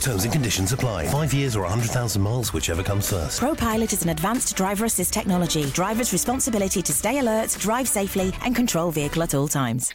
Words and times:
Terms 0.00 0.24
and 0.24 0.32
conditions 0.32 0.72
apply. 0.72 1.06
Five 1.08 1.34
years 1.34 1.56
or 1.56 1.62
100,000 1.62 2.22
miles, 2.22 2.52
whichever 2.52 2.82
comes 2.82 3.10
first. 3.10 3.40
ProPilot 3.40 3.92
is 3.92 4.02
an 4.02 4.10
advanced 4.10 4.56
driver 4.56 4.84
assist 4.84 5.12
technology. 5.12 5.64
Driver's 5.66 6.12
responsibility 6.12 6.82
to 6.82 6.92
stay 6.92 7.18
alert, 7.18 7.56
drive 7.60 7.88
safely, 7.88 8.32
and 8.42 8.54
control 8.54 8.90
vehicle 8.90 9.22
at 9.22 9.34
all 9.34 9.48
times. 9.48 9.94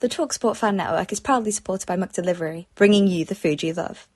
The 0.00 0.08
TalkSport 0.08 0.56
Fan 0.56 0.76
Network 0.76 1.10
is 1.10 1.18
proudly 1.18 1.50
supported 1.50 1.86
by 1.86 1.96
McDelivery, 1.96 2.66
bringing 2.76 3.08
you 3.08 3.24
the 3.24 3.34
food 3.34 3.64
you 3.64 3.72
love. 3.72 4.06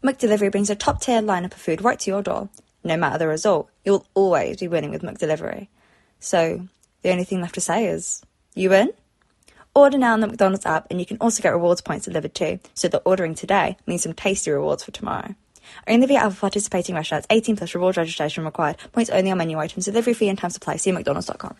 McDelivery 0.00 0.52
brings 0.52 0.70
a 0.70 0.76
top 0.76 1.00
tier 1.00 1.20
lineup 1.20 1.54
of 1.54 1.54
food 1.54 1.82
right 1.82 1.98
to 1.98 2.10
your 2.10 2.22
door. 2.22 2.50
No 2.84 2.96
matter 2.96 3.18
the 3.18 3.26
result, 3.26 3.68
you'll 3.84 4.06
always 4.14 4.58
be 4.58 4.68
winning 4.68 4.90
with 4.90 5.02
McDelivery. 5.02 5.66
So, 6.20 6.68
the 7.02 7.10
only 7.10 7.24
thing 7.24 7.40
left 7.40 7.54
to 7.54 7.60
say 7.60 7.86
is, 7.86 8.22
you 8.54 8.70
win? 8.70 8.92
Order 9.76 9.98
now 9.98 10.12
on 10.12 10.20
the 10.20 10.28
McDonald's 10.28 10.66
app, 10.66 10.86
and 10.88 11.00
you 11.00 11.06
can 11.06 11.16
also 11.20 11.42
get 11.42 11.52
rewards 11.52 11.80
points 11.80 12.04
delivered 12.04 12.34
too, 12.34 12.60
so 12.74 12.86
that 12.88 13.02
ordering 13.04 13.34
today 13.34 13.76
means 13.86 14.04
some 14.04 14.12
tasty 14.12 14.52
rewards 14.52 14.84
for 14.84 14.92
tomorrow. 14.92 15.34
Only 15.88 16.06
via 16.06 16.20
other 16.20 16.36
participating 16.36 16.94
restaurants, 16.94 17.26
18 17.28 17.56
plus 17.56 17.74
rewards 17.74 17.96
registration 17.96 18.44
required, 18.44 18.76
points 18.92 19.10
only 19.10 19.32
on 19.32 19.38
menu 19.38 19.58
items, 19.58 19.86
delivery 19.86 20.14
fee 20.14 20.28
and 20.28 20.38
time 20.38 20.50
supply. 20.50 20.76
See 20.76 20.92
mcdonalds.com. 20.92 21.56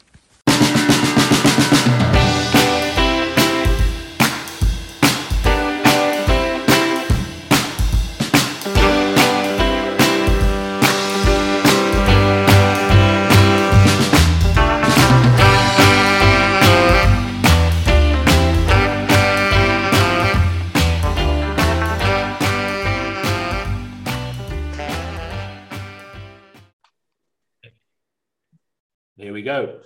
go. 29.44 29.80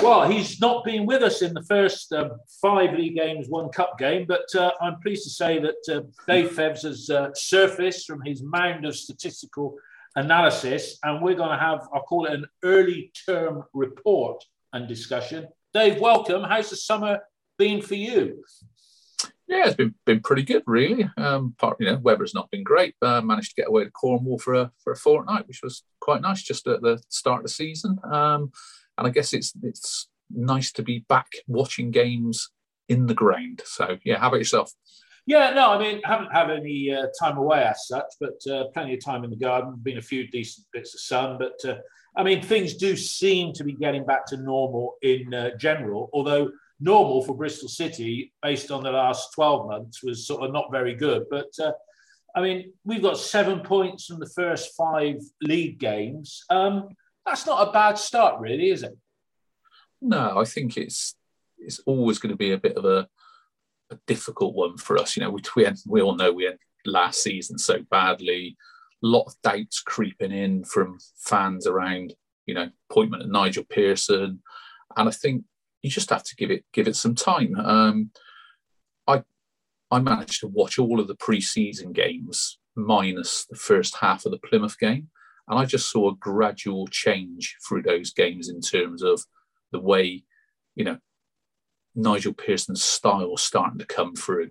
Well, 0.00 0.30
he's 0.30 0.60
not 0.60 0.84
been 0.84 1.06
with 1.06 1.22
us 1.24 1.42
in 1.42 1.54
the 1.54 1.62
first 1.64 2.12
um, 2.12 2.32
five 2.62 2.94
league 2.96 3.16
games, 3.16 3.48
one 3.48 3.68
cup 3.70 3.98
game, 3.98 4.26
but 4.28 4.46
uh, 4.54 4.70
I'm 4.80 5.00
pleased 5.00 5.24
to 5.24 5.30
say 5.30 5.58
that 5.58 5.92
uh, 5.92 6.02
Dave 6.28 6.52
Fevs 6.52 6.82
has 6.82 7.10
uh, 7.10 7.30
surfaced 7.34 8.06
from 8.06 8.22
his 8.22 8.40
mound 8.42 8.84
of 8.84 8.94
statistical 8.94 9.76
analysis, 10.14 10.98
and 11.02 11.20
we're 11.20 11.34
going 11.34 11.50
to 11.50 11.58
have, 11.58 11.80
I'll 11.92 12.02
call 12.02 12.26
it 12.26 12.32
an 12.32 12.46
early 12.62 13.12
term 13.26 13.64
report 13.72 14.44
and 14.72 14.86
discussion. 14.86 15.48
Dave, 15.74 16.00
welcome. 16.00 16.44
How's 16.44 16.70
the 16.70 16.76
summer 16.76 17.20
been 17.58 17.82
for 17.82 17.96
you? 17.96 18.44
Yeah, 19.48 19.66
it's 19.66 19.76
been, 19.76 19.94
been 20.04 20.20
pretty 20.20 20.42
good, 20.42 20.62
really. 20.66 21.08
Um, 21.16 21.54
part, 21.58 21.78
you 21.80 21.86
know, 21.86 21.96
weather's 21.96 22.34
not 22.34 22.50
been 22.50 22.62
great, 22.62 22.94
but 23.00 23.10
I 23.10 23.20
managed 23.20 23.50
to 23.50 23.62
get 23.62 23.68
away 23.68 23.84
to 23.84 23.90
Cornwall 23.90 24.38
for 24.38 24.54
a 24.54 24.70
for 24.84 24.92
a 24.92 24.96
fortnight, 24.96 25.48
which 25.48 25.60
was 25.62 25.84
quite 26.00 26.20
nice, 26.20 26.42
just 26.42 26.66
at 26.66 26.82
the 26.82 27.02
start 27.08 27.38
of 27.38 27.44
the 27.44 27.48
season. 27.48 27.98
Um, 28.04 28.52
and 28.98 29.06
I 29.06 29.10
guess 29.10 29.32
it's 29.32 29.52
it's 29.62 30.08
nice 30.30 30.72
to 30.72 30.82
be 30.82 31.04
back 31.08 31.28
watching 31.46 31.90
games 31.90 32.50
in 32.88 33.06
the 33.06 33.14
ground. 33.14 33.62
So 33.64 33.96
yeah, 34.04 34.18
how 34.18 34.28
about 34.28 34.38
yourself? 34.38 34.72
Yeah, 35.26 35.50
no, 35.50 35.72
I 35.72 35.78
mean, 35.78 36.00
haven't 36.04 36.32
had 36.32 36.50
any 36.50 36.90
uh, 36.90 37.06
time 37.20 37.36
away 37.36 37.62
as 37.62 37.86
such, 37.86 38.10
but 38.18 38.40
uh, 38.50 38.64
plenty 38.72 38.94
of 38.94 39.04
time 39.04 39.24
in 39.24 39.30
the 39.30 39.36
garden. 39.36 39.74
Been 39.82 39.98
a 39.98 40.02
few 40.02 40.26
decent 40.26 40.66
bits 40.72 40.94
of 40.94 41.00
sun, 41.00 41.38
but 41.38 41.70
uh, 41.70 41.76
I 42.16 42.22
mean, 42.22 42.42
things 42.42 42.76
do 42.76 42.96
seem 42.96 43.52
to 43.54 43.64
be 43.64 43.74
getting 43.74 44.06
back 44.06 44.24
to 44.26 44.38
normal 44.38 44.94
in 45.02 45.34
uh, 45.34 45.50
general. 45.56 46.08
Although 46.14 46.50
normal 46.80 47.24
for 47.24 47.36
Bristol 47.36 47.68
City, 47.68 48.32
based 48.42 48.70
on 48.70 48.82
the 48.82 48.90
last 48.90 49.34
twelve 49.34 49.68
months, 49.68 50.02
was 50.02 50.26
sort 50.26 50.44
of 50.44 50.52
not 50.52 50.72
very 50.72 50.94
good. 50.94 51.26
But 51.30 51.50
uh, 51.62 51.72
I 52.34 52.40
mean, 52.40 52.72
we've 52.84 53.02
got 53.02 53.18
seven 53.18 53.60
points 53.60 54.06
from 54.06 54.20
the 54.20 54.32
first 54.34 54.74
five 54.76 55.16
league 55.42 55.78
games. 55.78 56.42
Um, 56.48 56.88
that's 57.28 57.46
not 57.46 57.68
a 57.68 57.72
bad 57.72 57.98
start, 57.98 58.40
really, 58.40 58.70
is 58.70 58.82
it? 58.82 58.96
No, 60.00 60.38
I 60.38 60.44
think 60.44 60.76
it's 60.76 61.14
it's 61.58 61.80
always 61.80 62.18
going 62.18 62.30
to 62.30 62.36
be 62.36 62.52
a 62.52 62.58
bit 62.58 62.76
of 62.76 62.84
a, 62.84 63.08
a 63.90 63.98
difficult 64.06 64.54
one 64.54 64.76
for 64.76 64.96
us. 64.96 65.16
You 65.16 65.22
know, 65.22 65.30
we 65.30 65.42
we, 65.56 65.66
we 65.86 66.00
all 66.00 66.16
know 66.16 66.32
we 66.32 66.46
ended 66.46 66.60
last 66.86 67.22
season 67.22 67.58
so 67.58 67.80
badly. 67.90 68.56
A 69.02 69.06
lot 69.06 69.26
of 69.26 69.34
doubts 69.42 69.80
creeping 69.80 70.32
in 70.32 70.64
from 70.64 70.98
fans 71.16 71.66
around, 71.66 72.14
you 72.46 72.54
know, 72.54 72.68
appointment 72.90 73.22
of 73.22 73.30
Nigel 73.30 73.64
Pearson, 73.68 74.42
and 74.96 75.08
I 75.08 75.12
think 75.12 75.44
you 75.82 75.90
just 75.90 76.10
have 76.10 76.24
to 76.24 76.36
give 76.36 76.50
it 76.50 76.64
give 76.72 76.88
it 76.88 76.96
some 76.96 77.14
time. 77.14 77.54
Um, 77.56 78.10
I 79.06 79.22
I 79.90 80.00
managed 80.00 80.40
to 80.40 80.48
watch 80.48 80.78
all 80.78 81.00
of 81.00 81.08
the 81.08 81.16
pre-season 81.16 81.92
games 81.92 82.58
minus 82.76 83.44
the 83.46 83.56
first 83.56 83.96
half 83.96 84.24
of 84.24 84.32
the 84.32 84.38
Plymouth 84.38 84.78
game, 84.78 85.08
and 85.48 85.58
I 85.58 85.64
just 85.64 85.90
saw 85.90 86.10
a 86.10 86.16
gradual 86.16 86.86
change 86.88 87.56
through 87.66 87.82
those 87.82 88.12
games 88.12 88.48
in 88.48 88.60
terms 88.60 89.02
of 89.02 89.22
the 89.72 89.80
way, 89.80 90.24
you 90.74 90.84
know, 90.84 90.98
Nigel 91.94 92.32
Pearson's 92.32 92.82
style 92.82 93.30
was 93.30 93.42
starting 93.42 93.78
to 93.78 93.86
come 93.86 94.14
through. 94.14 94.50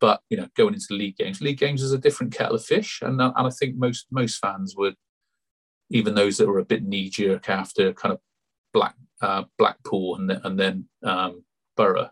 But 0.00 0.20
you 0.30 0.36
know, 0.36 0.48
going 0.56 0.74
into 0.74 0.86
the 0.90 0.96
league 0.96 1.16
games, 1.16 1.40
league 1.40 1.58
games 1.58 1.82
is 1.82 1.92
a 1.92 1.98
different 1.98 2.32
kettle 2.32 2.54
of 2.54 2.64
fish, 2.64 3.00
and 3.02 3.20
and 3.20 3.32
I 3.36 3.50
think 3.50 3.76
most 3.76 4.06
most 4.12 4.38
fans 4.38 4.74
would, 4.76 4.94
even 5.90 6.14
those 6.14 6.36
that 6.36 6.46
were 6.46 6.60
a 6.60 6.64
bit 6.64 6.84
knee 6.84 7.10
jerk 7.10 7.48
after 7.48 7.92
kind 7.92 8.12
of 8.12 8.20
Black 8.72 8.94
uh, 9.20 9.44
Blackpool 9.58 10.16
and 10.16 10.30
then, 10.30 10.40
and 10.44 10.60
then 10.60 10.88
um, 11.02 11.42
Borough, 11.76 12.10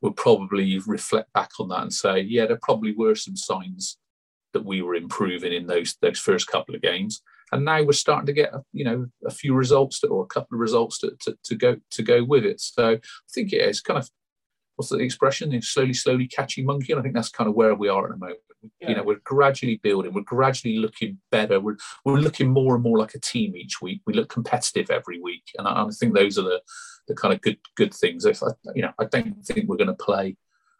would 0.00 0.16
probably 0.16 0.78
reflect 0.86 1.30
back 1.34 1.50
on 1.60 1.68
that 1.68 1.82
and 1.82 1.92
say, 1.92 2.20
yeah, 2.20 2.46
there 2.46 2.58
probably 2.62 2.92
were 2.92 3.14
some 3.14 3.36
signs 3.36 3.98
that 4.52 4.64
we 4.64 4.82
were 4.82 4.94
improving 4.94 5.52
in 5.52 5.66
those 5.66 5.96
those 6.00 6.18
first 6.18 6.46
couple 6.46 6.74
of 6.74 6.82
games. 6.82 7.22
And 7.50 7.64
now 7.64 7.82
we're 7.82 7.92
starting 7.92 8.26
to 8.26 8.32
get 8.32 8.52
you 8.72 8.84
know 8.84 9.06
a 9.26 9.30
few 9.30 9.54
results 9.54 10.00
to, 10.00 10.08
or 10.08 10.24
a 10.24 10.26
couple 10.26 10.56
of 10.56 10.60
results 10.60 10.98
to, 10.98 11.12
to, 11.22 11.36
to, 11.44 11.54
go 11.54 11.76
to 11.90 12.02
go 12.02 12.24
with 12.24 12.44
it. 12.44 12.60
So 12.60 12.92
i 12.92 12.98
think 13.32 13.52
yeah 13.52 13.62
it's 13.62 13.80
kind 13.80 13.98
of 13.98 14.08
what's 14.76 14.90
the 14.90 14.98
expression? 14.98 15.52
It's 15.52 15.68
slowly 15.68 15.94
slowly 15.94 16.28
catching 16.28 16.66
monkey 16.66 16.92
and 16.92 17.00
i 17.00 17.02
think 17.02 17.14
that's 17.14 17.30
kind 17.30 17.48
of 17.48 17.54
where 17.54 17.74
we 17.74 17.88
are 17.88 18.04
at 18.04 18.12
the 18.12 18.18
moment. 18.18 18.40
Yeah. 18.80 18.88
you 18.88 18.96
know 18.96 19.04
we're 19.04 19.20
gradually 19.24 19.80
building. 19.82 20.12
We're 20.12 20.22
gradually 20.22 20.78
looking 20.78 21.18
better. 21.30 21.60
We're, 21.60 21.76
we're 22.04 22.16
looking 22.16 22.50
more 22.50 22.74
and 22.74 22.82
more 22.82 22.98
like 22.98 23.14
a 23.14 23.20
team 23.20 23.54
each 23.54 23.80
week. 23.80 24.00
We 24.04 24.14
look 24.14 24.28
competitive 24.28 24.90
every 24.90 25.20
week. 25.20 25.44
And 25.56 25.68
i, 25.68 25.84
I 25.84 25.88
think 25.90 26.14
those 26.14 26.38
are 26.38 26.42
the 26.42 26.60
the 27.06 27.14
kind 27.14 27.32
of 27.32 27.40
good 27.40 27.58
good 27.76 27.94
things. 27.94 28.24
If 28.24 28.42
I, 28.42 28.48
you 28.74 28.82
know 28.82 28.92
i 28.98 29.04
don't 29.04 29.44
think 29.46 29.68
we're 29.68 29.76
going 29.76 29.96
to 29.96 30.04
play 30.04 30.36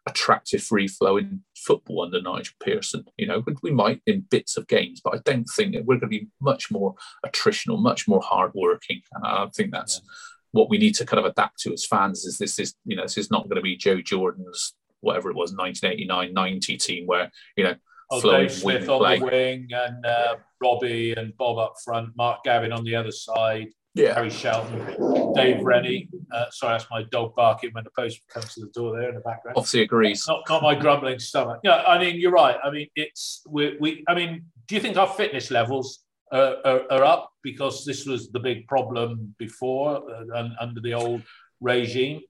attractive 0.08 0.62
free 0.62 0.88
flowing 0.88 1.42
football 1.56 2.02
under 2.02 2.20
Nigel 2.20 2.54
Pearson. 2.62 3.04
You 3.16 3.26
know, 3.26 3.44
we 3.62 3.70
might 3.70 4.00
in 4.06 4.26
bits 4.30 4.56
of 4.56 4.66
games, 4.66 5.00
but 5.02 5.14
I 5.14 5.18
don't 5.24 5.46
think 5.54 5.74
that 5.74 5.84
we're 5.84 5.98
going 5.98 6.10
to 6.12 6.18
be 6.18 6.28
much 6.40 6.70
more 6.70 6.94
attritional, 7.24 7.80
much 7.80 8.08
more 8.08 8.22
hardworking. 8.22 9.02
And 9.12 9.26
I 9.26 9.46
think 9.54 9.70
that's 9.70 10.00
yeah. 10.02 10.10
what 10.52 10.70
we 10.70 10.78
need 10.78 10.94
to 10.96 11.06
kind 11.06 11.20
of 11.20 11.30
adapt 11.30 11.60
to 11.60 11.72
as 11.72 11.86
fans. 11.86 12.24
Is 12.24 12.38
this 12.38 12.58
is 12.58 12.74
you 12.84 12.96
know 12.96 13.02
this 13.02 13.18
is 13.18 13.30
not 13.30 13.44
going 13.44 13.56
to 13.56 13.62
be 13.62 13.76
Joe 13.76 14.00
Jordan's 14.00 14.74
whatever 15.00 15.30
it 15.30 15.36
was 15.36 15.52
1989 15.52 16.34
90 16.34 16.76
team 16.76 17.06
where 17.06 17.30
you 17.56 17.62
know 17.62 17.74
oh, 18.10 18.20
Dave 18.20 18.50
Smith 18.50 18.88
on 18.88 18.98
play. 18.98 19.18
the 19.20 19.24
wing 19.24 19.68
and 19.70 20.04
uh, 20.04 20.36
Robbie 20.60 21.12
and 21.12 21.36
Bob 21.36 21.58
up 21.58 21.74
front, 21.84 22.16
Mark 22.16 22.42
Gavin 22.44 22.72
on 22.72 22.82
the 22.84 22.96
other 22.96 23.12
side 23.12 23.68
yeah. 23.98 24.14
Gary 24.14 24.30
Shelton, 24.30 25.32
Dave 25.34 25.62
Rennie. 25.62 26.08
Uh, 26.30 26.44
sorry, 26.50 26.78
that's 26.78 26.90
my 26.90 27.02
dog 27.10 27.34
barking 27.34 27.70
when 27.72 27.84
the 27.84 27.90
postman 27.90 28.22
comes 28.32 28.54
to 28.54 28.60
the 28.60 28.68
door 28.68 28.98
there 28.98 29.08
in 29.08 29.14
the 29.16 29.20
background. 29.20 29.56
Obviously 29.56 29.82
agrees. 29.82 30.24
Not, 30.28 30.42
not 30.48 30.62
my 30.62 30.74
grumbling 30.74 31.18
stomach. 31.18 31.60
Yeah, 31.64 31.82
I 31.86 31.98
mean, 31.98 32.16
you're 32.16 32.32
right. 32.32 32.56
I 32.62 32.70
mean, 32.70 32.88
it's 32.94 33.42
we. 33.48 33.76
we 33.80 34.04
I 34.08 34.14
mean, 34.14 34.46
do 34.66 34.74
you 34.74 34.80
think 34.80 34.96
our 34.96 35.08
fitness 35.08 35.50
levels 35.50 36.04
are, 36.30 36.56
are, 36.64 36.92
are 36.92 37.04
up 37.04 37.32
because 37.42 37.84
this 37.84 38.06
was 38.06 38.30
the 38.30 38.40
big 38.40 38.66
problem 38.68 39.34
before 39.38 40.02
uh, 40.12 40.48
under 40.60 40.80
the 40.80 40.94
old 40.94 41.22
regime? 41.60 42.20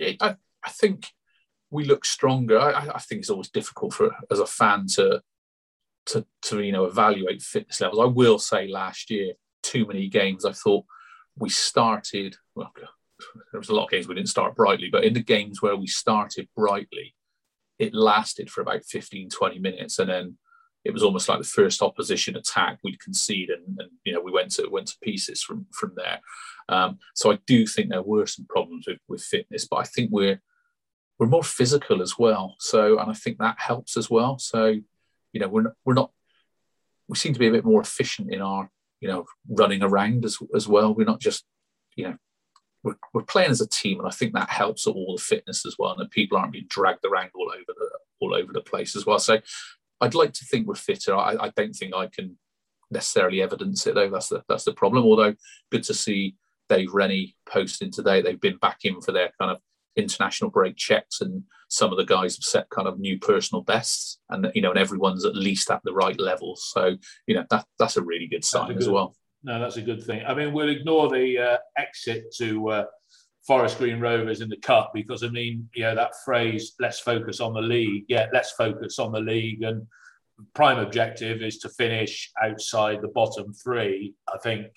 I, 0.00 0.36
I 0.64 0.70
think 0.70 1.08
we 1.70 1.84
look 1.84 2.04
stronger. 2.04 2.58
I, 2.58 2.88
I 2.94 2.98
think 3.00 3.20
it's 3.20 3.30
always 3.30 3.50
difficult 3.50 3.92
for 3.92 4.14
as 4.30 4.38
a 4.38 4.46
fan 4.46 4.86
to 4.94 5.22
to, 6.06 6.24
to 6.42 6.60
you 6.62 6.72
know 6.72 6.86
evaluate 6.86 7.42
fitness 7.42 7.80
levels. 7.80 8.00
I 8.00 8.06
will 8.06 8.38
say 8.38 8.68
last 8.68 9.10
year, 9.10 9.34
too 9.68 9.86
many 9.86 10.08
games. 10.08 10.44
I 10.44 10.52
thought 10.52 10.84
we 11.36 11.48
started. 11.48 12.36
Well, 12.54 12.72
there 13.52 13.60
was 13.60 13.68
a 13.68 13.74
lot 13.74 13.84
of 13.84 13.90
games 13.90 14.08
we 14.08 14.14
didn't 14.14 14.28
start 14.28 14.56
brightly, 14.56 14.88
but 14.90 15.04
in 15.04 15.14
the 15.14 15.22
games 15.22 15.60
where 15.60 15.76
we 15.76 15.86
started 15.86 16.48
brightly, 16.56 17.14
it 17.78 17.94
lasted 17.94 18.50
for 18.50 18.60
about 18.60 18.84
15, 18.84 19.30
20 19.30 19.58
minutes, 19.58 19.98
and 19.98 20.10
then 20.10 20.38
it 20.84 20.92
was 20.92 21.02
almost 21.02 21.28
like 21.28 21.38
the 21.38 21.44
first 21.44 21.82
opposition 21.82 22.36
attack 22.36 22.78
we'd 22.82 23.00
concede, 23.00 23.50
and, 23.50 23.78
and 23.78 23.90
you 24.04 24.12
know 24.12 24.20
we 24.20 24.32
went 24.32 24.50
to 24.52 24.68
went 24.68 24.88
to 24.88 24.96
pieces 25.02 25.42
from 25.42 25.66
from 25.72 25.92
there. 25.96 26.20
Um, 26.68 26.98
so 27.14 27.32
I 27.32 27.38
do 27.46 27.66
think 27.66 27.88
there 27.88 28.02
were 28.02 28.26
some 28.26 28.46
problems 28.48 28.86
with, 28.86 28.98
with 29.08 29.22
fitness, 29.22 29.66
but 29.66 29.76
I 29.76 29.84
think 29.84 30.10
we're 30.10 30.40
we're 31.18 31.26
more 31.26 31.44
physical 31.44 32.00
as 32.00 32.18
well. 32.18 32.56
So 32.58 32.98
and 32.98 33.10
I 33.10 33.14
think 33.14 33.38
that 33.38 33.56
helps 33.58 33.96
as 33.96 34.08
well. 34.08 34.38
So 34.38 34.66
you 35.32 35.40
know 35.40 35.48
we're 35.48 35.72
we're 35.84 35.94
not 35.94 36.10
we 37.08 37.16
seem 37.16 37.32
to 37.32 37.40
be 37.40 37.48
a 37.48 37.52
bit 37.52 37.64
more 37.64 37.80
efficient 37.80 38.32
in 38.32 38.40
our 38.40 38.70
you 39.00 39.08
know 39.08 39.26
running 39.48 39.82
around 39.82 40.24
as 40.24 40.38
as 40.54 40.68
well. 40.68 40.94
We're 40.94 41.04
not 41.04 41.20
just 41.20 41.44
you 41.96 42.04
know 42.04 42.16
we're, 42.82 42.96
we're 43.12 43.22
playing 43.22 43.50
as 43.50 43.60
a 43.60 43.68
team, 43.68 43.98
and 43.98 44.08
I 44.08 44.12
think 44.12 44.32
that 44.34 44.50
helps 44.50 44.86
all 44.86 45.16
the 45.16 45.22
fitness 45.22 45.66
as 45.66 45.76
well, 45.78 45.92
and 45.92 46.00
that 46.00 46.10
people 46.10 46.38
aren't 46.38 46.52
being 46.52 46.66
dragged 46.68 47.04
around 47.04 47.30
all 47.34 47.50
over 47.52 47.64
the 47.66 47.90
all 48.20 48.34
over 48.34 48.52
the 48.52 48.60
place 48.60 48.96
as 48.96 49.06
well. 49.06 49.18
So 49.18 49.38
I'd 50.00 50.14
like 50.14 50.32
to 50.34 50.44
think 50.44 50.66
we're 50.66 50.74
fitter. 50.74 51.14
I, 51.14 51.36
I 51.40 51.52
don't 51.56 51.74
think 51.74 51.94
I 51.94 52.06
can 52.06 52.38
necessarily 52.90 53.42
evidence 53.42 53.86
it 53.86 53.94
though. 53.94 54.10
That's 54.10 54.28
the 54.28 54.42
that's 54.48 54.64
the 54.64 54.72
problem. 54.72 55.04
Although 55.04 55.34
good 55.70 55.82
to 55.84 55.94
see 55.94 56.36
Dave 56.68 56.92
Rennie 56.92 57.34
posting 57.48 57.90
today. 57.90 58.20
They've 58.22 58.40
been 58.40 58.58
back 58.58 58.80
in 58.84 59.00
for 59.00 59.12
their 59.12 59.30
kind 59.40 59.50
of 59.50 59.58
international 59.98 60.50
break 60.50 60.76
checks, 60.76 61.20
and 61.20 61.42
some 61.68 61.90
of 61.90 61.98
the 61.98 62.04
guys 62.04 62.36
have 62.36 62.44
set 62.44 62.70
kind 62.70 62.88
of 62.88 62.98
new 62.98 63.18
personal 63.18 63.62
bests, 63.62 64.20
and 64.30 64.50
you 64.54 64.62
know, 64.62 64.70
and 64.70 64.78
everyone's 64.78 65.24
at 65.24 65.36
least 65.36 65.70
at 65.70 65.80
the 65.84 65.92
right 65.92 66.18
level. 66.18 66.56
So 66.56 66.96
you 67.26 67.34
know, 67.34 67.44
that 67.50 67.66
that's 67.78 67.96
a 67.96 68.02
really 68.02 68.26
good 68.26 68.44
sign 68.44 68.68
good, 68.68 68.78
as 68.78 68.88
well. 68.88 69.14
No, 69.42 69.60
that's 69.60 69.76
a 69.76 69.82
good 69.82 70.02
thing. 70.02 70.22
I 70.26 70.34
mean, 70.34 70.52
we'll 70.52 70.68
ignore 70.68 71.08
the 71.08 71.38
uh, 71.38 71.58
exit 71.76 72.34
to 72.38 72.70
uh, 72.70 72.84
Forest 73.46 73.78
Green 73.78 74.00
Rovers 74.00 74.40
in 74.40 74.48
the 74.48 74.56
cup 74.56 74.92
because 74.94 75.22
I 75.22 75.28
mean, 75.28 75.68
you 75.74 75.82
know, 75.82 75.94
that 75.94 76.12
phrase 76.24 76.74
"let's 76.80 77.00
focus 77.00 77.40
on 77.40 77.54
the 77.54 77.62
league." 77.62 78.04
Yeah, 78.08 78.26
let's 78.32 78.52
focus 78.52 78.98
on 78.98 79.12
the 79.12 79.20
league, 79.20 79.62
and 79.62 79.86
prime 80.54 80.78
objective 80.78 81.42
is 81.42 81.58
to 81.58 81.68
finish 81.68 82.30
outside 82.42 83.02
the 83.02 83.08
bottom 83.08 83.52
three. 83.52 84.14
I 84.32 84.38
think 84.38 84.68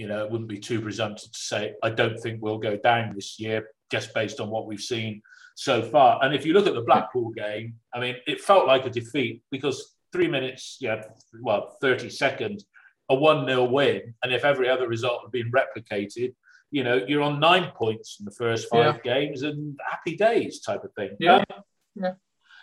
you 0.00 0.08
know, 0.08 0.24
it 0.24 0.30
wouldn't 0.30 0.48
be 0.48 0.58
too 0.58 0.80
presumptive 0.80 1.30
to 1.30 1.38
say 1.38 1.74
I 1.82 1.90
don't 1.90 2.18
think 2.18 2.40
we'll 2.40 2.56
go 2.56 2.78
down 2.78 3.14
this 3.14 3.38
year, 3.38 3.68
just 3.90 4.14
based 4.14 4.40
on 4.40 4.50
what 4.50 4.66
we've 4.66 4.80
seen 4.80 5.22
so 5.54 5.82
far. 5.82 6.22
And 6.22 6.34
if 6.34 6.46
you 6.46 6.54
look 6.54 6.66
at 6.66 6.74
the 6.74 6.82
Blackpool 6.82 7.30
game, 7.30 7.74
I 7.94 8.00
mean, 8.00 8.16
it 8.26 8.40
felt 8.40 8.66
like 8.66 8.86
a 8.86 8.90
defeat 8.90 9.42
because 9.50 9.96
three 10.12 10.28
minutes, 10.28 10.78
yeah, 10.80 11.02
well, 11.42 11.76
30 11.80 12.10
seconds, 12.10 12.66
a 13.08 13.14
1 13.14 13.46
0 13.46 13.64
win. 13.64 14.14
And 14.22 14.32
if 14.32 14.44
every 14.44 14.68
other 14.68 14.88
result 14.88 15.22
had 15.22 15.32
been 15.32 15.52
replicated, 15.52 16.34
you 16.70 16.84
know, 16.84 17.04
you're 17.06 17.22
on 17.22 17.40
nine 17.40 17.72
points 17.74 18.18
in 18.20 18.24
the 18.24 18.30
first 18.30 18.68
five 18.68 19.00
yeah. 19.04 19.14
games 19.14 19.42
and 19.42 19.78
happy 19.88 20.16
days 20.16 20.60
type 20.60 20.84
of 20.84 20.92
thing. 20.94 21.16
Yeah. 21.18 21.44
Um, 21.52 21.62
yeah. 21.96 22.12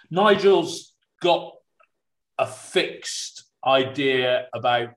Nigel's 0.10 0.94
got 1.22 1.54
a 2.38 2.48
fixed 2.48 3.44
idea 3.66 4.48
about 4.54 4.90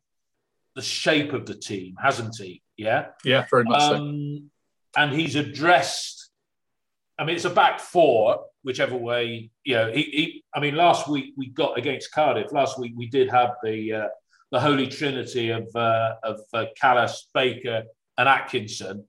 the 0.77 0.83
shape 0.83 1.33
of 1.33 1.47
the 1.47 1.55
team, 1.55 1.97
hasn't 2.01 2.37
he? 2.37 2.63
Yeah. 2.77 3.07
Yeah, 3.25 3.47
very 3.51 3.65
much 3.65 3.83
um, 3.83 4.51
so. 4.97 5.03
And 5.03 5.13
he's 5.13 5.35
addressed. 5.35 6.20
I 7.21 7.25
mean, 7.25 7.37
it's 7.37 7.45
a 7.45 7.51
back 7.51 7.81
four, 7.81 8.47
whichever 8.63 8.97
way. 8.97 9.51
You 9.65 9.75
know, 9.75 9.93
he, 9.93 10.03
he 10.03 10.45
I 10.55 10.61
mean, 10.61 10.75
last 10.75 11.07
week 11.07 11.35
we 11.37 11.51
got 11.51 11.77
against 11.77 12.13
Cardiff. 12.13 12.51
Last 12.51 12.79
week 12.79 12.95
we 12.97 13.09
did 13.09 13.29
have 13.31 13.51
the 13.63 13.93
uh, 13.93 14.09
the 14.51 14.59
holy 14.59 14.87
trinity 14.87 15.51
of 15.51 15.69
uh, 15.75 16.15
of 16.25 16.41
uh, 16.55 16.65
Kalas, 16.83 17.13
Baker, 17.35 17.83
and 18.17 18.27
Atkinson. 18.27 19.05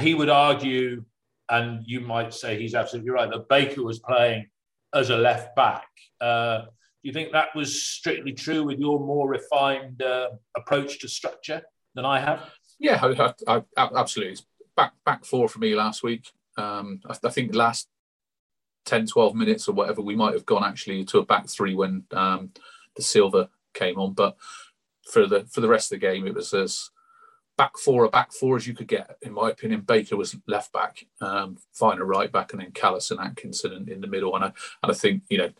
He 0.00 0.14
would 0.14 0.30
argue, 0.30 1.04
and 1.50 1.82
you 1.86 2.00
might 2.00 2.32
say 2.32 2.58
he's 2.58 2.74
absolutely 2.74 3.10
right, 3.10 3.30
that 3.30 3.50
Baker 3.50 3.82
was 3.82 3.98
playing 3.98 4.46
as 4.94 5.10
a 5.10 5.16
left 5.18 5.54
back. 5.54 5.86
Uh, 6.22 6.62
do 6.62 7.08
you 7.08 7.12
think 7.12 7.32
that 7.32 7.54
was 7.54 7.82
strictly 7.82 8.32
true 8.32 8.64
with 8.64 8.78
your 8.78 8.98
more 8.98 9.28
refined 9.28 10.00
uh, 10.00 10.28
approach 10.56 11.00
to 11.00 11.08
structure 11.08 11.60
than 11.94 12.06
I 12.06 12.18
have? 12.20 12.48
Yeah, 12.78 12.98
I, 13.02 13.34
I, 13.46 13.62
I, 13.76 13.88
absolutely. 13.94 14.42
Back 14.74 14.94
back 15.04 15.26
four 15.26 15.50
for 15.50 15.58
me 15.58 15.74
last 15.74 16.02
week. 16.02 16.30
Um, 16.56 17.00
I, 17.08 17.16
I, 17.24 17.30
think 17.30 17.52
the 17.52 17.58
last 17.58 17.88
10, 18.86 19.06
12 19.06 19.34
minutes 19.34 19.68
or 19.68 19.72
whatever, 19.72 20.02
we 20.02 20.16
might 20.16 20.34
have 20.34 20.46
gone 20.46 20.64
actually 20.64 21.04
to 21.06 21.18
a 21.18 21.24
back 21.26 21.48
three 21.48 21.74
when 21.74 22.04
um, 22.12 22.50
silver 22.98 23.48
came 23.74 23.98
on. 23.98 24.12
But 24.12 24.36
for 25.10 25.26
the 25.26 25.44
for 25.44 25.60
the 25.60 25.68
rest 25.68 25.92
of 25.92 26.00
the 26.00 26.06
game, 26.06 26.26
it 26.26 26.34
was 26.34 26.52
as 26.52 26.90
back 27.56 27.76
four, 27.78 28.04
a 28.04 28.08
back 28.08 28.32
four 28.32 28.56
as 28.56 28.66
you 28.66 28.74
could 28.74 28.88
get, 28.88 29.16
in 29.22 29.32
my 29.32 29.50
opinion. 29.50 29.82
Baker 29.82 30.16
was 30.16 30.36
left 30.46 30.72
back, 30.72 31.06
um, 31.20 31.58
Vyner 31.78 32.06
right 32.06 32.30
back, 32.30 32.52
and 32.52 32.60
then 32.60 32.72
Kalas 32.72 33.10
and 33.10 33.20
Atkinson 33.20 33.72
in, 33.72 33.88
in 33.88 34.00
the 34.00 34.06
middle. 34.06 34.34
And 34.34 34.44
I, 34.44 34.52
and 34.82 34.90
I 34.90 34.94
think, 34.94 35.22
you 35.28 35.38
know, 35.38 35.50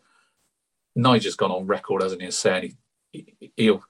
Nigel's 0.95 1.37
gone 1.37 1.51
on 1.51 1.67
record, 1.67 2.03
hasn't 2.03 2.23
he, 2.23 2.31
saying 2.31 2.77
he, 3.13 3.53
he'll 3.57 3.83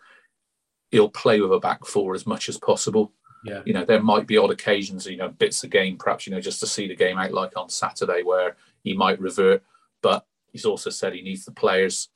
he'll 0.91 1.09
play 1.09 1.41
with 1.41 1.53
a 1.53 1.59
back 1.59 1.85
four 1.87 2.15
as 2.15 2.27
much 2.27 2.49
as 2.49 2.59
possible. 2.59 3.13
Yeah. 3.45 3.63
You 3.65 3.73
know, 3.73 3.85
there 3.85 4.03
might 4.03 4.27
be 4.27 4.39
odd 4.39 4.51
occasions, 4.51 5.07
you 5.07 5.17
know, 5.17 5.29
bits 5.29 5.65
of 5.65 5.71
game, 5.71 5.97
perhaps, 5.97 6.27
you 6.27 6.33
know, 6.33 6.41
just 6.41 6.61
to 6.61 6.67
see 6.67 6.87
the 6.87 6.97
game 6.97 7.19
out 7.19 7.33
like 7.33 7.57
on 7.57 7.69
Saturday 7.69 8.23
where 8.23 8.57
he 8.85 8.95
might 8.95 9.21
revert. 9.21 9.63
But 10.01 10.27
he's 10.53 10.65
also 10.65 10.91
said 10.91 11.13
he 11.13 11.23
needs 11.23 11.45
the 11.45 11.53
players 11.53 12.09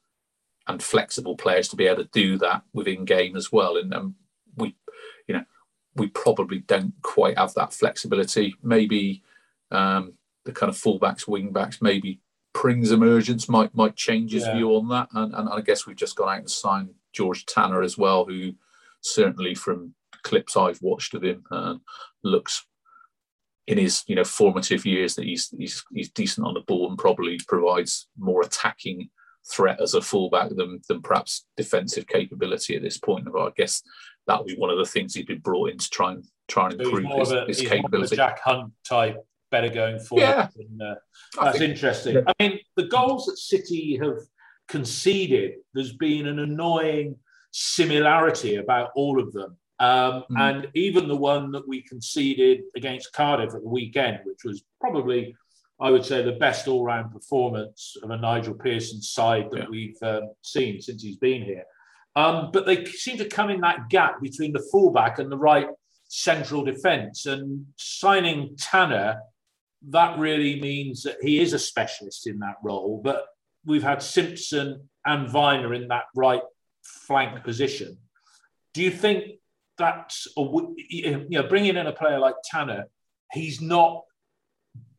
and 0.68 0.82
flexible 0.82 1.36
players 1.36 1.68
to 1.68 1.76
be 1.76 1.86
able 1.86 2.04
to 2.04 2.10
do 2.12 2.38
that 2.38 2.62
within 2.72 3.04
game 3.04 3.36
as 3.36 3.50
well. 3.50 3.76
And 3.76 3.92
um, 3.94 4.14
we, 4.56 4.76
you 5.26 5.34
know, 5.34 5.44
we 5.94 6.08
probably 6.08 6.58
don't 6.60 6.94
quite 7.02 7.38
have 7.38 7.54
that 7.54 7.72
flexibility. 7.72 8.54
Maybe 8.62 9.22
um, 9.70 10.14
the 10.44 10.52
kind 10.52 10.70
of 10.70 10.76
fullbacks, 10.76 11.26
wing 11.26 11.52
backs, 11.52 11.80
maybe 11.80 12.20
Pring's 12.52 12.90
emergence 12.90 13.48
might 13.48 13.74
might 13.74 13.96
change 13.96 14.32
his 14.32 14.44
yeah. 14.44 14.54
view 14.54 14.70
on 14.76 14.88
that. 14.88 15.08
And, 15.12 15.34
and, 15.34 15.48
I 15.48 15.60
guess 15.60 15.86
we've 15.86 15.96
just 15.96 16.16
gone 16.16 16.28
out 16.28 16.38
and 16.38 16.50
signed 16.50 16.94
George 17.12 17.44
Tanner 17.44 17.82
as 17.82 17.98
well, 17.98 18.24
who 18.24 18.54
certainly 19.02 19.54
from 19.54 19.94
clips 20.26 20.56
I've 20.56 20.82
watched 20.82 21.14
of 21.14 21.22
him 21.22 21.44
uh, 21.50 21.76
looks 22.22 22.66
in 23.66 23.78
his 23.78 24.04
you 24.06 24.16
know 24.16 24.24
formative 24.24 24.84
years 24.84 25.14
that 25.14 25.24
he's, 25.24 25.48
he's 25.58 25.84
he's 25.92 26.10
decent 26.10 26.46
on 26.46 26.54
the 26.54 26.60
ball 26.60 26.88
and 26.88 26.98
probably 26.98 27.38
provides 27.48 28.08
more 28.18 28.42
attacking 28.42 29.10
threat 29.54 29.80
as 29.80 29.94
a 29.94 30.00
fullback 30.00 30.48
than 30.50 30.80
than 30.88 31.00
perhaps 31.02 31.46
defensive 31.56 32.06
capability 32.06 32.76
at 32.76 32.82
this 32.82 32.98
point. 32.98 33.26
But 33.32 33.46
I 33.46 33.50
guess 33.56 33.82
that 34.26 34.38
will 34.38 34.46
be 34.46 34.56
one 34.56 34.70
of 34.70 34.78
the 34.78 34.92
things 34.92 35.14
he's 35.14 35.24
been 35.24 35.40
brought 35.40 35.70
in 35.70 35.78
to 35.78 35.90
try 35.90 36.12
and 36.12 36.24
try 36.48 36.68
and 36.68 36.80
improve 36.80 37.06
his, 37.18 37.32
a, 37.32 37.44
his 37.46 37.60
capability. 37.60 38.16
Jack 38.16 38.40
Hunt 38.40 38.72
type 38.88 39.16
better 39.50 39.68
going 39.68 39.98
forward. 40.00 40.24
Yeah. 40.24 40.48
And, 40.56 40.82
uh, 40.82 40.94
that's 41.40 41.58
think, 41.58 41.70
interesting. 41.70 42.14
Yeah. 42.16 42.22
I 42.26 42.34
mean, 42.40 42.58
the 42.76 42.88
goals 42.98 43.26
that 43.26 43.38
City 43.38 43.98
have 44.02 44.18
conceded, 44.68 45.54
there's 45.74 45.96
been 45.96 46.26
an 46.26 46.38
annoying 46.38 47.16
similarity 47.52 48.56
about 48.56 48.90
all 48.94 49.20
of 49.20 49.32
them. 49.32 49.56
Um, 49.78 50.24
mm. 50.30 50.38
And 50.38 50.68
even 50.74 51.08
the 51.08 51.16
one 51.16 51.52
that 51.52 51.68
we 51.68 51.82
conceded 51.82 52.62
against 52.74 53.12
Cardiff 53.12 53.54
at 53.54 53.62
the 53.62 53.68
weekend, 53.68 54.20
which 54.24 54.44
was 54.44 54.64
probably, 54.80 55.36
I 55.80 55.90
would 55.90 56.04
say, 56.04 56.22
the 56.22 56.32
best 56.32 56.68
all 56.68 56.84
round 56.84 57.12
performance 57.12 57.96
of 58.02 58.10
a 58.10 58.16
Nigel 58.16 58.54
Pearson 58.54 59.02
side 59.02 59.48
that 59.50 59.64
yeah. 59.64 59.68
we've 59.68 60.02
um, 60.02 60.30
seen 60.42 60.80
since 60.80 61.02
he's 61.02 61.16
been 61.18 61.42
here. 61.42 61.64
Um, 62.14 62.50
but 62.52 62.64
they 62.64 62.86
seem 62.86 63.18
to 63.18 63.28
come 63.28 63.50
in 63.50 63.60
that 63.60 63.90
gap 63.90 64.22
between 64.22 64.52
the 64.52 64.66
fullback 64.72 65.18
and 65.18 65.30
the 65.30 65.36
right 65.36 65.68
central 66.08 66.64
defence. 66.64 67.26
And 67.26 67.66
signing 67.76 68.56
Tanner 68.56 69.20
that 69.88 70.18
really 70.18 70.60
means 70.60 71.02
that 71.02 71.16
he 71.22 71.40
is 71.40 71.52
a 71.52 71.58
specialist 71.58 72.26
in 72.26 72.38
that 72.40 72.56
role. 72.62 73.00
But 73.02 73.26
we've 73.64 73.82
had 73.82 74.02
Simpson 74.02 74.88
and 75.04 75.28
Vyner 75.28 75.74
in 75.76 75.88
that 75.88 76.04
right 76.14 76.42
flank 76.82 77.44
position. 77.44 77.98
Do 78.74 78.82
you 78.82 78.90
think 78.90 79.24
that's 79.78 80.26
a, 80.36 80.42
you 80.88 81.26
know 81.30 81.48
bringing 81.48 81.76
in 81.76 81.86
a 81.86 81.92
player 81.92 82.18
like 82.18 82.34
Tanner? 82.44 82.84
He's 83.32 83.60
not 83.60 84.02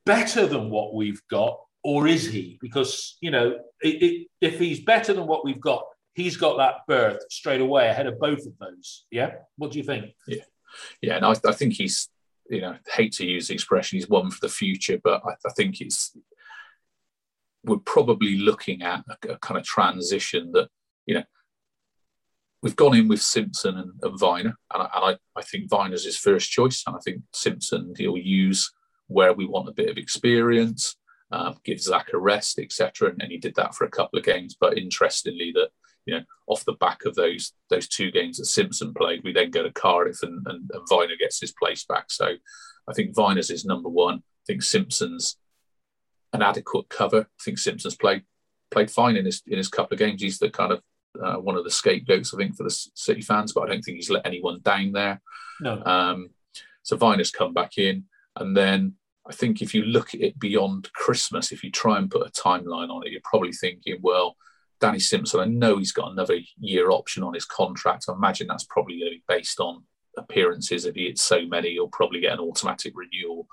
better 0.05 0.45
than 0.45 0.69
what 0.69 0.93
we've 0.93 1.21
got, 1.29 1.59
or 1.83 2.07
is 2.07 2.27
he? 2.27 2.57
Because 2.61 3.17
you 3.21 3.31
know 3.31 3.59
it, 3.81 4.03
it, 4.03 4.27
if 4.41 4.59
he's 4.59 4.81
better 4.81 5.13
than 5.13 5.27
what 5.27 5.45
we've 5.45 5.61
got, 5.61 5.83
he's 6.13 6.37
got 6.37 6.57
that 6.57 6.87
berth 6.87 7.21
straight 7.29 7.61
away 7.61 7.87
ahead 7.87 8.07
of 8.07 8.19
both 8.19 8.45
of 8.45 8.57
those. 8.59 9.05
Yeah, 9.11 9.31
what 9.57 9.71
do 9.71 9.77
you 9.77 9.83
think? 9.83 10.13
Yeah, 10.27 10.43
yeah, 11.01 11.15
and 11.15 11.25
I, 11.25 11.35
I 11.45 11.53
think 11.53 11.73
he's 11.73 12.09
you 12.49 12.61
know, 12.61 12.77
hate 12.93 13.13
to 13.13 13.25
use 13.25 13.47
the 13.47 13.53
expression, 13.53 13.97
he's 13.97 14.09
one 14.09 14.31
for 14.31 14.39
the 14.41 14.53
future, 14.53 14.99
but 15.03 15.21
I, 15.25 15.31
I 15.45 15.51
think 15.55 15.81
it's 15.81 16.15
we're 17.63 17.77
probably 17.77 18.37
looking 18.37 18.81
at 18.81 19.03
a, 19.09 19.33
a, 19.33 19.37
kind 19.39 19.59
of 19.59 19.65
transition 19.65 20.51
that, 20.53 20.69
you 21.05 21.15
know, 21.15 21.23
we've 22.61 22.75
gone 22.75 22.95
in 22.95 23.07
with 23.07 23.21
Simpson 23.21 23.77
and, 23.77 23.91
and 24.01 24.19
Vyner, 24.19 24.53
and, 24.73 24.83
I, 24.83 24.89
and 24.95 25.05
I, 25.05 25.17
I 25.35 25.41
think 25.43 25.69
Vyner's 25.69 26.05
his 26.05 26.17
first 26.17 26.49
choice, 26.49 26.83
and 26.87 26.95
I 26.95 26.99
think 26.99 27.21
Simpson 27.33 27.93
he'll 27.97 28.17
use 28.17 28.71
where 29.07 29.33
we 29.33 29.45
want 29.45 29.69
a 29.69 29.73
bit 29.73 29.89
of 29.89 29.97
experience, 29.97 30.95
uh, 31.31 31.53
give 31.63 31.79
Zach 31.79 32.09
a 32.13 32.17
rest, 32.17 32.59
etc. 32.59 33.09
And, 33.09 33.21
and, 33.21 33.31
he 33.31 33.37
did 33.37 33.55
that 33.55 33.75
for 33.75 33.85
a 33.85 33.91
couple 33.91 34.19
of 34.19 34.25
games. 34.25 34.55
But 34.59 34.77
interestingly, 34.77 35.51
that 35.53 35.69
you 36.05 36.15
know, 36.15 36.23
off 36.47 36.65
the 36.65 36.73
back 36.73 37.05
of 37.05 37.15
those 37.15 37.53
those 37.69 37.87
two 37.87 38.11
games 38.11 38.37
that 38.37 38.45
Simpson 38.45 38.93
played, 38.93 39.23
we 39.23 39.33
then 39.33 39.51
go 39.51 39.63
to 39.63 39.71
Cardiff 39.71 40.23
and, 40.23 40.45
and, 40.47 40.69
and 40.73 40.89
Vyner 40.89 41.17
gets 41.19 41.39
his 41.39 41.53
place 41.53 41.85
back. 41.85 42.05
So 42.09 42.33
I 42.87 42.93
think 42.93 43.15
Vyner's 43.15 43.49
is 43.49 43.65
number 43.65 43.89
one. 43.89 44.15
I 44.15 44.43
think 44.47 44.63
Simpson's 44.63 45.37
an 46.33 46.41
adequate 46.41 46.89
cover. 46.89 47.21
I 47.21 47.43
think 47.43 47.59
Simpson's 47.59 47.95
played 47.95 48.23
played 48.71 48.91
fine 48.91 49.15
in 49.15 49.25
his 49.25 49.41
in 49.47 49.57
his 49.57 49.67
couple 49.67 49.95
of 49.95 49.99
games. 49.99 50.21
He's 50.21 50.39
the 50.39 50.49
kind 50.49 50.71
of 50.71 50.81
uh, 51.23 51.35
one 51.35 51.55
of 51.55 51.63
the 51.63 51.71
scapegoats, 51.71 52.33
I 52.33 52.37
think, 52.37 52.55
for 52.55 52.63
the 52.63 52.87
City 52.95 53.21
fans, 53.21 53.53
but 53.53 53.61
I 53.61 53.67
don't 53.67 53.81
think 53.81 53.97
he's 53.97 54.09
let 54.09 54.25
anyone 54.25 54.59
down 54.61 54.91
there. 54.91 55.21
No. 55.59 55.83
Um, 55.83 56.29
so 56.83 56.97
Vyner's 56.97 57.31
come 57.31 57.53
back 57.53 57.77
in, 57.77 58.05
and 58.35 58.55
then 58.55 58.93
I 59.27 59.33
think 59.33 59.61
if 59.61 59.73
you 59.73 59.83
look 59.83 60.13
at 60.13 60.21
it 60.21 60.39
beyond 60.39 60.91
Christmas, 60.93 61.51
if 61.51 61.63
you 61.63 61.71
try 61.71 61.97
and 61.97 62.09
put 62.09 62.27
a 62.27 62.31
timeline 62.31 62.89
on 62.89 63.05
it, 63.05 63.11
you're 63.11 63.21
probably 63.23 63.51
thinking, 63.51 63.97
well, 64.01 64.37
Danny 64.79 64.99
Simpson, 64.99 65.39
I 65.39 65.45
know 65.45 65.77
he's 65.77 65.91
got 65.91 66.11
another 66.11 66.37
year 66.59 66.91
option 66.91 67.23
on 67.23 67.33
his 67.33 67.45
contract. 67.45 68.05
I 68.07 68.13
imagine 68.13 68.47
that's 68.47 68.67
probably 68.69 68.99
going 68.99 69.11
to 69.11 69.17
be 69.17 69.23
based 69.27 69.59
on 69.59 69.83
appearances. 70.17 70.85
If 70.85 70.95
he 70.95 71.07
hits 71.07 71.23
so 71.23 71.45
many, 71.45 71.71
he'll 71.71 71.87
probably 71.87 72.21
get 72.21 72.33
an 72.33 72.39
automatic 72.39 72.93
renewal. 72.95 73.47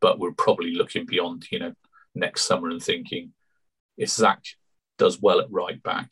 But 0.00 0.18
we're 0.18 0.32
probably 0.32 0.74
looking 0.74 1.06
beyond, 1.06 1.46
you 1.50 1.58
know, 1.58 1.72
next 2.14 2.44
summer 2.44 2.70
and 2.70 2.82
thinking 2.82 3.32
if 3.96 4.10
Zach 4.10 4.42
does 4.98 5.20
well 5.20 5.40
at 5.40 5.50
right 5.50 5.82
back, 5.82 6.10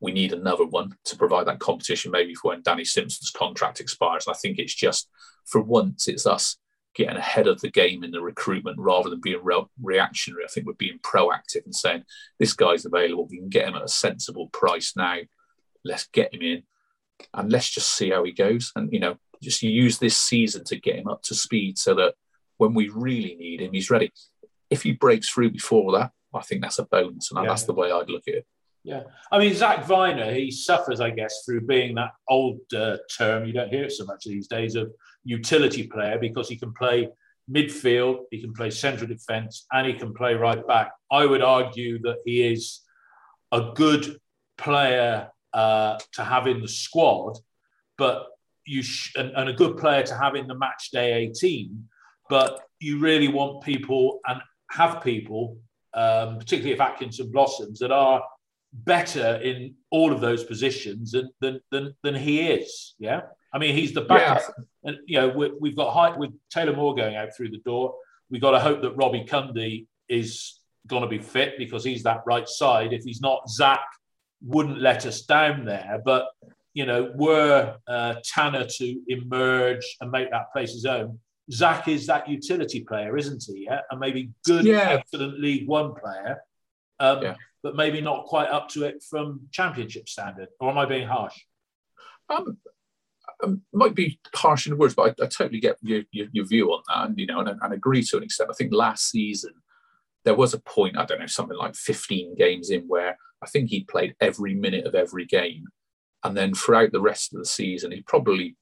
we 0.00 0.12
need 0.12 0.32
another 0.32 0.64
one 0.64 0.96
to 1.04 1.16
provide 1.16 1.46
that 1.46 1.58
competition 1.58 2.10
maybe 2.10 2.34
for 2.34 2.48
when 2.48 2.62
Danny 2.62 2.84
Simpson's 2.84 3.30
contract 3.30 3.80
expires. 3.80 4.26
And 4.26 4.34
I 4.34 4.38
think 4.38 4.58
it's 4.58 4.74
just 4.74 5.08
for 5.46 5.60
once 5.60 6.08
it's 6.08 6.26
us 6.26 6.56
getting 6.94 7.16
ahead 7.16 7.46
of 7.46 7.60
the 7.60 7.70
game 7.70 8.02
in 8.02 8.10
the 8.10 8.20
recruitment 8.20 8.78
rather 8.78 9.10
than 9.10 9.20
being 9.20 9.40
re- 9.42 9.64
reactionary. 9.80 10.44
I 10.44 10.48
think 10.48 10.66
we're 10.66 10.72
being 10.74 10.98
proactive 10.98 11.64
and 11.64 11.74
saying 11.74 12.04
this 12.38 12.54
guy's 12.54 12.84
available. 12.84 13.28
We 13.30 13.38
can 13.38 13.48
get 13.48 13.68
him 13.68 13.76
at 13.76 13.84
a 13.84 13.88
sensible 13.88 14.48
price 14.48 14.94
now. 14.96 15.18
Let's 15.84 16.06
get 16.08 16.34
him 16.34 16.42
in 16.42 16.62
and 17.34 17.52
let's 17.52 17.70
just 17.70 17.94
see 17.94 18.10
how 18.10 18.24
he 18.24 18.32
goes. 18.32 18.72
And 18.74 18.92
you 18.92 19.00
know, 19.00 19.16
just 19.42 19.62
use 19.62 19.98
this 19.98 20.16
season 20.16 20.64
to 20.64 20.80
get 20.80 20.96
him 20.96 21.08
up 21.08 21.22
to 21.24 21.34
speed 21.34 21.78
so 21.78 21.94
that 21.94 22.14
when 22.56 22.74
we 22.74 22.88
really 22.88 23.36
need 23.36 23.60
him, 23.60 23.72
he's 23.72 23.90
ready. 23.90 24.12
If 24.68 24.82
he 24.82 24.92
breaks 24.92 25.28
through 25.28 25.50
before 25.50 25.92
that, 25.92 26.12
I 26.34 26.42
think 26.42 26.62
that's 26.62 26.78
a 26.78 26.84
bonus, 26.84 27.30
and 27.30 27.42
yeah. 27.42 27.48
that's 27.48 27.64
the 27.64 27.72
way 27.72 27.90
I'd 27.90 28.10
look 28.10 28.28
at 28.28 28.34
it. 28.34 28.46
Yeah, 28.82 29.02
I 29.30 29.38
mean 29.38 29.54
Zach 29.54 29.84
Vyner, 29.84 30.34
he 30.34 30.50
suffers, 30.50 31.00
I 31.00 31.10
guess, 31.10 31.42
through 31.44 31.62
being 31.62 31.94
that 31.96 32.12
old 32.28 32.60
uh, 32.74 32.96
term. 33.16 33.44
You 33.44 33.52
don't 33.52 33.68
hear 33.68 33.84
it 33.84 33.92
so 33.92 34.06
much 34.06 34.24
these 34.24 34.48
days 34.48 34.74
of 34.74 34.90
utility 35.24 35.86
player 35.86 36.18
because 36.18 36.48
he 36.48 36.56
can 36.56 36.72
play 36.72 37.08
midfield, 37.50 38.24
he 38.30 38.40
can 38.40 38.54
play 38.54 38.70
central 38.70 39.08
defence, 39.08 39.66
and 39.72 39.86
he 39.86 39.92
can 39.92 40.14
play 40.14 40.34
right 40.34 40.66
back. 40.66 40.92
I 41.10 41.26
would 41.26 41.42
argue 41.42 42.00
that 42.02 42.18
he 42.24 42.50
is 42.52 42.80
a 43.52 43.72
good 43.74 44.18
player 44.56 45.28
uh, 45.52 45.98
to 46.12 46.24
have 46.24 46.46
in 46.46 46.60
the 46.60 46.68
squad, 46.68 47.36
but 47.98 48.26
you 48.64 48.82
sh- 48.82 49.12
and, 49.16 49.32
and 49.36 49.48
a 49.48 49.52
good 49.52 49.76
player 49.76 50.02
to 50.04 50.16
have 50.16 50.36
in 50.36 50.46
the 50.46 50.54
match 50.54 50.90
day 50.92 51.12
18. 51.14 51.88
But 52.28 52.60
you 52.78 52.98
really 53.00 53.28
want 53.28 53.64
people 53.64 54.20
and 54.26 54.40
have 54.70 55.02
people, 55.02 55.58
um, 55.94 56.38
particularly 56.38 56.72
if 56.72 56.80
Atkinson 56.80 57.30
blossoms, 57.30 57.80
that 57.80 57.90
are 57.90 58.22
better 58.72 59.36
in 59.42 59.74
all 59.90 60.12
of 60.12 60.20
those 60.20 60.44
positions 60.44 61.12
than 61.12 61.30
than 61.40 61.60
than, 61.70 61.94
than 62.02 62.14
he 62.14 62.48
is. 62.48 62.94
Yeah, 62.98 63.22
I 63.52 63.58
mean 63.58 63.74
he's 63.74 63.92
the 63.92 64.02
backup, 64.02 64.42
yeah. 64.46 64.90
and 64.90 64.98
you 65.06 65.20
know 65.20 65.28
we, 65.28 65.70
have 65.70 65.76
got 65.76 65.92
height 65.92 66.18
with 66.18 66.30
Taylor 66.50 66.74
Moore 66.74 66.94
going 66.94 67.16
out 67.16 67.34
through 67.36 67.50
the 67.50 67.58
door. 67.58 67.94
We've 68.30 68.40
got 68.40 68.52
to 68.52 68.60
hope 68.60 68.82
that 68.82 68.96
Robbie 68.96 69.26
Cundy 69.28 69.86
is 70.08 70.60
going 70.86 71.02
to 71.02 71.08
be 71.08 71.18
fit 71.18 71.54
because 71.58 71.84
he's 71.84 72.02
that 72.04 72.22
right 72.26 72.48
side. 72.48 72.92
If 72.92 73.02
he's 73.02 73.20
not, 73.20 73.48
Zach 73.50 73.80
wouldn't 74.42 74.80
let 74.80 75.04
us 75.04 75.22
down 75.22 75.64
there. 75.64 76.00
But 76.04 76.26
you 76.72 76.86
know, 76.86 77.12
were 77.16 77.76
uh, 77.88 78.14
Tanner 78.24 78.64
to 78.64 79.00
emerge 79.08 79.84
and 80.00 80.10
make 80.10 80.30
that 80.30 80.52
place 80.52 80.72
his 80.72 80.86
own, 80.86 81.18
Zach 81.50 81.88
is 81.88 82.06
that 82.06 82.28
utility 82.28 82.84
player, 82.84 83.16
isn't 83.16 83.42
he? 83.46 83.64
Yeah, 83.64 83.80
and 83.90 83.98
maybe 83.98 84.30
good, 84.44 84.64
yeah. 84.64 84.90
excellent 84.90 85.40
League 85.40 85.66
One 85.66 85.94
player. 85.94 86.38
Um, 87.00 87.22
yeah 87.22 87.34
but 87.62 87.76
maybe 87.76 88.00
not 88.00 88.26
quite 88.26 88.48
up 88.48 88.68
to 88.70 88.84
it 88.84 89.02
from 89.08 89.42
championship 89.50 90.08
standard? 90.08 90.48
Or 90.60 90.70
am 90.70 90.78
I 90.78 90.86
being 90.86 91.08
harsh? 91.08 91.38
Um, 92.28 92.58
um, 93.42 93.62
might 93.72 93.94
be 93.94 94.18
harsh 94.34 94.66
in 94.66 94.78
words, 94.78 94.94
but 94.94 95.14
I, 95.20 95.24
I 95.24 95.26
totally 95.26 95.60
get 95.60 95.76
your, 95.82 96.02
your, 96.10 96.26
your, 96.32 96.46
view 96.46 96.72
on 96.72 96.82
that, 96.88 97.08
and 97.08 97.18
you 97.18 97.26
know, 97.26 97.40
and, 97.40 97.58
and 97.60 97.72
agree 97.72 98.02
to 98.04 98.16
an 98.16 98.22
extent. 98.22 98.50
I 98.50 98.54
think 98.54 98.72
last 98.72 99.10
season 99.10 99.52
there 100.24 100.34
was 100.34 100.52
a 100.52 100.60
point, 100.60 100.98
I 100.98 101.04
don't 101.04 101.20
know, 101.20 101.26
something 101.26 101.56
like 101.56 101.74
15 101.74 102.34
games 102.36 102.70
in 102.70 102.82
where 102.82 103.16
I 103.42 103.46
think 103.46 103.70
he 103.70 103.84
played 103.84 104.14
every 104.20 104.54
minute 104.54 104.86
of 104.86 104.94
every 104.94 105.24
game, 105.24 105.64
and 106.24 106.36
then 106.36 106.54
throughout 106.54 106.92
the 106.92 107.00
rest 107.00 107.32
of 107.32 107.38
the 107.38 107.46
season, 107.46 107.92
he 107.92 108.02
probably 108.02 108.56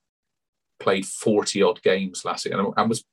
played 0.78 1.07
40 1.07 1.62
odd 1.62 1.83
games 1.83 2.25
last 2.25 2.47
year, 2.47 2.59
and, 2.59 2.73
and 2.76 2.88
was 2.88 3.05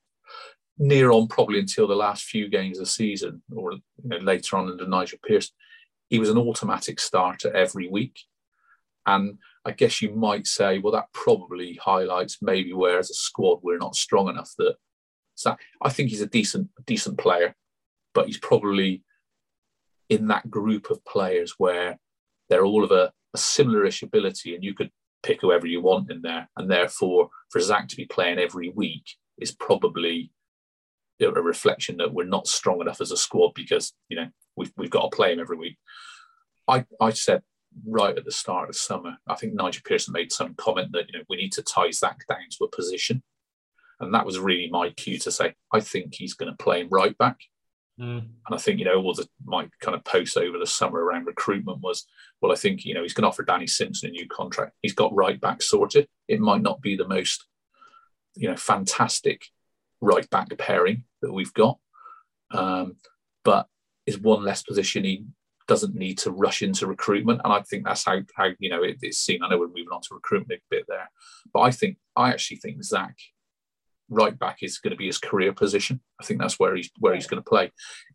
near 0.78 1.12
on 1.12 1.28
probably 1.28 1.60
until 1.60 1.88
the 1.88 1.96
last 1.96 2.26
few 2.26 2.50
games 2.50 2.78
of 2.78 2.86
the 2.86 2.92
season, 2.92 3.42
or 3.56 3.74
you 3.74 3.82
know, 4.04 4.18
later 4.18 4.58
on 4.58 4.70
under 4.70 4.88
Nigel 4.88 5.20
Pearson 5.26 5.56
he 6.10 6.20
was 6.20 6.30
an 6.30 6.38
automatic 6.38 7.00
starter 7.00 7.56
every 7.56 7.88
week. 7.88 8.20
And 9.06 9.38
I 9.64 9.72
guess 9.72 10.02
you 10.02 10.12
might 10.12 10.48
say, 10.48 10.80
well, 10.80 10.94
that 10.94 11.12
probably 11.14 11.80
highlights 11.82 12.38
maybe 12.42 12.74
where 12.74 13.00
as 13.00 13.10
a 13.10 13.14
squad 13.14 13.60
we're 13.62 13.78
not 13.78 13.96
strong 13.96 14.30
enough 14.30 14.52
that. 14.58 14.76
So 15.36 15.56
I 15.82 15.90
think 15.90 16.10
he's 16.10 16.22
a 16.22 16.28
decent, 16.28 16.70
decent 16.86 17.18
player, 17.18 17.56
but 18.14 18.28
he's 18.28 18.38
probably 18.38 19.04
in 20.10 20.28
that 20.28 20.50
group 20.50 20.90
of 20.90 21.04
players 21.06 21.56
where 21.58 21.98
they're 22.50 22.66
all 22.66 22.84
of 22.84 22.92
a, 22.92 23.12
a 23.34 23.38
similar-ish 23.38 24.04
ability, 24.04 24.56
and 24.56 24.64
you 24.64 24.74
could 24.74 24.92
pick 25.24 25.42
whoever 25.42 25.66
you 25.66 25.82
want 25.82 26.12
in 26.12 26.22
there. 26.22 26.48
And 26.56 26.70
therefore, 26.70 27.30
for 27.50 27.60
Zach 27.60 27.88
to 27.90 27.96
be 27.96 28.06
playing 28.06 28.40
every 28.40 28.70
week 28.70 29.04
is 29.38 29.52
probably 29.52 30.32
a 31.22 31.30
reflection 31.30 31.98
that 31.98 32.14
we're 32.14 32.26
not 32.26 32.48
strong 32.48 32.82
enough 32.82 33.02
as 33.02 33.12
a 33.12 33.18
squad 33.18 33.54
because 33.56 33.94
you 34.10 34.18
know 34.18 34.28
we've, 34.56 34.72
we've 34.78 34.90
got 34.90 35.10
to 35.10 35.16
play 35.16 35.34
him 35.34 35.40
every 35.40 35.58
week. 35.58 35.78
I, 36.68 36.86
I 37.00 37.12
said 37.12 37.42
right 37.86 38.18
at 38.18 38.26
the 38.26 38.32
start 38.32 38.70
of 38.70 38.76
summer, 38.76 39.18
I 39.28 39.36
think 39.36 39.54
Nigel 39.54 39.84
Pearson 39.86 40.14
made 40.14 40.32
some 40.32 40.56
comment 40.56 40.92
that 40.94 41.08
you 41.08 41.18
know 41.18 41.26
we 41.30 41.38
need 41.38 41.52
to 41.54 41.64
tie 41.64 41.92
Zach 41.92 42.20
down 42.28 42.38
to 42.52 42.66
a 42.66 42.76
position, 42.76 43.24
and 44.00 44.14
that 44.14 44.26
was 44.26 44.40
really 44.40 44.70
my 44.70 44.90
cue 44.90 45.20
to 45.20 45.32
say 45.32 45.54
I 45.72 45.80
think 45.80 46.16
he's 46.16 46.34
going 46.34 46.52
to 46.52 46.64
play 46.64 46.82
him 46.82 46.90
right 46.92 47.18
back. 47.18 47.38
Mm. 48.00 48.20
And 48.20 48.52
I 48.52 48.58
think 48.58 48.80
you 48.80 48.86
know 48.86 49.02
all 49.02 49.14
the 49.14 49.28
my 49.46 49.70
kind 49.80 49.96
of 49.96 50.04
posts 50.04 50.36
over 50.36 50.58
the 50.58 50.68
summer 50.68 51.00
around 51.00 51.26
recruitment 51.26 51.80
was 51.80 52.06
well 52.42 52.52
I 52.52 52.56
think 52.56 52.84
you 52.84 52.94
know 52.94 53.04
he's 53.04 53.14
going 53.14 53.24
to 53.24 53.30
offer 53.30 53.44
Danny 53.44 53.68
Simpson 53.68 54.10
a 54.10 54.12
new 54.12 54.28
contract. 54.28 54.74
He's 54.82 54.94
got 54.94 55.16
right 55.16 55.40
back 55.40 55.62
sorted. 55.62 56.08
It 56.28 56.42
might 56.42 56.62
not 56.62 56.82
be 56.82 56.98
the 56.98 57.08
most 57.08 57.46
you 58.36 58.50
know 58.50 58.58
fantastic 58.58 59.46
right 60.12 60.30
back 60.30 60.50
pairing 60.58 61.04
that 61.22 61.34
we've 61.34 61.54
got, 61.54 61.78
um, 62.52 62.96
but 63.44 63.68
is 64.06 64.20
one 64.20 64.44
less 64.44 64.62
position 64.62 65.04
he 65.04 65.26
doesn't 65.68 65.96
need 65.96 66.18
to 66.20 66.30
rush 66.32 66.62
into 66.62 66.86
recruitment. 66.86 67.42
And 67.44 67.52
I 67.52 67.62
think 67.64 67.86
that's 67.86 68.06
how, 68.06 68.20
how 68.36 68.50
you 68.60 68.70
know, 68.70 68.84
it, 68.84 68.98
it's 69.02 69.18
seen. 69.18 69.42
I 69.42 69.50
know 69.50 69.58
we're 69.58 69.68
moving 69.68 69.92
on 69.92 70.02
to 70.02 70.14
recruitment 70.14 70.62
a 70.62 70.76
bit 70.76 70.86
there, 70.88 71.10
but 71.52 71.62
I 71.62 71.72
think, 71.72 71.98
I 72.16 72.30
actually 72.30 72.58
think 72.58 72.84
Zach 72.84 73.16
right 74.08 74.38
back 74.38 74.58
is 74.62 74.78
going 74.78 74.92
to 74.92 74.98
be 74.98 75.08
his 75.08 75.18
career 75.18 75.54
position. 75.54 76.02
I 76.22 76.24
think 76.26 76.40
that's 76.40 76.60
where 76.60 76.76
he's, 76.76 76.92
where 77.00 77.16
he's 77.16 77.28
going 77.28 77.42
to 77.42 77.50
play. 77.50 77.72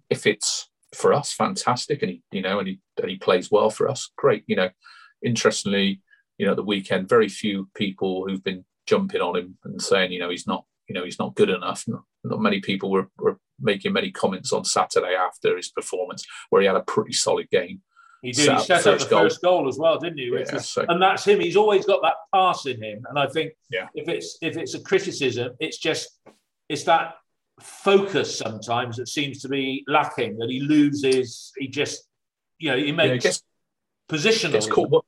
If 0.08 0.26
it's 0.26 0.70
for 0.94 1.12
us, 1.12 1.32
fantastic. 1.32 2.02
And 2.02 2.12
he, 2.12 2.22
you 2.30 2.42
know, 2.42 2.60
and 2.60 2.68
he, 2.68 2.78
and 3.02 3.10
he 3.10 3.16
plays 3.16 3.50
well 3.50 3.70
for 3.70 3.88
us. 3.88 4.10
Great. 4.16 4.44
You 4.46 4.56
know, 4.56 4.70
interestingly, 5.24 6.02
you 6.38 6.46
know, 6.46 6.54
the 6.54 6.62
weekend, 6.62 7.08
very 7.08 7.28
few 7.28 7.68
people 7.74 8.26
who've 8.26 8.44
been 8.44 8.64
jumping 8.86 9.20
on 9.20 9.36
him 9.36 9.58
and 9.64 9.82
saying, 9.82 10.12
you 10.12 10.20
know, 10.20 10.30
he's 10.30 10.46
not, 10.46 10.64
you 10.90 10.94
know, 10.94 11.04
he's 11.04 11.20
not 11.20 11.36
good 11.36 11.50
enough. 11.50 11.84
Not, 11.86 12.02
not 12.24 12.40
many 12.40 12.58
people 12.58 12.90
were, 12.90 13.08
were 13.16 13.38
making 13.60 13.92
many 13.92 14.10
comments 14.10 14.52
on 14.52 14.64
Saturday 14.64 15.14
after 15.14 15.56
his 15.56 15.68
performance, 15.68 16.26
where 16.48 16.60
he 16.60 16.66
had 16.66 16.74
a 16.74 16.82
pretty 16.82 17.12
solid 17.12 17.48
game. 17.48 17.80
He 18.22 18.32
did. 18.32 18.46
Set 18.46 18.58
he 18.58 18.64
set 18.64 18.86
up 18.88 18.98
the 18.98 19.06
goal. 19.06 19.20
first 19.20 19.40
goal 19.40 19.68
as 19.68 19.78
well, 19.78 20.00
didn't 20.00 20.18
he? 20.18 20.32
Yeah, 20.34 20.58
so. 20.58 20.84
And 20.88 21.00
that's 21.00 21.24
him. 21.24 21.38
He's 21.38 21.54
always 21.54 21.86
got 21.86 22.02
that 22.02 22.14
pass 22.34 22.66
in 22.66 22.82
him. 22.82 23.04
And 23.08 23.20
I 23.20 23.28
think 23.28 23.52
yeah. 23.70 23.86
if 23.94 24.08
it's 24.08 24.36
if 24.42 24.56
it's 24.56 24.74
a 24.74 24.80
criticism, 24.80 25.52
it's 25.60 25.78
just 25.78 26.18
it's 26.68 26.82
that 26.84 27.14
focus 27.60 28.36
sometimes 28.36 28.96
that 28.96 29.08
seems 29.08 29.40
to 29.42 29.48
be 29.48 29.84
lacking. 29.86 30.38
That 30.38 30.50
he 30.50 30.58
loses. 30.58 31.52
He 31.56 31.68
just 31.68 32.02
you 32.58 32.72
know 32.72 32.76
he 32.76 32.90
makes 32.90 33.24
yeah, 33.24 33.30
gets, 33.30 33.42
positional. 34.10 34.52
Gets 34.52 34.66
caught, 34.66 35.06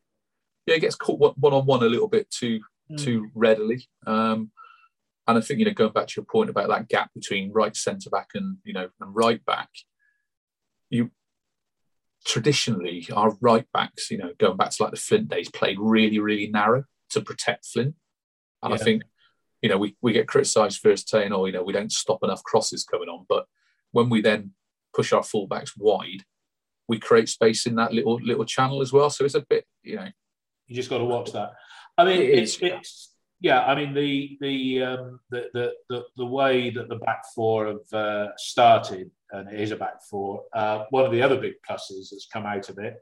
yeah, 0.67 0.75
he 0.75 0.81
gets 0.81 0.95
caught 0.95 1.19
one 1.19 1.53
on 1.53 1.67
one 1.67 1.83
a 1.83 1.87
little 1.87 2.09
bit 2.09 2.31
too 2.31 2.61
mm. 2.89 3.03
too 3.03 3.27
readily. 3.35 3.89
Um, 4.07 4.53
and 5.27 5.39
I 5.39 5.41
think 5.41 5.61
you 5.61 5.65
know, 5.65 5.73
going 5.73 5.93
back 5.93 6.09
to 6.09 6.15
your 6.17 6.25
point 6.25 6.51
about 6.51 6.69
that 6.69 6.89
gap 6.89 7.11
between 7.15 7.53
right 7.53 7.77
centre 7.77 8.11
back 8.11 8.31
and 8.35 8.59
you 8.65 8.73
know 8.73 8.89
and 9.01 9.15
right 9.15 9.45
back, 9.45 9.69
you 10.91 11.11
traditionally 12.25 13.07
our 13.13 13.37
right 13.41 13.67
backs, 13.73 14.11
you 14.11 14.19
know, 14.19 14.33
going 14.39 14.57
back 14.57 14.71
to 14.71 14.83
like 14.83 14.93
the 14.93 14.99
Flint 14.99 15.29
days, 15.29 15.51
played 15.51 15.79
really 15.81 16.19
really 16.19 16.49
narrow 16.49 16.85
to 17.11 17.21
protect 17.21 17.67
Flint, 17.67 17.95
and 18.63 18.71
yeah. 18.71 18.75
I 18.75 18.79
think 18.79 19.03
you 19.61 19.69
know 19.69 19.79
we 19.79 19.97
we 20.01 20.13
get 20.13 20.29
criticised 20.29 20.81
for 20.81 20.97
saying, 20.97 21.33
oh, 21.33 21.47
you 21.47 21.53
know, 21.53 21.63
we 21.63 21.73
don't 21.73 21.93
stop 21.93 22.23
enough 22.23 22.43
crosses 22.43 22.85
coming 22.85 23.09
on, 23.09 23.25
but 23.29 23.47
when 23.93 24.09
we 24.09 24.21
then 24.21 24.53
push 24.95 25.13
our 25.13 25.23
fullbacks 25.23 25.73
wide, 25.77 26.25
we 26.89 26.99
create 26.99 27.29
space 27.29 27.67
in 27.67 27.77
that 27.77 27.93
little 27.93 28.17
little 28.23 28.45
channel 28.45 28.83
as 28.83 28.93
well. 28.93 29.09
So 29.11 29.25
it's 29.25 29.35
a 29.35 29.41
bit, 29.41 29.67
you 29.83 29.97
know, 29.97 30.09
you 30.67 30.77
just 30.77 30.91
got 30.91 30.99
to 30.99 31.05
watch 31.05 31.33
that. 31.33 31.53
I 31.97 32.05
mean, 32.05 32.21
it's, 32.23 32.59
it's 32.61 33.12
yeah. 33.43 33.65
I 33.65 33.75
mean 33.75 33.93
the 33.93 34.39
the, 34.41 34.83
um, 34.83 35.21
the 35.31 35.49
the 35.53 35.73
the 35.91 36.05
the 36.17 36.27
way 36.27 36.71
that 36.71 36.89
the 36.89 36.97
back 36.97 37.25
four 37.35 37.67
have 37.67 37.93
uh, 37.93 38.29
started, 38.37 39.11
and 39.31 39.53
it 39.53 39.61
is 39.61 39.73
a 39.73 39.77
back 39.77 40.03
four. 40.09 40.45
Uh, 40.55 40.85
one 40.91 41.05
of 41.05 41.13
the 41.13 41.23
other 41.23 41.39
big 41.39 41.55
pluses 41.69 42.11
that's 42.11 42.29
come 42.33 42.47
out 42.47 42.69
of 42.69 42.79
it 42.79 42.97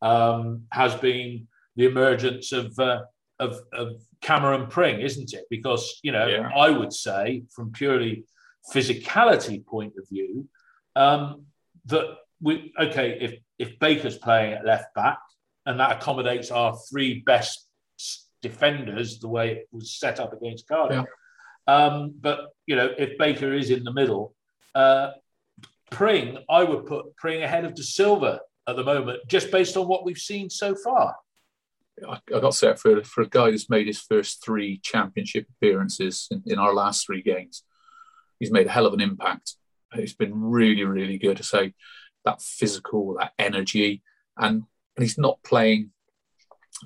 um, 0.00 0.62
has 0.72 0.94
been 0.96 1.46
the 1.76 1.86
emergence 1.86 2.52
of, 2.52 2.78
uh, 2.78 3.02
of, 3.38 3.60
of 3.72 4.02
Cameron 4.20 4.66
Pring, 4.66 5.00
isn't 5.00 5.32
it? 5.32 5.44
Because 5.48 6.00
you 6.02 6.12
know, 6.12 6.26
yeah. 6.26 6.50
I 6.54 6.70
would 6.70 6.92
say 6.92 7.44
from 7.54 7.72
purely 7.72 8.24
physicality 8.72 9.64
point 9.64 9.94
of 9.98 10.08
view, 10.08 10.48
um, 10.96 11.46
that 11.86 12.16
we 12.40 12.72
okay 12.78 13.18
if 13.20 13.34
if 13.58 13.78
Baker's 13.78 14.18
playing 14.18 14.54
at 14.54 14.64
left 14.64 14.94
back 14.94 15.18
and 15.66 15.78
that 15.80 15.96
accommodates 15.96 16.50
our 16.50 16.76
three 16.90 17.20
best 17.20 17.68
defenders 18.42 19.20
the 19.20 19.28
way 19.28 19.52
it 19.52 19.68
was 19.72 19.94
set 19.94 20.20
up 20.20 20.32
against 20.32 20.68
Cardiff. 20.68 21.04
Yeah. 21.68 21.74
Um, 21.74 22.14
but 22.20 22.48
you 22.66 22.76
know, 22.76 22.90
if 22.98 23.16
Baker 23.18 23.52
is 23.52 23.70
in 23.70 23.84
the 23.84 23.92
middle, 23.92 24.34
uh, 24.74 25.12
Pring, 25.90 26.38
I 26.50 26.64
would 26.64 26.86
put 26.86 27.16
Pring 27.16 27.42
ahead 27.42 27.64
of 27.64 27.74
De 27.74 27.82
Silva 27.82 28.40
at 28.68 28.76
the 28.76 28.84
moment, 28.84 29.20
just 29.28 29.50
based 29.50 29.76
on 29.76 29.86
what 29.86 30.04
we've 30.04 30.18
seen 30.18 30.50
so 30.50 30.74
far. 30.74 31.16
I, 32.08 32.18
I 32.34 32.40
got 32.40 32.54
set 32.54 32.78
for 32.78 33.02
for 33.04 33.22
a 33.22 33.28
guy 33.28 33.50
who's 33.50 33.70
made 33.70 33.86
his 33.86 34.00
first 34.00 34.44
three 34.44 34.80
championship 34.82 35.46
appearances 35.56 36.28
in, 36.30 36.42
in, 36.46 36.58
our 36.58 36.74
last 36.74 37.06
three 37.06 37.22
games. 37.22 37.64
He's 38.40 38.50
made 38.50 38.66
a 38.66 38.70
hell 38.70 38.86
of 38.86 38.94
an 38.94 39.00
impact. 39.00 39.56
It's 39.94 40.14
been 40.14 40.34
really, 40.34 40.84
really 40.84 41.18
good 41.18 41.36
to 41.36 41.42
say 41.42 41.74
that 42.24 42.40
physical, 42.40 43.16
that 43.18 43.32
energy, 43.38 44.02
and 44.36 44.64
and 44.96 45.02
he's 45.02 45.18
not 45.18 45.42
playing 45.44 45.90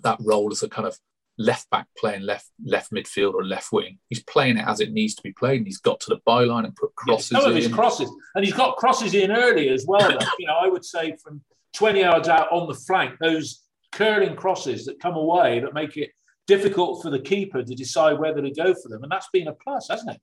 that 0.03 0.19
role 0.21 0.51
as 0.53 0.63
a 0.63 0.69
kind 0.69 0.87
of 0.87 0.99
left 1.39 1.69
back 1.71 1.87
playing 1.99 2.23
left 2.23 2.51
left 2.65 2.93
midfield 2.93 3.35
or 3.35 3.45
left 3.45 3.73
wing. 3.73 3.99
He's 4.09 4.23
playing 4.23 4.57
it 4.57 4.67
as 4.67 4.81
it 4.81 4.93
needs 4.93 5.15
to 5.17 5.23
be 5.23 5.33
played. 5.33 5.59
And 5.59 5.67
he's 5.67 5.79
got 5.79 6.01
to 6.01 6.11
the 6.11 6.21
byline 6.27 6.65
and 6.65 6.75
put 6.75 6.95
crosses. 6.95 7.33
Yeah, 7.33 7.41
some 7.41 7.51
of 7.51 7.57
his 7.57 7.69
crosses, 7.69 8.11
and 8.35 8.45
he's 8.45 8.55
got 8.55 8.77
crosses 8.77 9.15
in 9.15 9.31
early 9.31 9.69
as 9.69 9.85
well. 9.87 10.11
you 10.39 10.47
know, 10.47 10.57
I 10.61 10.69
would 10.69 10.85
say 10.85 11.17
from 11.23 11.43
20 11.75 12.01
yards 12.01 12.29
out 12.29 12.51
on 12.53 12.69
the 12.69 12.75
flank, 12.75 13.17
those 13.21 13.63
curling 13.93 14.37
crosses 14.37 14.87
that 14.87 15.01
come 15.01 15.15
away 15.15 15.61
that 15.61 15.75
make 15.75 15.97
it 15.97 16.11
difficult 16.47 17.03
for 17.03 17.11
the 17.11 17.21
keeper 17.21 17.63
to 17.63 17.75
decide 17.75 18.19
whether 18.19 18.41
to 18.41 18.51
go 18.51 18.75
for 18.75 18.89
them, 18.89 19.03
and 19.03 19.13
that's 19.13 19.29
been 19.33 19.49
a 19.49 19.53
plus, 19.53 19.89
hasn't 19.91 20.13
it? 20.13 20.21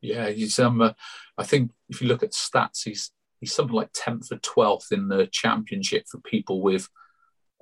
Yeah, 0.00 0.28
he's. 0.28 0.58
Um, 0.58 0.82
uh, 0.82 0.92
I 1.38 1.44
think 1.44 1.70
if 1.88 2.02
you 2.02 2.08
look 2.08 2.22
at 2.22 2.32
stats, 2.32 2.84
he's 2.84 3.10
he's 3.40 3.54
something 3.54 3.74
like 3.74 3.92
10th 3.92 4.32
or 4.32 4.36
12th 4.36 4.92
in 4.92 5.08
the 5.08 5.26
championship 5.26 6.04
for 6.10 6.18
people 6.18 6.60
with 6.60 6.88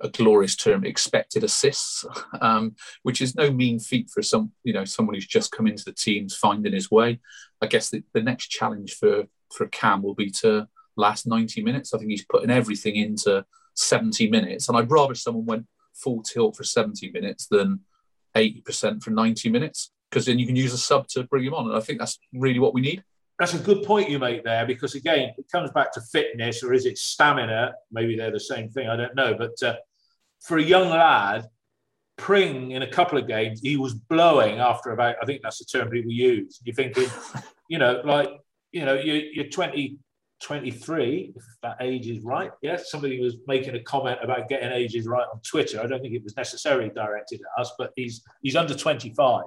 a 0.03 0.09
glorious 0.09 0.57
term 0.57 0.85
expected 0.85 1.45
assists, 1.45 2.05
um, 2.41 2.75
which 3.03 3.21
is 3.21 3.35
no 3.35 3.51
mean 3.51 3.79
feat 3.79 4.11
for 4.11 4.23
some 4.23 4.53
you 4.65 4.73
know 4.73 4.85
someone 4.85 5.15
who's 5.15 5.27
just 5.27 5.53
come 5.53 5.67
into 5.67 5.85
the 5.85 5.93
teams 5.93 6.37
finding 6.37 6.73
his 6.73 6.91
way. 6.91 7.21
I 7.61 7.67
guess 7.67 7.91
the, 7.91 8.03
the 8.13 8.23
next 8.23 8.49
challenge 8.49 8.95
for 8.95 9.25
for 9.53 9.69
Cam 9.69 10.03
will 10.03 10.15
be 10.15 10.31
to 10.31 10.69
last 10.97 11.27
90 11.27 11.63
minutes. 11.63 11.95
I 11.95 11.99
think 11.99 12.11
he's 12.11 12.25
putting 12.25 12.51
everything 12.51 12.97
into 12.97 13.45
70 13.75 14.31
minutes. 14.31 14.69
And 14.69 14.77
I'd 14.77 14.91
rather 14.91 15.15
someone 15.15 15.47
went 15.47 15.67
full 15.95 16.23
tilt 16.23 16.57
for 16.57 16.65
70 16.65 17.11
minutes 17.13 17.47
than 17.51 17.81
80% 18.37 19.03
for 19.03 19.11
90 19.11 19.51
minutes, 19.51 19.91
because 20.11 20.27
then 20.27 20.39
you 20.39 20.47
can 20.47 20.57
use 20.57 20.73
a 20.73 20.79
sub 20.79 21.07
to 21.09 21.25
bring 21.25 21.45
him 21.45 21.55
on. 21.55 21.69
And 21.69 21.77
I 21.77 21.81
think 21.81 21.99
that's 21.99 22.19
really 22.33 22.59
what 22.59 22.75
we 22.75 22.81
need. 22.81 23.05
That's 23.39 23.55
a 23.55 23.59
good 23.59 23.83
point 23.83 24.11
you 24.11 24.19
make 24.19 24.45
there, 24.45 24.67
because 24.67 24.95
again, 24.95 25.33
it 25.37 25.47
comes 25.51 25.71
back 25.73 25.93
to 25.93 26.01
fitness 26.01 26.63
or 26.63 26.73
is 26.73 26.87
it 26.87 26.99
stamina? 26.99 27.75
Maybe 27.91 28.17
they're 28.17 28.31
the 28.31 28.41
same 28.41 28.69
thing. 28.69 28.89
I 28.89 28.97
don't 28.97 29.15
know. 29.15 29.35
But 29.35 29.61
uh, 29.63 29.77
for 30.43 30.59
a 30.59 30.63
young 30.63 30.91
lad, 30.91 31.47
Pring 32.19 32.73
in 32.73 32.83
a 32.83 32.91
couple 32.91 33.19
of 33.19 33.27
games, 33.27 33.61
he 33.63 33.77
was 33.77 33.95
blowing 33.95 34.61
after 34.61 34.91
about, 34.91 35.17
I 35.21 35.25
think 35.25 35.41
that's 35.43 35.59
the 35.59 35.65
term 35.65 35.91
people 35.91 36.13
use. 36.13 36.61
You're 36.63 36.75
thinking, 36.75 37.09
you 37.69 37.79
know, 37.79 38.01
like, 38.05 38.29
you 38.71 38.85
know, 38.85 38.95
you're, 38.95 39.17
you're 39.17 39.49
20, 39.49 39.99
23, 40.43 41.33
if 41.35 41.43
that 41.63 41.79
age 41.81 42.07
is 42.07 42.23
right. 42.23 42.51
Yes, 42.61 42.91
somebody 42.91 43.21
was 43.21 43.37
making 43.47 43.75
a 43.77 43.83
comment 43.83 44.19
about 44.23 44.49
getting 44.49 44.71
ages 44.71 45.07
right 45.07 45.27
on 45.33 45.41
Twitter. 45.41 45.81
I 45.81 45.87
don't 45.87 46.01
think 46.01 46.15
it 46.15 46.23
was 46.23 46.37
necessarily 46.37 46.91
directed 46.91 47.41
at 47.41 47.61
us, 47.61 47.73
but 47.79 47.93
he's 47.97 48.23
he's 48.43 48.57
under 48.57 48.75
25. 48.75 49.45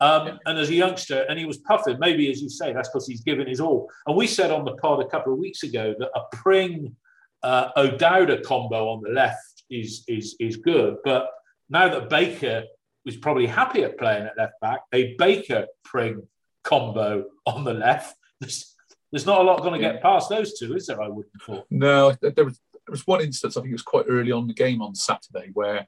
Um, 0.00 0.26
yeah. 0.26 0.36
And 0.46 0.58
as 0.58 0.68
a 0.68 0.74
youngster, 0.74 1.26
and 1.28 1.38
he 1.38 1.44
was 1.44 1.58
puffing, 1.58 1.98
maybe 1.98 2.30
as 2.30 2.40
you 2.40 2.48
say, 2.48 2.72
that's 2.72 2.88
because 2.88 3.08
he's 3.08 3.22
given 3.22 3.48
his 3.48 3.60
all. 3.60 3.90
And 4.06 4.16
we 4.16 4.26
said 4.26 4.50
on 4.50 4.64
the 4.64 4.76
pod 4.76 5.00
a 5.00 5.08
couple 5.08 5.32
of 5.32 5.38
weeks 5.38 5.62
ago 5.62 5.94
that 5.98 6.10
a 6.14 6.36
Pring 6.36 6.94
uh, 7.42 7.70
O'Dowda 7.76 8.44
combo 8.44 8.88
on 8.90 9.02
the 9.02 9.10
left 9.10 9.47
is, 9.70 10.04
is, 10.08 10.36
is 10.40 10.56
good. 10.56 10.96
But 11.04 11.28
now 11.68 11.88
that 11.88 12.08
Baker 12.08 12.64
was 13.04 13.16
probably 13.16 13.46
happy 13.46 13.84
at 13.84 13.98
playing 13.98 14.26
at 14.26 14.36
left 14.36 14.54
back, 14.60 14.80
a 14.92 15.14
Baker 15.18 15.66
Pring 15.84 16.22
combo 16.64 17.24
on 17.46 17.64
the 17.64 17.74
left, 17.74 18.16
there's 18.40 18.74
there's 19.10 19.26
not 19.26 19.40
a 19.40 19.44
lot 19.44 19.62
going 19.62 19.72
to 19.72 19.78
get 19.78 20.02
past 20.02 20.28
those 20.28 20.58
two, 20.58 20.74
is 20.74 20.86
there? 20.86 21.00
I 21.00 21.08
wouldn't 21.08 21.32
have 21.40 21.56
thought. 21.56 21.66
No, 21.70 22.12
there 22.20 22.44
was, 22.44 22.60
there 22.72 22.90
was 22.90 23.06
one 23.06 23.22
instance, 23.22 23.56
I 23.56 23.60
think 23.60 23.70
it 23.70 23.74
was 23.74 23.82
quite 23.82 24.04
early 24.08 24.32
on 24.32 24.46
the 24.46 24.54
game 24.54 24.82
on 24.82 24.94
Saturday, 24.94 25.50
where 25.54 25.86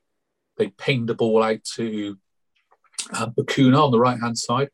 they 0.56 0.68
pinged 0.68 1.08
the 1.08 1.14
ball 1.14 1.42
out 1.42 1.62
to 1.76 2.16
uh, 3.12 3.26
Bacuna 3.28 3.84
on 3.84 3.90
the 3.90 4.00
right 4.00 4.18
hand 4.18 4.38
side. 4.38 4.70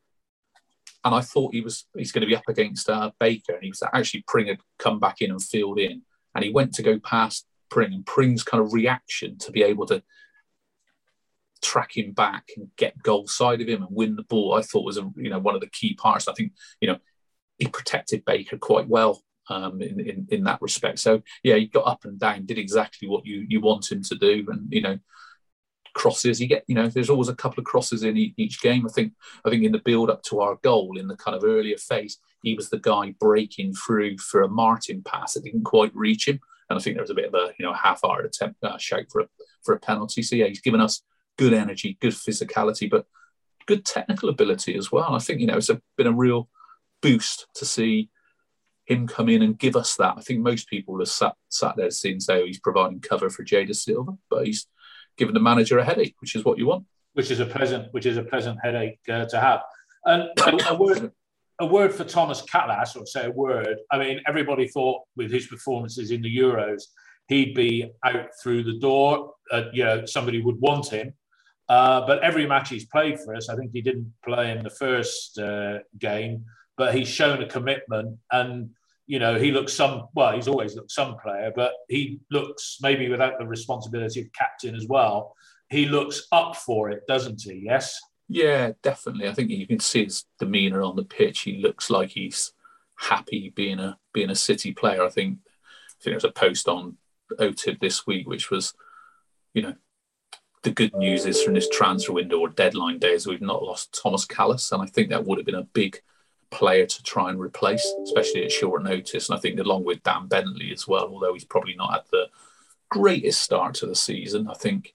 And 1.03 1.13
I 1.13 1.21
thought 1.21 1.53
he 1.53 1.61
was 1.61 1.85
he's 1.95 2.11
going 2.11 2.21
to 2.21 2.27
be 2.27 2.35
up 2.35 2.47
against 2.47 2.89
uh, 2.89 3.11
Baker, 3.19 3.53
and 3.53 3.63
he 3.63 3.69
was 3.69 3.83
actually 3.93 4.23
Pring 4.27 4.47
had 4.47 4.59
come 4.79 4.99
back 4.99 5.21
in 5.21 5.31
and 5.31 5.41
filled 5.41 5.79
in, 5.79 6.01
and 6.33 6.43
he 6.43 6.51
went 6.51 6.73
to 6.75 6.83
go 6.83 6.99
past 6.99 7.45
Pring, 7.69 7.93
and 7.93 8.05
Pring's 8.05 8.43
kind 8.43 8.63
of 8.63 8.73
reaction 8.73 9.37
to 9.39 9.51
be 9.51 9.63
able 9.63 9.85
to 9.87 10.03
track 11.61 11.97
him 11.97 12.11
back 12.11 12.49
and 12.55 12.69
get 12.77 13.01
goal 13.01 13.27
side 13.27 13.61
of 13.61 13.67
him 13.67 13.83
and 13.83 13.95
win 13.95 14.15
the 14.15 14.23
ball, 14.23 14.53
I 14.53 14.61
thought 14.61 14.85
was 14.85 14.97
a 14.97 15.09
you 15.15 15.29
know 15.29 15.39
one 15.39 15.55
of 15.55 15.61
the 15.61 15.69
key 15.69 15.93
parts. 15.93 16.27
I 16.27 16.33
think 16.33 16.53
you 16.81 16.87
know 16.87 16.97
he 17.57 17.67
protected 17.67 18.25
Baker 18.25 18.57
quite 18.57 18.87
well 18.87 19.23
um, 19.49 19.81
in, 19.81 19.99
in, 19.99 20.27
in 20.29 20.43
that 20.43 20.61
respect. 20.61 20.99
So 20.99 21.21
yeah, 21.43 21.55
he 21.55 21.67
got 21.67 21.87
up 21.87 22.05
and 22.05 22.19
down, 22.19 22.45
did 22.45 22.57
exactly 22.57 23.07
what 23.07 23.25
you 23.25 23.45
you 23.47 23.61
want 23.61 23.91
him 23.91 24.03
to 24.03 24.15
do, 24.15 24.45
and 24.49 24.67
you 24.71 24.81
know 24.81 24.99
crosses. 25.93 26.39
You 26.39 26.47
get 26.47 26.63
you 26.67 26.75
know 26.75 26.87
there's 26.87 27.09
always 27.09 27.29
a 27.29 27.35
couple 27.35 27.59
of 27.59 27.65
crosses 27.65 28.03
in 28.03 28.17
each 28.17 28.61
game. 28.61 28.85
I 28.85 28.91
think 28.91 29.13
I 29.45 29.49
think 29.49 29.63
in 29.63 29.71
the 29.71 29.79
build 29.79 30.09
up 30.09 30.23
to 30.23 30.41
our 30.41 30.57
goal 30.63 30.97
in 30.97 31.07
the 31.07 31.17
kind 31.17 31.35
of 31.35 31.43
earlier 31.43 31.77
phase, 31.77 32.17
he 32.43 32.53
was 32.53 32.69
the 32.69 32.79
guy 32.79 33.13
breaking 33.19 33.73
through 33.73 34.17
for 34.17 34.41
a 34.41 34.49
Martin 34.49 35.01
pass 35.03 35.33
that 35.33 35.43
didn't 35.43 35.63
quite 35.63 35.95
reach 35.95 36.27
him, 36.27 36.39
and 36.69 36.77
I 36.77 36.81
think 36.81 36.95
there 36.95 37.03
was 37.03 37.11
a 37.11 37.15
bit 37.15 37.27
of 37.27 37.33
a 37.33 37.53
you 37.57 37.65
know 37.65 37.73
half-hour 37.73 38.21
attempt 38.21 38.63
uh, 38.63 38.77
shout 38.77 39.05
for 39.11 39.21
a 39.21 39.27
for 39.63 39.73
a 39.73 39.79
penalty. 39.79 40.21
So 40.21 40.35
yeah, 40.35 40.47
he's 40.47 40.61
given 40.61 40.81
us 40.81 41.01
good 41.37 41.53
energy, 41.53 41.97
good 42.01 42.13
physicality, 42.13 42.89
but 42.89 43.05
good 43.67 43.85
technical 43.85 44.29
ability 44.29 44.75
as 44.75 44.91
well. 44.91 45.13
I 45.13 45.19
think 45.19 45.39
you 45.39 45.47
know 45.47 45.57
it's 45.57 45.69
a, 45.69 45.81
been 45.97 46.07
a 46.07 46.13
real 46.13 46.49
boost 47.01 47.47
to 47.55 47.65
see 47.65 48.09
him 48.85 49.05
come 49.05 49.29
in 49.29 49.41
and 49.41 49.59
give 49.59 49.75
us 49.75 49.95
that. 49.97 50.15
I 50.17 50.21
think 50.21 50.39
most 50.39 50.69
people 50.69 50.97
have 50.99 51.09
sat, 51.09 51.35
sat 51.49 51.75
there 51.75 51.91
seeing 51.91 52.19
say 52.19 52.41
oh, 52.41 52.45
he's 52.45 52.59
providing 52.59 53.01
cover 53.01 53.29
for 53.29 53.43
Jay 53.43 53.65
Dasilva, 53.65 54.17
but 54.29 54.45
he's 54.45 54.67
given 55.17 55.33
the 55.33 55.39
manager 55.39 55.77
a 55.77 55.83
headache, 55.83 56.15
which 56.19 56.35
is 56.35 56.45
what 56.45 56.57
you 56.57 56.67
want. 56.67 56.85
Which 57.13 57.31
is 57.31 57.39
a 57.39 57.45
pleasant, 57.45 57.93
which 57.93 58.05
is 58.05 58.17
a 58.17 58.23
pleasant 58.23 58.59
headache 58.63 58.99
uh, 59.09 59.25
to 59.25 59.39
have. 59.39 59.61
And 60.05 60.29
a, 60.39 60.71
a, 60.71 60.75
word, 60.77 61.11
a 61.59 61.65
word 61.65 61.93
for 61.93 62.03
Thomas 62.03 62.41
Kalas, 62.41 62.95
or 62.95 63.05
say 63.05 63.25
a 63.25 63.31
word. 63.31 63.77
I 63.91 63.97
mean, 63.97 64.21
everybody 64.27 64.67
thought 64.67 65.01
with 65.15 65.31
his 65.31 65.47
performances 65.47 66.11
in 66.11 66.21
the 66.21 66.37
Euros, 66.37 66.83
he'd 67.27 67.55
be 67.55 67.91
out 68.05 68.29
through 68.41 68.63
the 68.63 68.79
door. 68.79 69.33
Uh, 69.51 69.63
you 69.73 69.83
know, 69.83 70.05
somebody 70.05 70.41
would 70.41 70.59
want 70.59 70.87
him. 70.87 71.13
Uh, 71.69 72.05
but 72.07 72.23
every 72.23 72.45
match 72.47 72.69
he's 72.69 72.85
played 72.85 73.19
for 73.19 73.35
us, 73.35 73.49
I 73.49 73.55
think 73.55 73.71
he 73.73 73.81
didn't 73.81 74.13
play 74.23 74.51
in 74.51 74.63
the 74.63 74.69
first 74.69 75.37
uh, 75.37 75.79
game 75.99 76.45
but 76.77 76.95
he's 76.95 77.07
shown 77.07 77.41
a 77.41 77.47
commitment 77.47 78.17
and 78.31 78.69
you 79.07 79.19
know 79.19 79.37
he 79.37 79.51
looks 79.51 79.73
some 79.73 80.07
well 80.13 80.33
he's 80.33 80.47
always 80.47 80.75
looked 80.75 80.91
some 80.91 81.17
player 81.17 81.51
but 81.55 81.73
he 81.89 82.19
looks 82.31 82.77
maybe 82.81 83.09
without 83.09 83.37
the 83.39 83.45
responsibility 83.45 84.21
of 84.21 84.27
captain 84.33 84.75
as 84.75 84.85
well 84.87 85.35
he 85.69 85.85
looks 85.85 86.27
up 86.31 86.55
for 86.55 86.89
it 86.89 87.01
doesn't 87.07 87.41
he 87.41 87.61
yes 87.65 87.99
yeah 88.27 88.71
definitely. 88.81 89.27
I 89.27 89.33
think 89.33 89.49
you 89.49 89.67
can 89.67 89.79
see 89.79 90.05
his 90.05 90.25
demeanor 90.39 90.81
on 90.81 90.95
the 90.95 91.03
pitch. 91.03 91.41
He 91.41 91.61
looks 91.61 91.89
like 91.89 92.09
he's 92.09 92.53
happy 92.95 93.51
being 93.55 93.79
a 93.79 93.97
being 94.13 94.29
a 94.29 94.35
city 94.35 94.73
player. 94.73 95.03
I 95.03 95.09
think 95.09 95.39
i 95.45 96.03
think 96.03 96.05
there 96.05 96.13
was 96.15 96.23
a 96.23 96.31
post 96.31 96.67
on 96.67 96.97
otib 97.39 97.79
this 97.79 98.07
week 98.07 98.27
which 98.27 98.49
was 98.49 98.73
you 99.53 99.61
know 99.61 99.75
the 100.63 100.71
good 100.71 100.95
news 100.95 101.25
is 101.25 101.43
from 101.43 101.53
this 101.53 101.69
transfer 101.69 102.13
window 102.13 102.39
or 102.39 102.49
deadline 102.49 102.99
days 102.99 103.27
we've 103.27 103.41
not 103.41 103.63
lost 103.63 103.93
thomas 103.93 104.25
kalas 104.25 104.71
and 104.71 104.81
i 104.81 104.85
think 104.85 105.09
that 105.09 105.25
would 105.25 105.37
have 105.37 105.45
been 105.45 105.55
a 105.55 105.63
big 105.63 106.01
player 106.49 106.85
to 106.85 107.03
try 107.03 107.29
and 107.29 107.39
replace, 107.39 107.85
especially 108.03 108.43
at 108.43 108.51
short 108.51 108.83
notice. 108.83 109.29
And 109.29 109.37
I 109.37 109.41
think 109.41 109.59
along 109.59 109.83
with 109.83 110.03
Dan 110.03 110.27
Bentley 110.27 110.71
as 110.71 110.87
well, 110.87 111.09
although 111.11 111.33
he's 111.33 111.45
probably 111.45 111.75
not 111.75 111.91
had 111.91 112.01
the 112.11 112.27
greatest 112.89 113.41
start 113.41 113.75
to 113.75 113.85
the 113.85 113.95
season, 113.95 114.47
I 114.47 114.53
think 114.53 114.93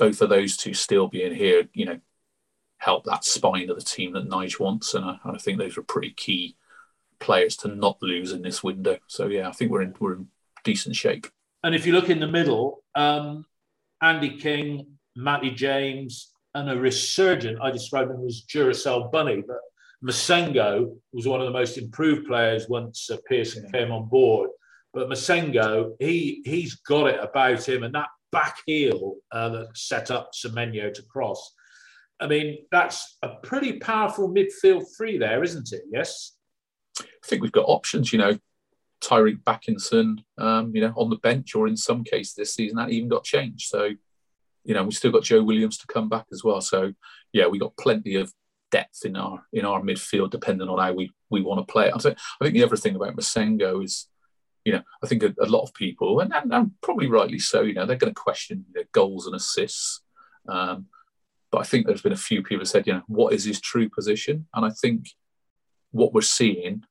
both 0.00 0.22
of 0.22 0.30
those 0.30 0.56
two 0.56 0.72
still 0.72 1.08
being 1.08 1.34
here, 1.34 1.68
you 1.74 1.84
know, 1.84 2.00
help 2.78 3.04
that 3.04 3.22
spine 3.22 3.68
of 3.68 3.76
the 3.76 3.84
team 3.84 4.14
that 4.14 4.28
Nige 4.28 4.58
wants. 4.58 4.94
And 4.94 5.04
I, 5.04 5.18
I 5.24 5.36
think 5.36 5.58
those 5.58 5.76
are 5.76 5.82
pretty 5.82 6.12
key 6.12 6.56
players 7.18 7.54
to 7.58 7.68
not 7.68 7.98
lose 8.02 8.32
in 8.32 8.40
this 8.40 8.64
window. 8.64 8.98
So 9.06 9.26
yeah, 9.26 9.46
I 9.46 9.52
think 9.52 9.70
we're 9.70 9.82
in 9.82 9.94
we're 10.00 10.14
in 10.14 10.28
decent 10.64 10.96
shape. 10.96 11.26
And 11.62 11.74
if 11.74 11.86
you 11.86 11.92
look 11.92 12.08
in 12.08 12.18
the 12.18 12.26
middle, 12.26 12.82
um, 12.94 13.44
Andy 14.00 14.38
King, 14.38 14.86
Matty 15.14 15.50
James, 15.50 16.32
and 16.54 16.70
a 16.70 16.76
resurgent, 16.76 17.58
I 17.60 17.70
described 17.70 18.10
him 18.10 18.24
as 18.26 18.42
Duracell 18.50 19.12
Bunny, 19.12 19.44
but 19.46 19.60
Massengo 20.02 20.96
was 21.12 21.28
one 21.28 21.40
of 21.40 21.46
the 21.46 21.52
most 21.52 21.76
improved 21.76 22.26
players 22.26 22.70
once 22.70 23.10
uh, 23.10 23.18
Pearson 23.28 23.64
yeah. 23.64 23.80
came 23.80 23.92
on 23.92 24.08
board. 24.08 24.48
But 24.94 25.10
Massengo, 25.10 25.94
he 26.00 26.40
he's 26.46 26.76
got 26.76 27.08
it 27.08 27.20
about 27.22 27.68
him, 27.68 27.82
and 27.82 27.94
that 27.94 28.08
back 28.32 28.58
heel 28.66 29.16
uh, 29.32 29.48
that 29.50 29.76
set 29.76 30.10
up 30.10 30.30
Semenyo 30.32 30.92
to 30.94 31.02
cross. 31.02 31.54
I 32.20 32.26
mean, 32.26 32.66
that's 32.70 33.16
a 33.22 33.36
pretty 33.42 33.78
powerful 33.78 34.32
midfield 34.32 34.84
three 34.96 35.18
there, 35.18 35.42
isn't 35.42 35.72
it? 35.72 35.82
Yes. 35.90 36.36
I 36.98 37.04
think 37.24 37.42
we've 37.42 37.52
got 37.52 37.64
options. 37.66 38.12
You 38.12 38.18
know, 38.18 38.38
Tyreeq 39.02 39.42
Bakinson, 39.42 40.18
um, 40.38 40.74
you 40.74 40.82
know, 40.82 40.92
on 40.96 41.10
the 41.10 41.16
bench, 41.16 41.54
or 41.54 41.66
in 41.66 41.76
some 41.76 42.04
case 42.04 42.34
this 42.34 42.54
season 42.54 42.76
that 42.76 42.90
even 42.90 43.08
got 43.08 43.24
changed. 43.24 43.68
So, 43.68 43.90
you 44.64 44.74
know, 44.74 44.84
we've 44.84 44.94
still 44.94 45.12
got 45.12 45.22
Joe 45.22 45.42
Williams 45.42 45.78
to 45.78 45.86
come 45.86 46.08
back 46.08 46.26
as 46.32 46.44
well. 46.44 46.60
So, 46.60 46.92
yeah, 47.32 47.46
we 47.46 47.58
got 47.58 47.76
plenty 47.78 48.16
of 48.16 48.32
depth 48.70 49.04
in 49.04 49.16
our 49.16 49.42
in 49.52 49.64
our 49.64 49.80
midfield, 49.80 50.30
depending 50.30 50.68
on 50.68 50.78
how 50.78 50.92
we 50.92 51.10
we 51.30 51.40
want 51.40 51.66
to 51.66 51.72
play 51.72 51.88
it. 51.88 51.94
I 51.94 51.98
think 51.98 52.18
I 52.40 52.44
think 52.44 52.54
the 52.54 52.64
other 52.64 52.76
thing 52.76 52.96
about 52.96 53.16
Massengo 53.16 53.82
is, 53.82 54.08
you 54.64 54.72
know, 54.72 54.82
I 55.02 55.06
think 55.06 55.22
a, 55.22 55.34
a 55.40 55.46
lot 55.46 55.62
of 55.62 55.74
people, 55.74 56.20
and, 56.20 56.32
and, 56.34 56.52
and, 56.52 56.70
probably 56.82 57.06
rightly 57.06 57.38
so, 57.38 57.62
you 57.62 57.74
know, 57.74 57.86
they're 57.86 57.96
going 57.96 58.14
to 58.14 58.20
question 58.20 58.64
you 58.74 58.80
know, 58.80 58.86
goals 58.92 59.26
and 59.26 59.34
assists. 59.34 60.02
Um, 60.48 60.86
but 61.50 61.58
I 61.58 61.64
think 61.64 61.86
there's 61.86 62.02
been 62.02 62.12
a 62.12 62.16
few 62.16 62.42
people 62.42 62.60
who 62.60 62.66
said, 62.66 62.86
you 62.86 62.92
know, 62.92 63.02
what 63.06 63.32
is 63.32 63.44
his 63.44 63.60
true 63.60 63.88
position? 63.88 64.46
And 64.54 64.64
I 64.64 64.70
think 64.70 65.08
what 65.90 66.12
we're 66.12 66.20
seeing, 66.20 66.84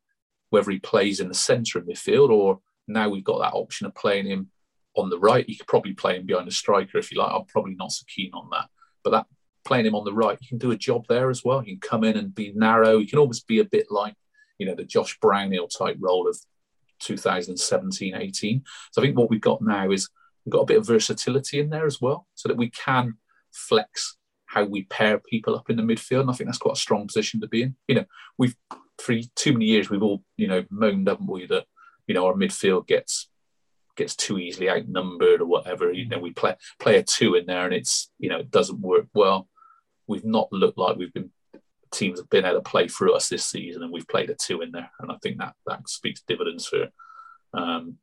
whether 0.49 0.71
he 0.71 0.79
plays 0.79 1.19
in 1.19 1.27
the 1.27 1.33
centre 1.33 1.79
of 1.79 1.85
midfield 1.85 2.29
or 2.29 2.59
now 2.87 3.07
we've 3.07 3.23
got 3.23 3.39
that 3.39 3.53
option 3.53 3.87
of 3.87 3.95
playing 3.95 4.25
him 4.25 4.49
on 4.97 5.09
the 5.09 5.19
right, 5.19 5.45
he 5.47 5.55
could 5.55 5.67
probably 5.67 5.93
play 5.93 6.17
him 6.17 6.25
behind 6.25 6.47
a 6.47 6.51
striker 6.51 6.97
if 6.97 7.11
you 7.11 7.19
like. 7.19 7.31
I'm 7.31 7.45
probably 7.45 7.75
not 7.75 7.91
so 7.91 8.03
keen 8.13 8.31
on 8.33 8.49
that. 8.51 8.67
But 9.03 9.11
that 9.11 9.25
playing 9.63 9.85
him 9.85 9.95
on 9.95 10.03
the 10.03 10.13
right, 10.13 10.37
you 10.41 10.47
can 10.47 10.57
do 10.57 10.71
a 10.71 10.77
job 10.77 11.05
there 11.07 11.29
as 11.29 11.45
well. 11.45 11.63
You 11.63 11.77
can 11.77 11.89
come 11.89 12.03
in 12.03 12.17
and 12.17 12.33
be 12.33 12.51
narrow. 12.53 12.97
You 12.97 13.07
can 13.07 13.19
almost 13.19 13.47
be 13.47 13.59
a 13.59 13.65
bit 13.65 13.87
like, 13.89 14.15
you 14.57 14.65
know, 14.65 14.75
the 14.75 14.83
Josh 14.83 15.17
Brownhill 15.19 15.67
type 15.67 15.97
role 15.99 16.27
of 16.27 16.37
2017 16.99 18.15
18. 18.15 18.63
So 18.91 19.01
I 19.01 19.05
think 19.05 19.17
what 19.17 19.29
we've 19.29 19.41
got 19.41 19.61
now 19.61 19.91
is 19.91 20.09
we've 20.45 20.53
got 20.53 20.61
a 20.61 20.65
bit 20.65 20.77
of 20.77 20.87
versatility 20.87 21.59
in 21.59 21.69
there 21.69 21.85
as 21.85 21.99
well, 22.01 22.27
so 22.35 22.47
that 22.47 22.57
we 22.57 22.69
can 22.69 23.15
flex 23.51 24.17
how 24.45 24.63
we 24.63 24.83
pair 24.83 25.19
people 25.19 25.55
up 25.55 25.69
in 25.69 25.77
the 25.77 25.83
midfield. 25.83 26.21
And 26.21 26.31
I 26.31 26.33
think 26.33 26.47
that's 26.47 26.57
quite 26.57 26.77
a 26.77 26.79
strong 26.79 27.05
position 27.07 27.39
to 27.41 27.47
be 27.47 27.63
in. 27.63 27.75
You 27.87 27.95
know, 27.95 28.05
we've 28.37 28.55
for 28.97 29.15
too 29.35 29.53
many 29.53 29.65
years 29.65 29.89
we've 29.89 30.03
all, 30.03 30.23
you 30.37 30.47
know, 30.47 30.65
moaned, 30.69 31.07
haven't 31.07 31.27
we, 31.27 31.45
that, 31.47 31.65
you 32.07 32.13
know, 32.13 32.25
our 32.25 32.33
midfield 32.33 32.87
gets 32.87 33.29
gets 33.95 34.15
too 34.15 34.39
easily 34.39 34.69
outnumbered 34.69 35.41
or 35.41 35.45
whatever. 35.45 35.91
You 35.91 36.07
know, 36.07 36.19
we 36.19 36.31
play 36.31 36.55
play 36.79 36.97
a 36.97 37.03
two 37.03 37.35
in 37.35 37.45
there 37.45 37.65
and 37.65 37.73
it's, 37.73 38.09
you 38.17 38.29
know, 38.29 38.39
it 38.39 38.49
doesn't 38.51 38.81
work 38.81 39.07
well. 39.13 39.47
We've 40.07 40.25
not 40.25 40.51
looked 40.51 40.77
like 40.77 40.97
we've 40.97 41.13
been 41.13 41.31
teams 41.91 42.19
have 42.19 42.29
been 42.29 42.45
able 42.45 42.61
to 42.61 42.69
play 42.69 42.87
through 42.87 43.13
us 43.13 43.29
this 43.29 43.45
season 43.45 43.83
and 43.83 43.91
we've 43.91 44.07
played 44.07 44.29
a 44.29 44.35
two 44.35 44.61
in 44.61 44.71
there. 44.71 44.91
And 44.99 45.11
I 45.11 45.15
think 45.21 45.37
that 45.37 45.55
that 45.65 45.87
speaks 45.89 46.21
dividends 46.27 46.67
for 46.67 46.89
um, 47.53 47.97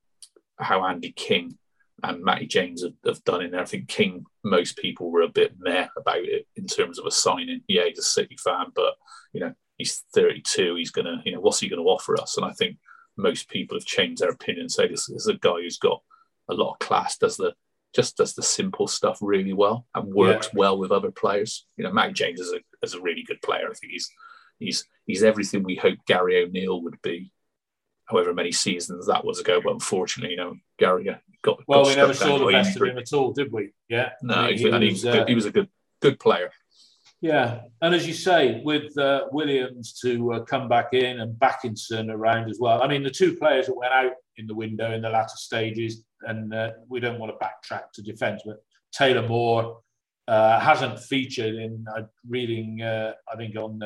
how 0.58 0.84
Andy 0.84 1.12
King 1.12 1.58
and 2.02 2.22
Matty 2.22 2.46
James 2.46 2.82
have, 2.82 2.94
have, 3.04 3.24
done 3.24 3.42
in 3.42 3.52
there. 3.52 3.60
I 3.60 3.66
think 3.66 3.88
King, 3.88 4.24
most 4.44 4.76
people 4.76 5.10
were 5.10 5.22
a 5.22 5.28
bit 5.28 5.54
meh 5.58 5.88
about 5.96 6.24
it 6.24 6.46
in 6.56 6.66
terms 6.66 6.98
of 6.98 7.06
a 7.06 7.10
signing. 7.10 7.62
Yeah, 7.68 7.84
he's 7.86 7.98
a 7.98 8.02
City 8.02 8.36
fan, 8.36 8.66
but 8.74 8.94
you 9.32 9.40
know 9.40 9.54
he's 9.76 10.04
32. 10.14 10.74
He's 10.76 10.90
gonna, 10.90 11.22
you 11.24 11.32
know, 11.32 11.40
what's 11.40 11.60
he 11.60 11.68
to 11.68 11.76
offer 11.76 12.20
us? 12.20 12.36
And 12.36 12.44
I 12.44 12.52
think 12.52 12.76
most 13.16 13.48
people 13.48 13.76
have 13.76 13.86
changed 13.86 14.20
their 14.20 14.30
opinion. 14.30 14.68
Say 14.68 14.88
this, 14.88 15.06
this 15.06 15.22
is 15.22 15.28
a 15.28 15.34
guy 15.34 15.60
who's 15.62 15.78
got 15.78 16.02
a 16.48 16.54
lot 16.54 16.72
of 16.72 16.78
class. 16.80 17.16
Does 17.16 17.36
the 17.36 17.54
just 17.94 18.16
does 18.16 18.34
the 18.34 18.42
simple 18.42 18.86
stuff 18.86 19.18
really 19.20 19.52
well 19.52 19.86
and 19.94 20.12
works 20.12 20.48
yeah. 20.52 20.58
well 20.58 20.78
with 20.78 20.92
other 20.92 21.10
players. 21.10 21.66
You 21.76 21.84
know, 21.84 21.92
Matty 21.92 22.12
James 22.12 22.40
is 22.40 22.52
a 22.52 22.60
is 22.82 22.94
a 22.94 23.00
really 23.00 23.22
good 23.22 23.40
player. 23.42 23.68
I 23.70 23.74
think 23.74 23.92
he's 23.92 24.10
he's 24.58 24.84
he's 25.06 25.22
everything 25.22 25.62
we 25.62 25.76
hoped 25.76 26.06
Gary 26.06 26.42
O'Neill 26.42 26.82
would 26.82 27.00
be 27.02 27.30
however 28.06 28.32
many 28.32 28.52
seasons 28.52 29.06
that 29.06 29.24
was 29.24 29.40
ago. 29.40 29.60
But 29.62 29.74
unfortunately, 29.74 30.32
you 30.32 30.38
know, 30.38 30.54
Gary 30.78 31.04
got 31.42 31.60
well. 31.66 31.84
Got 31.84 31.90
we 31.90 31.96
never 31.96 32.14
saw 32.14 32.38
the 32.38 32.52
best 32.52 32.76
of 32.76 32.82
him 32.82 32.98
at 32.98 33.12
all, 33.12 33.32
did 33.32 33.52
we? 33.52 33.70
Yeah. 33.88 34.10
No, 34.22 34.34
I 34.34 34.48
mean, 34.48 34.58
he, 34.58 34.64
he, 34.64 34.92
was, 34.92 35.06
uh, 35.06 35.24
he, 35.26 35.34
was, 35.34 35.46
a 35.46 35.50
good 35.50 35.68
good 36.00 36.18
player. 36.18 36.50
Yeah, 37.22 37.62
and 37.80 37.94
as 37.94 38.06
you 38.06 38.12
say, 38.12 38.60
with 38.62 38.96
uh, 38.98 39.22
Williams 39.32 39.98
to 40.02 40.34
uh, 40.34 40.40
come 40.44 40.68
back 40.68 40.92
in 40.92 41.20
and 41.20 41.34
Bakinson 41.38 42.10
around 42.10 42.50
as 42.50 42.58
well. 42.60 42.82
I 42.82 42.88
mean, 42.88 43.02
the 43.02 43.10
two 43.10 43.36
players 43.36 43.66
that 43.66 43.76
went 43.76 43.92
out 43.92 44.12
in 44.36 44.46
the 44.46 44.54
window 44.54 44.92
in 44.92 45.02
the 45.02 45.08
latter 45.08 45.36
stages, 45.36 46.04
and 46.22 46.52
uh, 46.52 46.72
we 46.88 47.00
don't 47.00 47.18
want 47.18 47.32
to 47.32 47.44
backtrack 47.44 47.84
to 47.94 48.02
defence, 48.02 48.42
but 48.44 48.62
Taylor 48.92 49.26
Moore 49.26 49.80
uh, 50.28 50.60
hasn't 50.60 50.98
featured 50.98 51.54
in 51.54 51.86
uh, 51.96 52.02
reading, 52.28 52.82
uh, 52.82 53.12
I 53.32 53.36
think, 53.36 53.56
on 53.56 53.80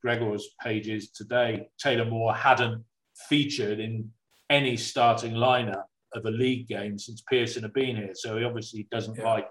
Gregor's 0.00 0.48
pages 0.62 1.10
today. 1.10 1.68
Taylor 1.78 2.04
Moore 2.04 2.34
hadn't 2.34 2.84
featured 3.28 3.80
in 3.80 4.10
any 4.50 4.76
starting 4.76 5.32
lineup 5.32 5.84
of 6.14 6.24
a 6.26 6.30
league 6.30 6.68
game 6.68 6.98
since 6.98 7.22
Pearson 7.22 7.62
had 7.62 7.72
been 7.72 7.96
here. 7.96 8.12
So 8.14 8.38
he 8.38 8.44
obviously 8.44 8.86
doesn't 8.90 9.18
yeah. 9.18 9.24
like, 9.24 9.48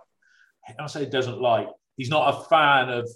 I 0.79 0.88
say 0.88 1.05
doesn't 1.05 1.41
like, 1.41 1.67
he's 1.97 2.10
not 2.10 2.34
a 2.34 2.43
fan 2.43 2.89
of 2.89 3.10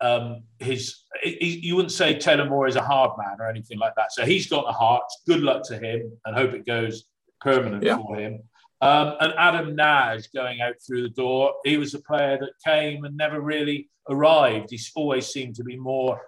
um, 0.00 0.42
his, 0.58 1.02
he, 1.22 1.60
you 1.62 1.76
wouldn't 1.76 1.92
say 1.92 2.18
Taylor 2.18 2.44
Moore 2.44 2.66
is 2.66 2.76
a 2.76 2.82
hard 2.82 3.12
man 3.18 3.36
or 3.40 3.48
anything 3.48 3.78
like 3.78 3.94
that. 3.96 4.12
So 4.12 4.24
he's 4.24 4.46
got 4.46 4.68
a 4.68 4.72
heart. 4.72 5.04
Good 5.26 5.40
luck 5.40 5.62
to 5.68 5.78
him 5.78 6.12
and 6.24 6.36
hope 6.36 6.52
it 6.52 6.66
goes 6.66 7.04
permanent 7.40 7.82
yeah. 7.82 7.96
for 7.96 8.16
him. 8.16 8.42
Um, 8.82 9.14
and 9.20 9.32
Adam 9.38 9.74
Nagy 9.74 10.28
going 10.34 10.60
out 10.60 10.74
through 10.86 11.02
the 11.02 11.08
door, 11.08 11.54
he 11.64 11.78
was 11.78 11.94
a 11.94 12.00
player 12.00 12.38
that 12.38 12.52
came 12.64 13.04
and 13.04 13.16
never 13.16 13.40
really 13.40 13.88
arrived. 14.08 14.70
He 14.70 14.78
always 14.94 15.26
seemed 15.26 15.54
to 15.56 15.64
be 15.64 15.76
more 15.76 16.20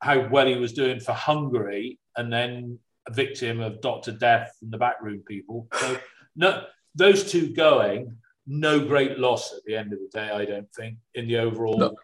how 0.00 0.28
well 0.28 0.46
he 0.46 0.56
was 0.56 0.74
doing 0.74 1.00
for 1.00 1.12
Hungary 1.12 1.98
and 2.16 2.30
then 2.30 2.78
a 3.08 3.12
victim 3.12 3.60
of 3.60 3.80
Dr. 3.80 4.12
Death 4.12 4.54
and 4.60 4.70
the 4.70 4.78
backroom 4.78 5.22
people. 5.26 5.66
So 5.80 5.98
no, 6.36 6.64
those 6.94 7.30
two 7.30 7.54
going, 7.54 8.16
no 8.46 8.84
great 8.86 9.18
loss 9.18 9.52
at 9.52 9.64
the 9.64 9.76
end 9.76 9.92
of 9.92 9.98
the 9.98 10.08
day, 10.12 10.30
I 10.30 10.44
don't 10.44 10.72
think, 10.74 10.98
in 11.14 11.26
the 11.26 11.38
overall 11.38 11.78
no, 11.78 11.94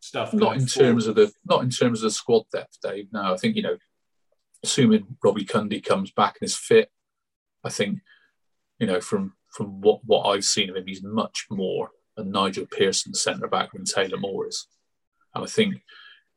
stuff. 0.00 0.34
Not 0.34 0.56
in 0.56 0.66
forward. 0.66 0.90
terms 0.90 1.06
of 1.06 1.14
the 1.14 1.32
not 1.44 1.62
in 1.62 1.70
terms 1.70 2.00
of 2.00 2.04
the 2.04 2.10
squad 2.10 2.44
depth, 2.52 2.78
Dave. 2.82 3.08
No, 3.12 3.32
I 3.32 3.36
think 3.36 3.56
you 3.56 3.62
know, 3.62 3.76
assuming 4.62 5.16
Robbie 5.22 5.44
Cundy 5.44 5.84
comes 5.84 6.10
back 6.10 6.36
and 6.40 6.46
is 6.46 6.56
fit, 6.56 6.90
I 7.64 7.70
think 7.70 8.00
you 8.78 8.86
know 8.86 9.00
from 9.00 9.34
from 9.50 9.80
what 9.80 10.00
what 10.04 10.24
I've 10.24 10.44
seen 10.44 10.70
of 10.70 10.76
him, 10.76 10.86
he's 10.86 11.02
much 11.02 11.46
more 11.50 11.90
a 12.16 12.24
Nigel 12.24 12.66
Pearson 12.66 13.14
centre 13.14 13.48
back 13.48 13.72
than 13.72 13.84
Taylor 13.84 14.18
Moore 14.18 14.48
is. 14.48 14.66
And 15.34 15.44
I 15.44 15.46
think 15.46 15.76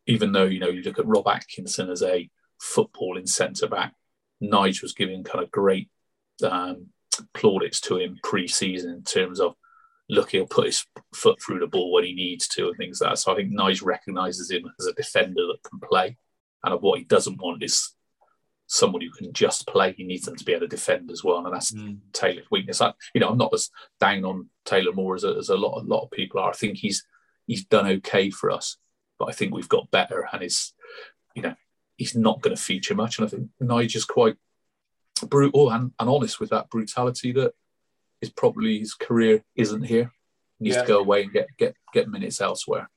even 0.07 0.31
though 0.31 0.45
you 0.45 0.59
know 0.59 0.69
you 0.69 0.81
look 0.81 0.99
at 0.99 1.07
Rob 1.07 1.27
Atkinson 1.27 1.89
as 1.89 2.03
a 2.03 2.29
footballing 2.61 3.27
centre 3.27 3.67
back, 3.67 3.93
Nigel 4.39 4.85
was 4.85 4.93
giving 4.93 5.23
kind 5.23 5.43
of 5.43 5.51
great 5.51 5.89
um, 6.43 6.87
plaudits 7.33 7.79
to 7.81 7.97
him 7.97 8.19
pre-season 8.23 8.91
in 8.91 9.03
terms 9.03 9.39
of 9.39 9.55
look, 10.09 10.31
he'll 10.31 10.45
put 10.45 10.65
his 10.65 10.85
foot 11.15 11.41
through 11.41 11.59
the 11.59 11.67
ball 11.67 11.93
when 11.93 12.03
he 12.03 12.13
needs 12.13 12.47
to 12.49 12.67
and 12.67 12.77
things 12.77 12.99
like 12.99 13.11
that. 13.11 13.17
So 13.17 13.31
I 13.31 13.35
think 13.35 13.51
Nigel 13.51 13.87
recognises 13.87 14.51
him 14.51 14.69
as 14.77 14.85
a 14.85 14.93
defender 14.93 15.47
that 15.47 15.63
can 15.63 15.79
play. 15.79 16.17
And 16.63 16.79
what 16.81 16.99
he 16.99 17.05
doesn't 17.05 17.41
want 17.41 17.63
is 17.63 17.95
someone 18.67 19.01
who 19.01 19.09
can 19.11 19.33
just 19.33 19.67
play. 19.67 19.93
He 19.93 20.03
needs 20.03 20.25
them 20.25 20.35
to 20.35 20.45
be 20.45 20.51
able 20.51 20.61
to 20.61 20.67
defend 20.67 21.11
as 21.11 21.23
well, 21.23 21.45
and 21.45 21.53
that's 21.53 21.71
mm. 21.71 21.97
Taylor's 22.13 22.49
weakness. 22.51 22.81
I, 22.81 22.93
you 23.13 23.21
know, 23.21 23.29
I'm 23.29 23.37
not 23.37 23.53
as 23.53 23.69
down 23.99 24.23
on 24.25 24.49
Taylor 24.65 24.93
Moore 24.93 25.15
as 25.15 25.23
a, 25.23 25.35
as 25.37 25.49
a 25.49 25.57
lot 25.57 25.81
a 25.81 25.85
lot 25.85 26.03
of 26.03 26.11
people 26.11 26.39
are. 26.39 26.49
I 26.49 26.53
think 26.53 26.77
he's 26.77 27.03
he's 27.47 27.65
done 27.65 27.87
okay 27.87 28.29
for 28.29 28.51
us, 28.51 28.77
but 29.17 29.29
I 29.29 29.33
think 29.33 29.53
we've 29.53 29.69
got 29.69 29.91
better, 29.91 30.27
and 30.31 30.41
it's 30.41 30.73
you 31.35 31.41
know 31.41 31.55
he's 31.97 32.15
not 32.15 32.41
going 32.41 32.55
to 32.55 32.61
feature 32.61 32.95
much. 32.95 33.17
And 33.17 33.27
I 33.27 33.29
think 33.29 33.49
Nigel's 33.59 34.05
quite 34.05 34.35
brutal 35.25 35.71
and, 35.71 35.91
and 35.99 36.09
honest 36.09 36.39
with 36.39 36.49
that 36.49 36.69
brutality 36.69 37.31
that 37.33 37.53
is 38.21 38.29
probably 38.29 38.79
his 38.79 38.93
career 38.93 39.43
isn't 39.55 39.83
here. 39.83 40.11
He 40.59 40.65
needs 40.65 40.75
yeah. 40.75 40.81
to 40.83 40.87
go 40.87 40.99
away 40.99 41.23
and 41.23 41.33
get 41.33 41.47
get 41.57 41.75
get 41.93 42.09
minutes 42.09 42.41
elsewhere. 42.41 42.89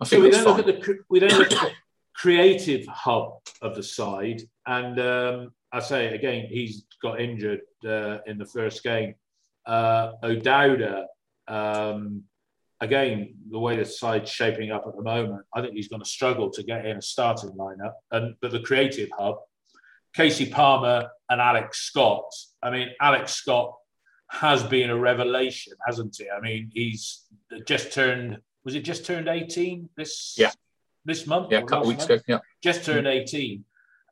I 0.00 0.04
think 0.04 0.20
so 0.20 0.24
we 0.24 0.30
don't 0.30 0.44
fine. 0.44 0.56
look 0.56 0.68
at 0.68 0.82
the 0.82 0.98
we 1.08 1.20
don't 1.20 1.38
look 1.38 1.52
at 1.52 1.60
the 1.60 1.70
creative 2.14 2.86
hub 2.86 3.40
of 3.62 3.74
the 3.74 3.82
side, 3.82 4.42
and 4.66 4.98
um, 5.00 5.52
I 5.72 5.80
say 5.80 6.14
again, 6.14 6.46
he's 6.50 6.84
got 7.02 7.20
injured 7.20 7.60
uh, 7.86 8.18
in 8.26 8.38
the 8.38 8.46
first 8.46 8.82
game. 8.82 9.14
Uh, 9.66 10.12
O'Dowda 10.22 11.04
um, 11.48 12.24
again, 12.80 13.34
the 13.50 13.58
way 13.58 13.76
the 13.76 13.84
side's 13.84 14.30
shaping 14.30 14.70
up 14.70 14.84
at 14.86 14.96
the 14.96 15.02
moment, 15.02 15.44
I 15.54 15.60
think 15.60 15.74
he's 15.74 15.88
going 15.88 16.02
to 16.02 16.08
struggle 16.08 16.50
to 16.50 16.62
get 16.62 16.86
in 16.86 16.98
a 16.98 17.02
starting 17.02 17.50
lineup. 17.50 17.94
And 18.10 18.34
but 18.40 18.52
the 18.52 18.60
creative 18.60 19.08
hub, 19.18 19.36
Kasey 20.16 20.50
Palmer 20.50 21.08
and 21.30 21.40
Alex 21.40 21.80
Scott. 21.80 22.32
I 22.62 22.70
mean, 22.70 22.88
Alex 23.00 23.34
Scott 23.34 23.74
has 24.30 24.62
been 24.62 24.90
a 24.90 24.98
revelation, 24.98 25.74
hasn't 25.86 26.16
he? 26.18 26.26
I 26.30 26.40
mean, 26.40 26.70
he's 26.74 27.24
just 27.66 27.92
turned. 27.92 28.38
Was 28.64 28.74
it 28.74 28.82
just 28.82 29.06
turned 29.06 29.28
eighteen 29.28 29.88
this? 29.96 30.34
Yeah. 30.38 30.52
This 31.04 31.26
month. 31.26 31.48
Yeah, 31.50 31.58
a 31.58 31.64
couple 31.64 31.88
weeks 31.88 32.08
month? 32.08 32.10
ago. 32.10 32.22
Yeah. 32.26 32.38
Just 32.62 32.84
turned 32.84 33.06
eighteen, 33.06 33.64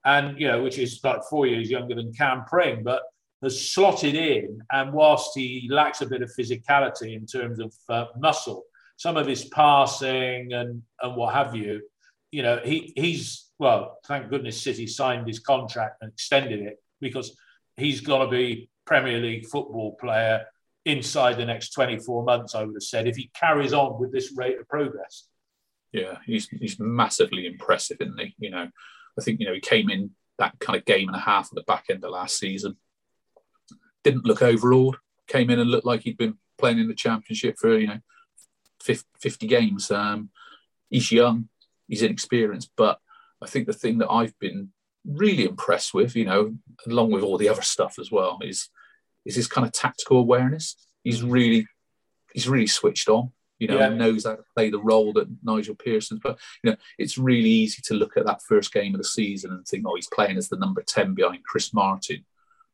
and 0.04 0.38
you 0.40 0.48
know, 0.48 0.62
which 0.62 0.78
is 0.78 1.00
like 1.04 1.22
four 1.28 1.46
years 1.46 1.70
younger 1.70 1.94
than 1.94 2.12
Cam 2.12 2.44
Pring, 2.44 2.82
but 2.82 3.02
has 3.42 3.70
slotted 3.70 4.14
in, 4.14 4.62
and 4.72 4.92
whilst 4.92 5.32
he 5.34 5.68
lacks 5.70 6.00
a 6.00 6.06
bit 6.06 6.22
of 6.22 6.30
physicality 6.38 7.14
in 7.14 7.26
terms 7.26 7.60
of 7.60 7.74
uh, 7.88 8.06
muscle, 8.18 8.64
some 8.96 9.16
of 9.16 9.26
his 9.26 9.44
passing 9.44 10.52
and 10.54 10.82
and 11.02 11.16
what 11.16 11.34
have 11.34 11.54
you, 11.54 11.82
you 12.30 12.42
know, 12.42 12.60
he 12.64 12.94
he's 12.96 13.50
well, 13.58 13.98
thank 14.06 14.30
goodness 14.30 14.62
City 14.62 14.86
signed 14.86 15.26
his 15.26 15.38
contract 15.38 15.98
and 16.00 16.10
extended 16.10 16.60
it 16.60 16.78
because 17.00 17.36
he's 17.76 18.00
got 18.00 18.24
to 18.24 18.30
be 18.30 18.70
Premier 18.84 19.18
League 19.18 19.46
football 19.46 19.96
player 20.00 20.46
inside 20.84 21.36
the 21.36 21.44
next 21.44 21.70
24 21.70 22.22
months, 22.24 22.54
I 22.54 22.62
would 22.62 22.74
have 22.74 22.82
said, 22.82 23.06
if 23.06 23.16
he 23.16 23.30
carries 23.34 23.72
on 23.72 24.00
with 24.00 24.12
this 24.12 24.32
rate 24.36 24.58
of 24.58 24.68
progress. 24.68 25.26
Yeah, 25.92 26.18
he's 26.26 26.48
he's 26.48 26.78
massively 26.78 27.46
impressive, 27.46 27.98
isn't 28.00 28.20
he? 28.20 28.34
You 28.38 28.50
know, 28.50 28.68
I 29.18 29.22
think 29.22 29.40
you 29.40 29.46
know 29.46 29.54
he 29.54 29.60
came 29.60 29.88
in 29.88 30.10
that 30.38 30.58
kind 30.60 30.78
of 30.78 30.84
game 30.84 31.08
and 31.08 31.16
a 31.16 31.20
half 31.20 31.46
at 31.46 31.54
the 31.54 31.62
back 31.62 31.86
end 31.90 32.04
of 32.04 32.10
last 32.10 32.38
season. 32.38 32.76
Didn't 34.04 34.26
look 34.26 34.42
overawed. 34.42 34.96
Came 35.26 35.48
in 35.50 35.58
and 35.58 35.70
looked 35.70 35.86
like 35.86 36.02
he'd 36.02 36.18
been 36.18 36.38
playing 36.58 36.78
in 36.78 36.88
the 36.88 36.94
championship 36.94 37.56
for 37.58 37.78
you 37.78 37.86
know 37.86 38.00
50 38.80 39.46
games. 39.46 39.90
Um, 39.90 40.30
he's 40.90 41.10
young, 41.10 41.48
he's 41.88 42.02
inexperienced, 42.02 42.70
but 42.76 42.98
I 43.42 43.46
think 43.46 43.66
the 43.66 43.72
thing 43.72 43.98
that 43.98 44.10
I've 44.10 44.38
been 44.38 44.72
really 45.06 45.44
impressed 45.44 45.94
with, 45.94 46.16
you 46.16 46.24
know, 46.24 46.54
along 46.86 47.10
with 47.12 47.22
all 47.22 47.38
the 47.38 47.48
other 47.48 47.62
stuff 47.62 47.98
as 47.98 48.10
well, 48.10 48.38
is 48.42 48.68
is 49.24 49.36
his 49.36 49.48
kind 49.48 49.66
of 49.66 49.72
tactical 49.72 50.18
awareness. 50.18 50.76
He's 51.04 51.22
mm. 51.22 51.30
really 51.30 51.66
he's 52.32 52.48
really 52.48 52.66
switched 52.66 53.08
on. 53.08 53.32
You 53.58 53.68
know, 53.68 53.78
yeah. 53.78 53.88
knows 53.88 54.26
how 54.26 54.36
to 54.36 54.44
play 54.54 54.68
the 54.68 54.82
role 54.82 55.14
that 55.14 55.28
Nigel 55.42 55.74
Pearson's. 55.74 56.20
But 56.22 56.38
you 56.62 56.70
know, 56.70 56.76
it's 56.98 57.16
really 57.16 57.48
easy 57.48 57.80
to 57.86 57.94
look 57.94 58.16
at 58.16 58.26
that 58.26 58.42
first 58.42 58.72
game 58.72 58.94
of 58.94 58.98
the 58.98 59.04
season 59.04 59.50
and 59.50 59.66
think, 59.66 59.84
oh, 59.86 59.94
he's 59.94 60.10
playing 60.12 60.36
as 60.36 60.48
the 60.48 60.58
number 60.58 60.82
ten 60.82 61.14
behind 61.14 61.44
Chris 61.44 61.72
Martin. 61.72 62.24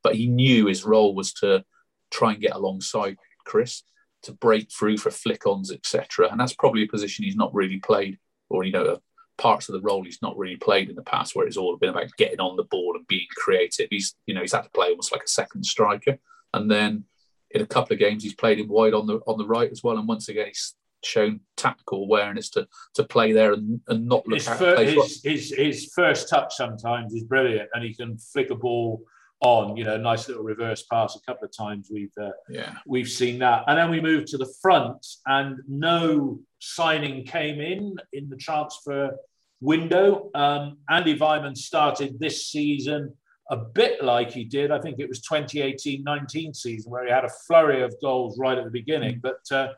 But 0.02 0.16
he 0.16 0.26
knew 0.26 0.66
his 0.66 0.84
role 0.84 1.14
was 1.14 1.32
to 1.34 1.64
try 2.10 2.32
and 2.32 2.42
get 2.42 2.56
alongside 2.56 3.16
Chris 3.46 3.84
to 4.24 4.32
break 4.32 4.70
through 4.70 4.98
for 4.98 5.10
flick-ons, 5.10 5.72
etc. 5.72 6.28
And 6.30 6.38
that's 6.38 6.54
probably 6.54 6.84
a 6.84 6.88
position 6.88 7.24
he's 7.24 7.36
not 7.36 7.54
really 7.54 7.78
played, 7.78 8.18
or 8.50 8.64
you 8.64 8.72
know, 8.72 8.98
parts 9.38 9.68
of 9.68 9.72
the 9.72 9.80
role 9.80 10.04
he's 10.04 10.22
not 10.22 10.36
really 10.36 10.56
played 10.56 10.88
in 10.88 10.96
the 10.96 11.02
past, 11.02 11.34
where 11.34 11.46
it's 11.46 11.56
all 11.56 11.76
been 11.76 11.90
about 11.90 12.16
getting 12.16 12.40
on 12.40 12.56
the 12.56 12.64
ball 12.64 12.94
and 12.96 13.06
being 13.06 13.26
creative. 13.36 13.88
He's 13.90 14.14
you 14.26 14.34
know 14.34 14.40
he's 14.40 14.52
had 14.52 14.62
to 14.62 14.70
play 14.70 14.88
almost 14.88 15.12
like 15.12 15.24
a 15.24 15.28
second 15.28 15.64
striker, 15.64 16.18
and 16.54 16.70
then 16.70 17.04
in 17.50 17.62
a 17.62 17.66
couple 17.66 17.92
of 17.92 18.00
games 18.00 18.22
he's 18.22 18.34
played 18.34 18.58
him 18.58 18.68
wide 18.68 18.94
on 18.94 19.06
the 19.06 19.20
on 19.26 19.38
the 19.38 19.46
right 19.46 19.70
as 19.70 19.82
well. 19.82 19.98
And 19.98 20.08
once 20.08 20.28
again 20.28 20.46
he's 20.46 20.74
shown 21.04 21.40
tactical 21.56 22.02
awareness 22.02 22.48
to 22.50 22.66
to 22.94 23.04
play 23.04 23.32
there 23.32 23.52
and, 23.52 23.80
and 23.88 24.06
not 24.06 24.26
look 24.26 24.38
his, 24.38 24.48
fir- 24.48 24.84
his, 24.84 25.22
his, 25.24 25.54
his 25.56 25.92
first 25.94 26.28
touch 26.28 26.54
sometimes 26.54 27.12
is 27.14 27.24
brilliant, 27.24 27.68
and 27.74 27.84
he 27.84 27.94
can 27.94 28.18
flick 28.18 28.50
a 28.50 28.54
ball 28.54 29.02
on. 29.42 29.76
You 29.76 29.84
know, 29.84 29.96
nice 29.96 30.28
little 30.28 30.42
reverse 30.42 30.84
pass. 30.90 31.16
A 31.16 31.20
couple 31.20 31.44
of 31.44 31.56
times 31.56 31.88
we've 31.92 32.12
uh, 32.20 32.30
yeah 32.48 32.74
we've 32.86 33.08
seen 33.08 33.38
that, 33.40 33.64
and 33.66 33.78
then 33.78 33.90
we 33.90 34.00
moved 34.00 34.28
to 34.28 34.38
the 34.38 34.52
front, 34.60 35.06
and 35.26 35.58
no 35.68 36.40
signing 36.58 37.24
came 37.24 37.60
in 37.60 37.96
in 38.12 38.28
the 38.28 38.36
transfer 38.36 39.16
window. 39.60 40.30
Um, 40.34 40.78
Andy 40.88 41.18
Weimann 41.18 41.56
started 41.56 42.18
this 42.18 42.48
season 42.48 43.14
a 43.52 43.56
bit 43.56 44.02
like 44.02 44.30
he 44.32 44.44
did, 44.44 44.70
I 44.70 44.80
think 44.80 44.98
it 44.98 45.08
was 45.08 45.20
2018 45.20 46.02
19 46.02 46.54
season, 46.54 46.90
where 46.90 47.04
he 47.04 47.12
had 47.12 47.24
a 47.24 47.30
flurry 47.46 47.82
of 47.82 47.94
goals 48.00 48.38
right 48.38 48.56
at 48.56 48.64
the 48.64 48.70
beginning. 48.70 49.20
But 49.22 49.40
uh, 49.50 49.74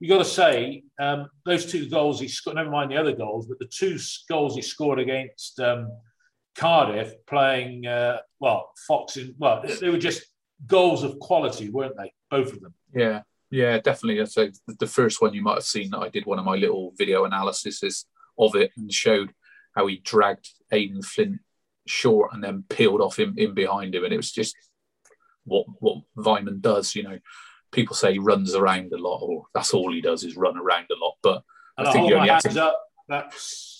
you 0.00 0.08
got 0.08 0.18
to 0.18 0.24
say, 0.24 0.84
um, 0.98 1.28
those 1.44 1.66
two 1.66 1.90
goals 1.90 2.20
he 2.20 2.28
scored, 2.28 2.56
never 2.56 2.70
mind 2.70 2.90
the 2.90 2.96
other 2.96 3.14
goals, 3.14 3.46
but 3.46 3.58
the 3.58 3.66
two 3.66 3.98
goals 4.30 4.54
he 4.54 4.62
scored 4.62 4.98
against 4.98 5.60
um, 5.60 5.90
Cardiff 6.58 7.12
playing, 7.26 7.86
uh, 7.86 8.18
well, 8.40 8.70
Fox, 8.86 9.16
in, 9.16 9.34
well, 9.38 9.62
they 9.80 9.90
were 9.90 9.98
just 9.98 10.24
goals 10.66 11.04
of 11.04 11.18
quality, 11.20 11.70
weren't 11.70 11.96
they? 11.96 12.12
Both 12.30 12.52
of 12.52 12.60
them. 12.60 12.74
Yeah, 12.92 13.22
yeah, 13.50 13.78
definitely. 13.78 14.26
So 14.26 14.48
the 14.66 14.86
first 14.86 15.22
one 15.22 15.34
you 15.34 15.42
might 15.42 15.54
have 15.54 15.64
seen 15.64 15.90
that 15.90 15.98
I 15.98 16.08
did 16.08 16.26
one 16.26 16.38
of 16.38 16.44
my 16.44 16.56
little 16.56 16.92
video 16.98 17.24
analyses 17.24 18.06
of 18.36 18.56
it 18.56 18.72
and 18.76 18.92
showed 18.92 19.32
how 19.76 19.86
he 19.86 19.98
dragged 19.98 20.48
Aden 20.72 21.02
Flint 21.02 21.38
short 21.86 22.32
and 22.32 22.42
then 22.42 22.64
peeled 22.68 23.00
off 23.00 23.18
him 23.18 23.34
in 23.36 23.54
behind 23.54 23.94
him. 23.94 24.04
And 24.04 24.12
it 24.12 24.16
was 24.18 24.32
just 24.32 24.56
what 25.44 25.66
what 25.78 26.02
Weimann 26.16 26.60
does, 26.60 26.94
you 26.94 27.04
know. 27.04 27.18
People 27.70 27.94
say 27.94 28.14
he 28.14 28.18
runs 28.18 28.54
around 28.54 28.92
a 28.92 28.98
lot, 28.98 29.18
or 29.22 29.44
that's 29.54 29.74
all 29.74 29.92
he 29.92 30.00
does 30.00 30.24
is 30.24 30.36
run 30.36 30.56
around 30.56 30.86
a 30.90 30.98
lot. 30.98 31.14
But 31.22 31.42
and 31.76 31.86
I 31.86 31.92
think 31.92 32.08
you 32.08 32.16
only 32.16 32.30
have 32.30 32.42
to. 32.42 32.64
Up. 32.64 32.82
That's 33.08 33.77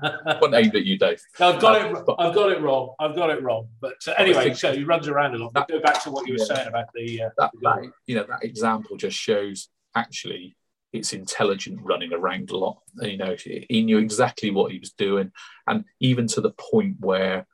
what 0.00 0.54
aimed 0.54 0.74
at 0.74 0.84
you, 0.84 0.98
Dave. 0.98 1.22
I've 1.40 1.60
got 1.60 1.80
um, 1.80 1.96
it. 1.96 2.06
But, 2.06 2.16
I've 2.18 2.34
got 2.34 2.50
it 2.52 2.60
wrong. 2.60 2.94
I've 2.98 3.14
got 3.14 3.30
it 3.30 3.42
wrong. 3.42 3.68
But 3.80 3.96
uh, 4.06 4.14
anyway, 4.18 4.54
so 4.54 4.72
he 4.72 4.84
runs 4.84 5.08
around 5.08 5.34
a 5.34 5.38
lot. 5.38 5.54
That, 5.54 5.68
go 5.68 5.80
back 5.80 6.02
to 6.04 6.10
what 6.10 6.26
you 6.26 6.34
were 6.34 6.40
yeah, 6.40 6.54
saying 6.54 6.68
about 6.68 6.86
the, 6.94 7.22
uh, 7.22 7.30
that, 7.38 7.50
that, 7.62 7.90
you 8.06 8.16
know, 8.16 8.26
that 8.28 8.44
example 8.44 8.96
just 8.96 9.16
shows 9.16 9.68
actually 9.94 10.56
it's 10.92 11.12
intelligent 11.12 11.80
running 11.82 12.12
around 12.12 12.50
a 12.50 12.56
lot. 12.56 12.78
You 13.00 13.16
know, 13.16 13.36
he 13.36 13.82
knew 13.82 13.98
exactly 13.98 14.50
what 14.50 14.70
he 14.70 14.78
was 14.78 14.92
doing, 14.92 15.32
and 15.66 15.84
even 16.00 16.26
to 16.28 16.40
the 16.40 16.52
point 16.52 16.96
where 17.00 17.46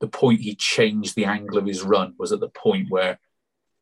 the 0.00 0.08
point 0.08 0.40
he 0.40 0.54
changed 0.54 1.16
the 1.16 1.24
angle 1.24 1.58
of 1.58 1.66
his 1.66 1.82
run 1.82 2.14
was 2.18 2.32
at 2.32 2.40
the 2.40 2.50
point 2.50 2.90
where 2.90 3.18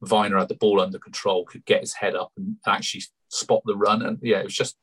Vyner 0.05 0.39
had 0.39 0.49
the 0.49 0.55
ball 0.55 0.81
under 0.81 0.99
control, 0.99 1.45
could 1.45 1.65
get 1.65 1.81
his 1.81 1.95
head 1.95 2.15
up 2.15 2.33
and 2.37 2.57
actually 2.67 3.03
spot 3.29 3.63
the 3.65 3.77
run. 3.77 4.03
And 4.03 4.19
yeah, 4.23 4.39
it 4.39 4.45
was 4.45 4.55
just, 4.55 4.77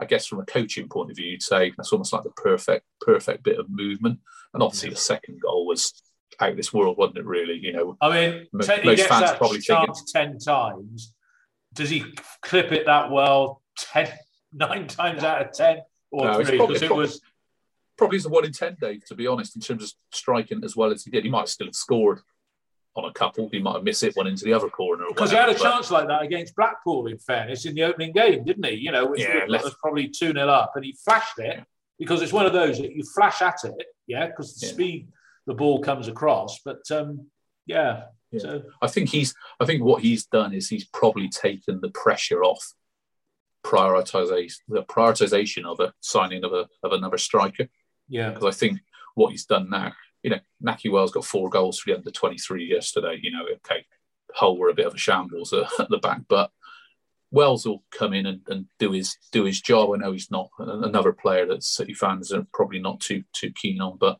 I 0.00 0.04
guess, 0.04 0.26
from 0.26 0.40
a 0.40 0.46
coaching 0.46 0.88
point 0.88 1.10
of 1.10 1.16
view, 1.16 1.30
you'd 1.30 1.42
say 1.42 1.72
that's 1.76 1.92
almost 1.92 2.12
like 2.12 2.24
the 2.24 2.30
perfect, 2.30 2.84
perfect 3.00 3.42
bit 3.42 3.58
of 3.58 3.70
movement. 3.70 4.20
And 4.52 4.62
obviously, 4.62 4.90
the 4.90 4.96
second 4.96 5.40
goal 5.40 5.66
was 5.66 6.02
out 6.40 6.50
of 6.50 6.56
this 6.56 6.72
world, 6.72 6.98
wasn't 6.98 7.18
it? 7.18 7.24
Really, 7.24 7.58
you 7.58 7.72
know. 7.72 7.96
I 8.00 8.10
mean, 8.10 8.46
most, 8.52 8.68
most 8.84 9.06
fans 9.06 9.32
probably 9.32 9.60
chance 9.60 10.10
thinking, 10.12 10.32
ten 10.32 10.38
times 10.38 11.14
does 11.76 11.90
he 11.90 12.04
clip 12.42 12.72
it 12.72 12.86
that 12.86 13.10
well? 13.10 13.62
Ten, 13.78 14.10
nine 14.52 14.88
times 14.88 15.22
out 15.22 15.42
of 15.42 15.52
ten, 15.52 15.82
or 16.10 16.24
no, 16.24 16.44
three? 16.44 16.58
Because 16.58 16.82
it 16.82 16.94
was 16.94 17.20
probably 17.96 18.16
is 18.16 18.26
a 18.26 18.28
one 18.28 18.44
in 18.44 18.52
ten, 18.52 18.76
Dave. 18.80 19.04
To 19.06 19.14
be 19.14 19.26
honest, 19.26 19.54
in 19.54 19.62
terms 19.62 19.84
of 19.84 19.92
striking 20.12 20.64
as 20.64 20.74
well 20.74 20.90
as 20.90 21.04
he 21.04 21.10
did, 21.10 21.24
he 21.24 21.30
might 21.30 21.48
still 21.48 21.68
have 21.68 21.76
scored 21.76 22.20
on 22.96 23.04
a 23.04 23.12
couple. 23.12 23.48
He 23.50 23.60
might 23.60 23.74
have 23.74 23.84
missed 23.84 24.02
it 24.02 24.16
one 24.16 24.26
into 24.26 24.44
the 24.44 24.52
other 24.52 24.68
corner. 24.68 25.04
Because 25.08 25.30
he 25.30 25.36
had 25.36 25.48
a 25.48 25.52
but... 25.52 25.62
chance 25.62 25.90
like 25.90 26.08
that 26.08 26.22
against 26.22 26.56
Blackpool, 26.56 27.06
in 27.06 27.18
fairness, 27.18 27.66
in 27.66 27.74
the 27.74 27.82
opening 27.82 28.12
game, 28.12 28.44
didn't 28.44 28.64
he? 28.64 28.74
You 28.74 28.92
know, 28.92 29.06
which 29.06 29.20
yeah, 29.20 29.46
was 29.46 29.74
probably 29.80 30.08
2 30.08 30.32
0 30.32 30.48
up, 30.48 30.72
and 30.74 30.84
he 30.84 30.96
flashed 31.04 31.38
it 31.38 31.56
yeah. 31.58 31.64
because 31.98 32.22
it's 32.22 32.32
one 32.32 32.46
of 32.46 32.52
those 32.52 32.78
that 32.78 32.94
you 32.94 33.02
flash 33.04 33.42
at 33.42 33.64
it, 33.64 33.86
yeah, 34.06 34.26
because 34.26 34.58
the 34.58 34.66
yeah. 34.66 34.72
speed 34.72 35.08
the 35.46 35.54
ball 35.54 35.80
comes 35.80 36.08
across. 36.08 36.60
But 36.64 36.82
um, 36.90 37.26
yeah, 37.66 38.04
yeah. 38.30 38.40
So 38.40 38.62
I 38.82 38.88
think 38.88 39.10
he's. 39.10 39.34
I 39.60 39.66
think 39.66 39.82
what 39.82 40.02
he's 40.02 40.26
done 40.26 40.52
is 40.52 40.68
he's 40.68 40.86
probably 40.86 41.28
taken 41.28 41.80
the 41.80 41.90
pressure 41.90 42.42
off 42.42 42.72
prioritization, 43.64 44.58
the 44.68 44.84
prioritization 44.84 45.64
of 45.64 45.80
a 45.80 45.92
signing 46.00 46.44
of 46.44 46.52
a 46.52 46.66
of 46.82 46.92
another 46.92 47.18
striker. 47.18 47.68
Yeah, 48.08 48.30
because 48.30 48.54
I 48.54 48.56
think 48.56 48.80
what 49.14 49.30
he's 49.30 49.46
done 49.46 49.70
now, 49.70 49.92
you 50.26 50.30
know, 50.30 50.40
Nahki 50.60 50.90
Wells 50.90 51.12
got 51.12 51.24
four 51.24 51.48
goals 51.48 51.78
for 51.78 51.90
the 51.90 51.96
under 51.96 52.10
twenty 52.10 52.36
three 52.36 52.64
yesterday. 52.64 53.20
You 53.22 53.30
know, 53.30 53.44
okay, 53.44 53.86
Hull 54.34 54.58
were 54.58 54.70
a 54.70 54.74
bit 54.74 54.86
of 54.86 54.94
a 54.94 54.98
shambles 54.98 55.52
at 55.52 55.88
the 55.88 55.98
back, 55.98 56.22
but 56.28 56.50
Wells 57.30 57.64
will 57.64 57.84
come 57.92 58.12
in 58.12 58.26
and, 58.26 58.40
and, 58.48 58.66
do 58.80 58.90
his 58.90 59.16
do 59.30 59.44
his 59.44 59.60
job. 59.60 59.92
I 59.94 59.98
know 59.98 60.10
he's 60.10 60.32
not 60.32 60.50
another 60.58 61.12
player 61.12 61.46
that 61.46 61.62
City 61.62 61.94
fans 61.94 62.32
are 62.32 62.44
probably 62.52 62.80
not 62.80 62.98
too 62.98 63.22
too 63.32 63.52
keen 63.52 63.80
on, 63.80 63.98
but 63.98 64.18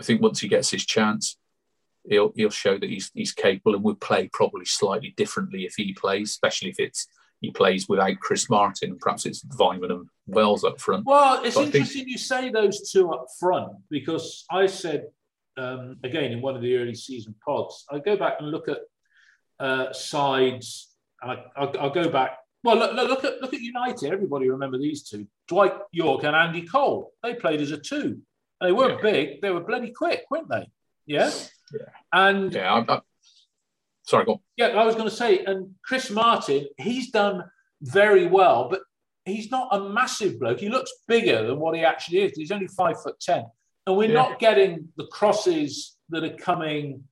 I 0.00 0.02
think 0.02 0.22
once 0.22 0.40
he 0.40 0.48
gets 0.48 0.70
his 0.70 0.86
chance, 0.86 1.36
he'll 2.08 2.32
he'll 2.34 2.48
show 2.48 2.78
that 2.78 2.88
he's 2.88 3.10
he's 3.12 3.32
capable 3.32 3.74
and 3.74 3.84
would 3.84 4.00
play 4.00 4.30
probably 4.32 4.64
slightly 4.64 5.12
differently 5.14 5.66
if 5.66 5.74
he 5.76 5.92
plays, 5.92 6.30
especially 6.30 6.70
if 6.70 6.80
it's 6.80 7.06
he 7.42 7.50
plays 7.50 7.86
without 7.86 8.18
Chris 8.20 8.48
Martin. 8.48 8.96
Perhaps 8.98 9.26
it's 9.26 9.44
Weimann 9.44 9.92
and 9.92 10.08
Wells 10.26 10.64
up 10.64 10.80
front. 10.80 11.04
Well, 11.04 11.44
it's 11.44 11.54
but 11.54 11.66
interesting 11.66 12.04
think... 12.04 12.12
you 12.12 12.16
say 12.16 12.48
those 12.48 12.90
two 12.90 13.10
up 13.10 13.26
front 13.38 13.72
because 13.90 14.46
I 14.50 14.68
said 14.68 15.08
um, 15.58 15.96
again 16.04 16.32
in 16.32 16.40
one 16.40 16.56
of 16.56 16.62
the 16.62 16.76
early 16.76 16.94
season 16.94 17.34
pods, 17.44 17.84
I 17.90 17.98
go 17.98 18.16
back 18.16 18.34
and 18.40 18.50
look 18.50 18.68
at 18.68 18.78
uh, 19.60 19.92
sides. 19.92 20.94
I, 21.22 21.36
will 21.58 21.90
go 21.90 22.08
back. 22.08 22.38
Well, 22.62 22.76
look, 22.76 22.94
look, 22.94 23.24
at 23.24 23.40
look 23.40 23.54
at 23.54 23.60
United. 23.60 24.12
Everybody 24.12 24.48
remember 24.48 24.78
these 24.78 25.02
two: 25.02 25.26
Dwight 25.48 25.74
Yorke 25.92 26.24
and 26.24 26.36
Andy 26.36 26.62
Cole. 26.62 27.12
They 27.22 27.34
played 27.34 27.60
as 27.60 27.72
a 27.72 27.78
two. 27.78 28.20
They 28.60 28.72
weren't 28.72 29.02
yeah. 29.02 29.10
big. 29.10 29.42
They 29.42 29.50
were 29.50 29.60
bloody 29.60 29.90
quick, 29.90 30.24
weren't 30.30 30.48
they? 30.48 30.68
Yeah. 31.06 31.30
Yeah. 31.72 31.86
And 32.12 32.52
yeah, 32.52 32.72
I'm, 32.72 32.88
I'm, 32.88 33.00
sorry, 34.04 34.24
go 34.24 34.32
on. 34.32 34.38
Yeah, 34.56 34.68
I 34.68 34.84
was 34.84 34.94
going 34.94 35.08
to 35.08 35.14
say, 35.14 35.44
and 35.44 35.74
Chris 35.84 36.10
Martin, 36.10 36.66
he's 36.76 37.10
done 37.10 37.44
very 37.82 38.26
well, 38.26 38.68
but 38.68 38.80
he's 39.24 39.50
not 39.50 39.68
a 39.70 39.88
massive 39.88 40.40
bloke. 40.40 40.60
He 40.60 40.68
looks 40.68 40.92
bigger 41.06 41.46
than 41.46 41.58
what 41.58 41.74
he 41.76 41.84
actually 41.84 42.20
is. 42.20 42.32
He's 42.34 42.50
only 42.50 42.68
five 42.68 43.00
foot 43.02 43.20
ten, 43.20 43.44
and 43.88 43.96
we're 43.96 44.08
yeah. 44.08 44.14
not 44.14 44.38
getting 44.38 44.88
the 44.96 45.06
crosses 45.06 45.96
that 46.10 46.22
are 46.22 46.36
coming. 46.36 47.04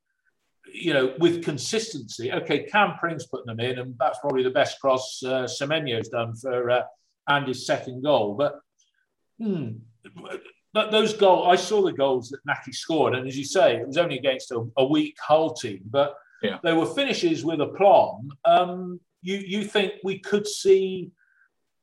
You 0.73 0.93
know, 0.93 1.15
with 1.19 1.45
consistency. 1.45 2.33
Okay, 2.33 2.65
Cam 2.65 2.99
Pring's 2.99 3.27
putting 3.27 3.47
them 3.47 3.61
in, 3.61 3.79
and 3.79 3.95
that's 3.99 4.19
probably 4.19 4.43
the 4.43 4.51
best 4.51 4.81
cross 4.81 5.23
uh, 5.25 5.45
Semenyo's 5.45 6.09
done 6.09 6.35
for 6.35 6.71
uh, 6.71 6.83
Andy's 7.29 7.65
second 7.65 8.03
goal. 8.03 8.35
But 8.35 8.61
hmm, 9.39 9.69
but 10.75 10.91
those 10.91 11.15
goals, 11.15 11.47
I 11.49 11.57
saw 11.57 11.83
the 11.83 11.93
goals 11.93 12.29
that 12.31 12.45
Nahki 12.47 12.75
scored, 12.75 13.15
and 13.15 13.27
as 13.27 13.39
you 13.39 13.45
say, 13.45 13.77
it 13.77 13.87
was 13.87 13.97
only 13.97 14.19
against 14.19 14.51
a, 14.51 14.69
a 14.77 14.85
weak 14.85 15.17
Hull 15.27 15.55
team. 15.55 15.83
But 15.89 16.15
Yeah. 16.43 16.59
They 16.63 16.73
were 16.73 16.87
finishes 16.87 17.45
with 17.45 17.61
aplomb. 17.61 18.31
Um, 18.45 19.01
you 19.23 19.37
you 19.39 19.65
think 19.65 19.95
we 20.05 20.19
could 20.19 20.47
see 20.47 21.11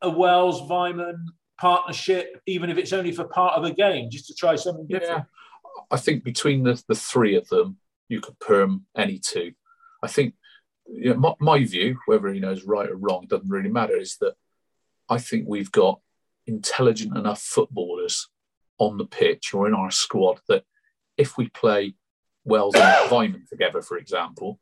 a 0.02 0.10
Wells 0.10 0.62
Weimann 0.70 1.26
partnership, 1.60 2.42
even 2.46 2.70
if 2.70 2.78
it's 2.78 2.94
only 2.94 3.12
for 3.12 3.26
part 3.26 3.58
of 3.58 3.64
a 3.64 3.72
game, 3.72 4.10
just 4.10 4.28
to 4.28 4.34
try 4.34 4.56
something 4.56 4.88
different? 4.88 5.12
Yeah. 5.12 5.84
I 5.92 5.98
think 5.98 6.24
between 6.24 6.64
the, 6.64 6.82
the 6.88 6.96
three 6.96 7.36
of 7.36 7.48
them, 7.50 7.78
you 8.10 8.22
could 8.22 8.40
perm 8.40 8.86
any 8.96 9.20
two. 9.20 9.54
I 10.02 10.08
think 10.08 10.36
you 10.88 11.14
know, 11.14 11.20
my, 11.20 11.34
my 11.40 11.64
view, 11.66 11.98
whether 12.06 12.34
you 12.34 12.42
know 12.42 12.52
is 12.52 12.66
right 12.66 12.90
or 12.90 12.96
wrong, 12.96 13.26
doesn't 13.28 13.50
really 13.50 13.70
matter, 13.70 13.98
is 13.98 14.18
that 14.18 14.36
I 15.10 15.18
think 15.18 15.46
we've 15.48 15.72
got 15.72 16.00
intelligent 16.46 17.18
enough 17.18 17.42
footballers 17.42 18.30
on 18.78 18.98
the 18.98 19.06
pitch 19.06 19.54
or 19.54 19.68
in 19.68 19.74
our 19.74 19.92
squad 19.92 20.42
that 20.48 20.64
if 21.18 21.38
we 21.38 21.48
play 21.50 21.96
Wells 22.44 22.76
and 22.76 23.10
Weimann 23.10 23.48
together, 23.48 23.82
for 23.82 23.98
example, 23.98 24.60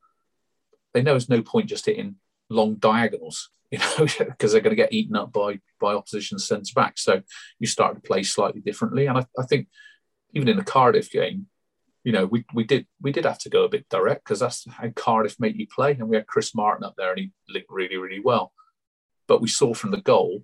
they 0.93 1.01
know 1.01 1.13
there's 1.13 1.29
no 1.29 1.41
point 1.41 1.69
just 1.69 1.85
hitting 1.85 2.15
long 2.49 2.75
diagonals, 2.75 3.49
you 3.71 3.79
know, 3.79 4.05
because 4.19 4.51
they're 4.51 4.61
going 4.61 4.75
to 4.75 4.81
get 4.81 4.93
eaten 4.93 5.15
up 5.15 5.31
by 5.31 5.59
by 5.79 5.93
opposition 5.93 6.37
centre 6.37 6.73
back. 6.75 6.97
So 6.97 7.21
you 7.59 7.67
start 7.67 7.95
to 7.95 8.01
play 8.01 8.23
slightly 8.23 8.61
differently, 8.61 9.07
and 9.07 9.17
I, 9.17 9.25
I 9.39 9.43
think 9.49 9.67
even 10.33 10.47
in 10.47 10.57
the 10.57 10.63
Cardiff 10.63 11.11
game, 11.11 11.47
you 12.03 12.11
know, 12.11 12.25
we, 12.25 12.45
we 12.53 12.63
did 12.63 12.85
we 13.01 13.11
did 13.11 13.25
have 13.25 13.39
to 13.39 13.49
go 13.49 13.63
a 13.63 13.69
bit 13.69 13.87
direct 13.89 14.23
because 14.25 14.39
that's 14.39 14.65
how 14.69 14.89
Cardiff 14.89 15.39
make 15.39 15.55
you 15.55 15.67
play, 15.67 15.91
and 15.91 16.07
we 16.09 16.17
had 16.17 16.27
Chris 16.27 16.53
Martin 16.53 16.83
up 16.83 16.95
there, 16.97 17.11
and 17.11 17.19
he 17.19 17.31
linked 17.49 17.69
really 17.69 17.97
really 17.97 18.19
well. 18.19 18.53
But 19.27 19.41
we 19.41 19.47
saw 19.47 19.73
from 19.73 19.91
the 19.91 20.01
goal 20.01 20.43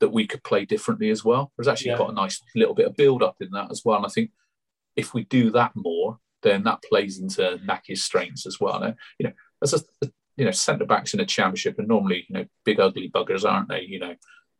that 0.00 0.10
we 0.10 0.26
could 0.26 0.44
play 0.44 0.64
differently 0.64 1.10
as 1.10 1.24
well. 1.24 1.52
There's 1.56 1.68
actually 1.68 1.90
Yeah. 1.90 1.98
got 1.98 2.10
a 2.10 2.14
nice 2.14 2.40
little 2.54 2.74
bit 2.74 2.86
of 2.86 2.96
build 2.96 3.22
up 3.22 3.36
in 3.40 3.50
that 3.52 3.70
as 3.70 3.82
well, 3.84 3.96
and 3.96 4.06
I 4.06 4.10
think 4.10 4.30
if 4.96 5.14
we 5.14 5.24
do 5.24 5.50
that 5.52 5.72
more, 5.76 6.18
then 6.42 6.64
that 6.64 6.82
plays 6.82 7.18
into 7.20 7.60
Nahki's 7.64 8.02
strengths 8.02 8.46
as 8.46 8.58
well. 8.60 8.82
And, 8.82 8.94
you 9.18 9.26
know, 9.28 9.32
as 9.62 9.74
a 9.74 9.80
you 10.38 10.44
know 10.44 10.50
centre 10.52 10.86
backs 10.86 11.12
in 11.14 11.20
a 11.20 11.26
championship 11.26 11.78
are 11.78 11.82
normally 11.82 12.24
you 12.28 12.34
know 12.34 12.44
big 12.64 12.80
ugly 12.80 13.10
buggers, 13.10 13.44
aren't 13.48 13.68
they? 13.68 13.82
You 13.82 13.98
know, 13.98 14.14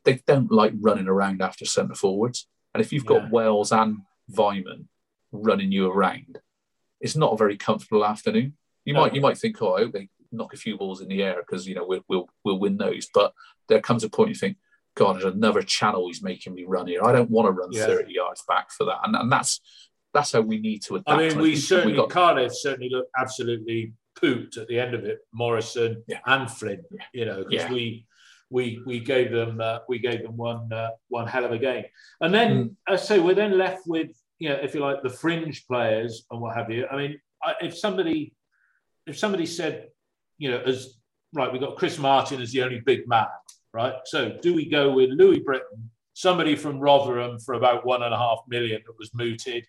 they 0.05 0.21
don't 0.27 0.51
like 0.53 0.73
running 0.81 1.09
around 1.09 1.41
after 1.41 1.65
centre 1.65 1.95
forwards, 1.95 2.47
and 2.75 2.81
if 2.83 2.93
you've 2.93 3.07
got 3.07 3.23
Yeah. 3.25 3.29
Wells 3.31 3.73
and 3.73 3.99
Weimann 4.31 4.87
running 5.33 5.71
you 5.73 5.91
around, 5.91 6.41
it's 7.01 7.17
not 7.17 7.33
a 7.33 7.37
very 7.37 7.57
comfortable 7.57 8.05
afternoon. 8.05 8.57
You 8.85 8.95
No. 8.95 9.01
might 9.03 9.15
you 9.15 9.21
might 9.21 9.39
think, 9.39 9.63
oh, 9.63 9.75
I 9.75 9.83
hope 9.83 9.93
they 9.93 10.09
knock 10.33 10.53
a 10.53 10.57
few 10.59 10.77
balls 10.77 11.01
in 11.01 11.09
the 11.09 11.23
air 11.23 11.37
because 11.39 11.67
you 11.69 11.75
know 11.75 11.87
we'll, 11.87 12.05
we'll 12.09 12.29
we'll 12.45 12.59
win 12.59 12.77
those. 12.77 13.07
But 13.15 13.33
there 13.69 13.81
comes 13.81 14.03
a 14.03 14.11
point 14.11 14.31
you 14.31 14.35
think, 14.35 14.57
God, 14.97 15.15
there's 15.15 15.33
another 15.33 15.63
channel 15.63 16.09
he's 16.09 16.23
making 16.23 16.55
me 16.55 16.65
run 16.67 16.89
here. 16.89 17.05
I 17.05 17.13
don't 17.13 17.31
want 17.31 17.47
to 17.47 17.53
run 17.53 17.71
Yeah. 17.71 17.87
30 17.87 18.13
yards 18.13 18.43
back 18.49 18.71
for 18.73 18.85
that, 18.87 18.99
and, 19.05 19.15
and 19.15 19.31
that's 19.31 19.61
that's 20.13 20.33
how 20.33 20.41
we 20.41 20.59
need 20.59 20.83
to 20.85 20.97
adapt. 20.97 21.11
I 21.11 21.29
mean, 21.29 21.39
we 21.39 21.55
certainly 21.55 21.95
got 21.95 22.11
Cardiff 22.11 22.53
certainly 22.57 22.89
looked 22.91 23.11
absolutely 23.17 23.93
pooped 24.21 24.57
at 24.57 24.69
the 24.69 24.79
end 24.79 24.95
of 24.95 25.05
it. 25.05 25.21
Morrison 25.33 26.03
Yeah. 26.07 26.21
and 26.27 26.51
Flint, 26.51 26.85
you 27.13 27.25
know, 27.25 27.39
because 27.45 27.65
Yeah. 27.65 27.73
we 27.73 28.07
we 28.51 28.81
we 28.87 28.99
gave 29.01 29.31
them 29.31 29.61
uh, 29.61 29.81
we 29.89 29.99
gave 29.99 30.23
them 30.23 30.37
one 30.37 30.73
uh, 30.73 30.91
one 31.09 31.27
hell 31.27 31.45
of 31.45 31.53
a 31.53 31.59
game, 31.59 31.85
and 32.21 32.33
then 32.33 32.77
I 32.87 32.97
say 32.97 33.19
we're 33.19 33.35
then 33.35 33.59
left 33.59 33.87
with 33.87 34.11
you 34.39 34.49
know 34.49 34.57
if 34.57 34.75
you 34.75 34.81
like 34.81 35.03
the 35.03 35.11
fringe 35.11 35.67
players 35.67 36.25
and 36.31 36.41
what 36.41 36.57
have 36.57 36.71
you. 36.71 36.87
I 36.91 36.97
mean, 36.97 37.21
I, 37.43 37.55
if 37.61 37.77
somebody 37.77 38.35
if 39.07 39.19
somebody 39.19 39.45
said 39.47 39.89
you 40.39 40.51
know 40.51 40.61
as 40.63 40.99
right 41.35 41.53
we've 41.53 41.61
got 41.61 41.77
Chris 41.77 41.99
Martin 41.99 42.41
as 42.41 42.53
the 42.53 42.63
only 42.63 42.81
big 42.81 43.07
man, 43.07 43.27
right? 43.75 43.95
So 44.07 44.39
do 44.41 44.55
we 44.55 44.65
go 44.69 44.93
with 44.93 45.11
Louis 45.11 45.41
Britton, 45.41 45.91
somebody 46.15 46.57
from 46.57 46.81
Rotherham 46.81 47.39
for 47.41 47.55
about 47.55 47.85
one 47.85 48.03
and 48.03 48.15
a 48.15 48.19
half 48.19 48.41
million 48.49 48.81
that 48.87 48.99
was 48.99 49.13
mooted? 49.13 49.67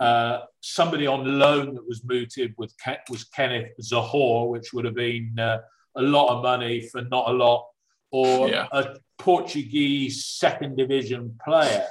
Uh, 0.00 0.40
somebody 0.60 1.06
on 1.06 1.38
loan 1.38 1.74
that 1.74 1.86
was 1.86 2.02
mooted 2.04 2.54
with 2.56 2.72
was 3.10 3.24
Kenneth 3.24 3.72
Zohore, 3.82 4.48
which 4.48 4.72
would 4.72 4.86
have 4.86 4.94
been 4.94 5.38
uh, 5.38 5.58
a 5.96 6.02
lot 6.02 6.34
of 6.34 6.42
money 6.42 6.80
for 6.80 7.02
not 7.02 7.28
a 7.28 7.32
lot, 7.32 7.66
or 8.10 8.48
Yeah. 8.48 8.66
a 8.72 8.96
Portuguese 9.18 10.24
second 10.24 10.76
division 10.78 11.38
player. 11.44 11.86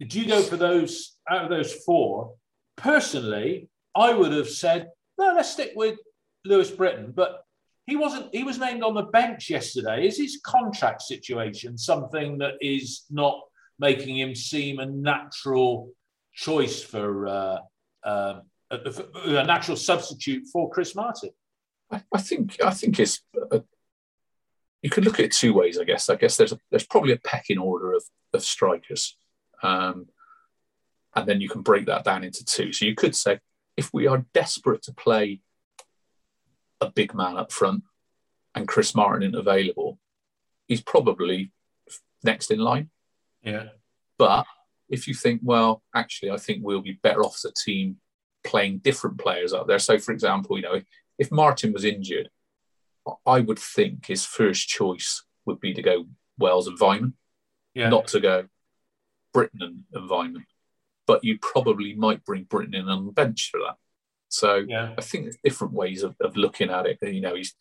Did 0.00 0.12
you 0.14 0.26
go 0.26 0.42
for 0.42 0.56
those 0.56 1.16
out 1.30 1.44
of 1.44 1.50
those 1.50 1.72
four? 1.86 2.34
Personally, 2.76 3.68
I 3.94 4.12
would 4.12 4.32
have 4.32 4.48
said 4.48 4.88
no. 5.18 5.32
Let's 5.36 5.52
stick 5.52 5.72
with 5.76 5.98
Louis 6.44 6.70
Britton, 6.72 7.12
but 7.14 7.44
he 7.86 7.94
wasn't. 7.94 8.34
He 8.34 8.42
was 8.42 8.58
named 8.58 8.82
on 8.82 8.94
the 8.94 9.02
bench 9.04 9.48
yesterday. 9.50 10.06
Is 10.06 10.18
his 10.18 10.40
contract 10.44 11.02
situation 11.02 11.78
something 11.78 12.38
that 12.38 12.54
is 12.60 13.04
not 13.10 13.38
making 13.78 14.18
him 14.18 14.34
seem 14.34 14.80
a 14.80 14.86
natural 14.86 15.90
choice 16.32 16.82
for 16.82 17.26
uh, 17.26 17.58
um, 18.04 18.42
a, 18.70 19.04
a 19.26 19.44
natural 19.44 19.76
substitute 19.76 20.44
for 20.52 20.70
Chris 20.70 20.94
Martin? 20.94 21.30
I, 21.90 22.02
I 22.12 22.20
think 22.20 22.56
I 22.62 22.70
think 22.70 22.98
it's 22.98 23.20
uh, 23.50 23.60
you 24.82 24.90
could 24.90 25.04
look 25.04 25.18
at 25.18 25.26
it 25.26 25.32
two 25.32 25.54
ways. 25.54 25.78
I 25.78 25.84
guess. 25.84 26.08
I 26.08 26.16
guess 26.16 26.36
there's 26.36 26.52
a, 26.52 26.58
there's 26.70 26.86
probably 26.86 27.12
a 27.12 27.18
pecking 27.18 27.58
order 27.58 27.92
of 27.92 28.04
of 28.32 28.42
strikers, 28.42 29.16
um, 29.62 30.06
and 31.14 31.26
then 31.26 31.40
you 31.40 31.48
can 31.48 31.62
break 31.62 31.86
that 31.86 32.04
down 32.04 32.24
into 32.24 32.44
two. 32.44 32.72
So 32.72 32.86
you 32.86 32.94
could 32.94 33.14
say 33.14 33.40
if 33.76 33.90
we 33.92 34.06
are 34.06 34.24
desperate 34.34 34.82
to 34.82 34.94
play 34.94 35.40
a 36.80 36.90
big 36.90 37.14
man 37.14 37.36
up 37.36 37.52
front 37.52 37.84
and 38.54 38.68
Chris 38.68 38.94
Martin 38.94 39.22
isn't 39.22 39.38
available, 39.38 39.98
he's 40.66 40.80
probably 40.80 41.52
next 42.22 42.50
in 42.50 42.58
line. 42.58 42.90
Yeah, 43.42 43.68
But 44.18 44.46
if 44.92 45.08
you 45.08 45.14
think, 45.14 45.40
well, 45.42 45.82
actually, 45.96 46.30
I 46.30 46.36
think 46.36 46.60
we'll 46.62 46.82
be 46.82 47.00
better 47.02 47.24
off 47.24 47.36
as 47.36 47.46
a 47.46 47.52
team 47.52 47.96
playing 48.44 48.78
different 48.78 49.18
players 49.18 49.54
up 49.54 49.66
there. 49.66 49.78
So, 49.78 49.98
for 49.98 50.12
example, 50.12 50.56
you 50.56 50.62
know, 50.62 50.82
if 51.18 51.32
Martin 51.32 51.72
was 51.72 51.84
injured, 51.84 52.28
I 53.26 53.40
would 53.40 53.58
think 53.58 54.06
his 54.06 54.24
first 54.24 54.68
choice 54.68 55.24
would 55.46 55.60
be 55.60 55.72
to 55.72 55.82
go 55.82 56.04
Wells 56.38 56.68
and 56.68 56.78
Weimann, 56.78 57.14
yeah, 57.74 57.88
not 57.88 58.06
to 58.08 58.20
go 58.20 58.44
Britton 59.32 59.84
and, 59.92 60.10
Weimann. 60.10 60.44
But 61.06 61.24
you 61.24 61.38
probably 61.40 61.94
might 61.94 62.24
bring 62.24 62.44
Britton 62.44 62.74
in 62.74 62.88
on 62.88 63.06
the 63.06 63.12
bench 63.12 63.48
for 63.50 63.60
that. 63.60 63.76
So 64.28 64.56
yeah. 64.56 64.94
I 64.96 65.00
think 65.00 65.24
there's 65.24 65.38
different 65.42 65.72
ways 65.72 66.02
of, 66.02 66.14
of 66.20 66.36
looking 66.36 66.70
at 66.70 66.86
it. 66.86 66.98
You 67.02 67.22
know, 67.22 67.34
he's 67.34 67.54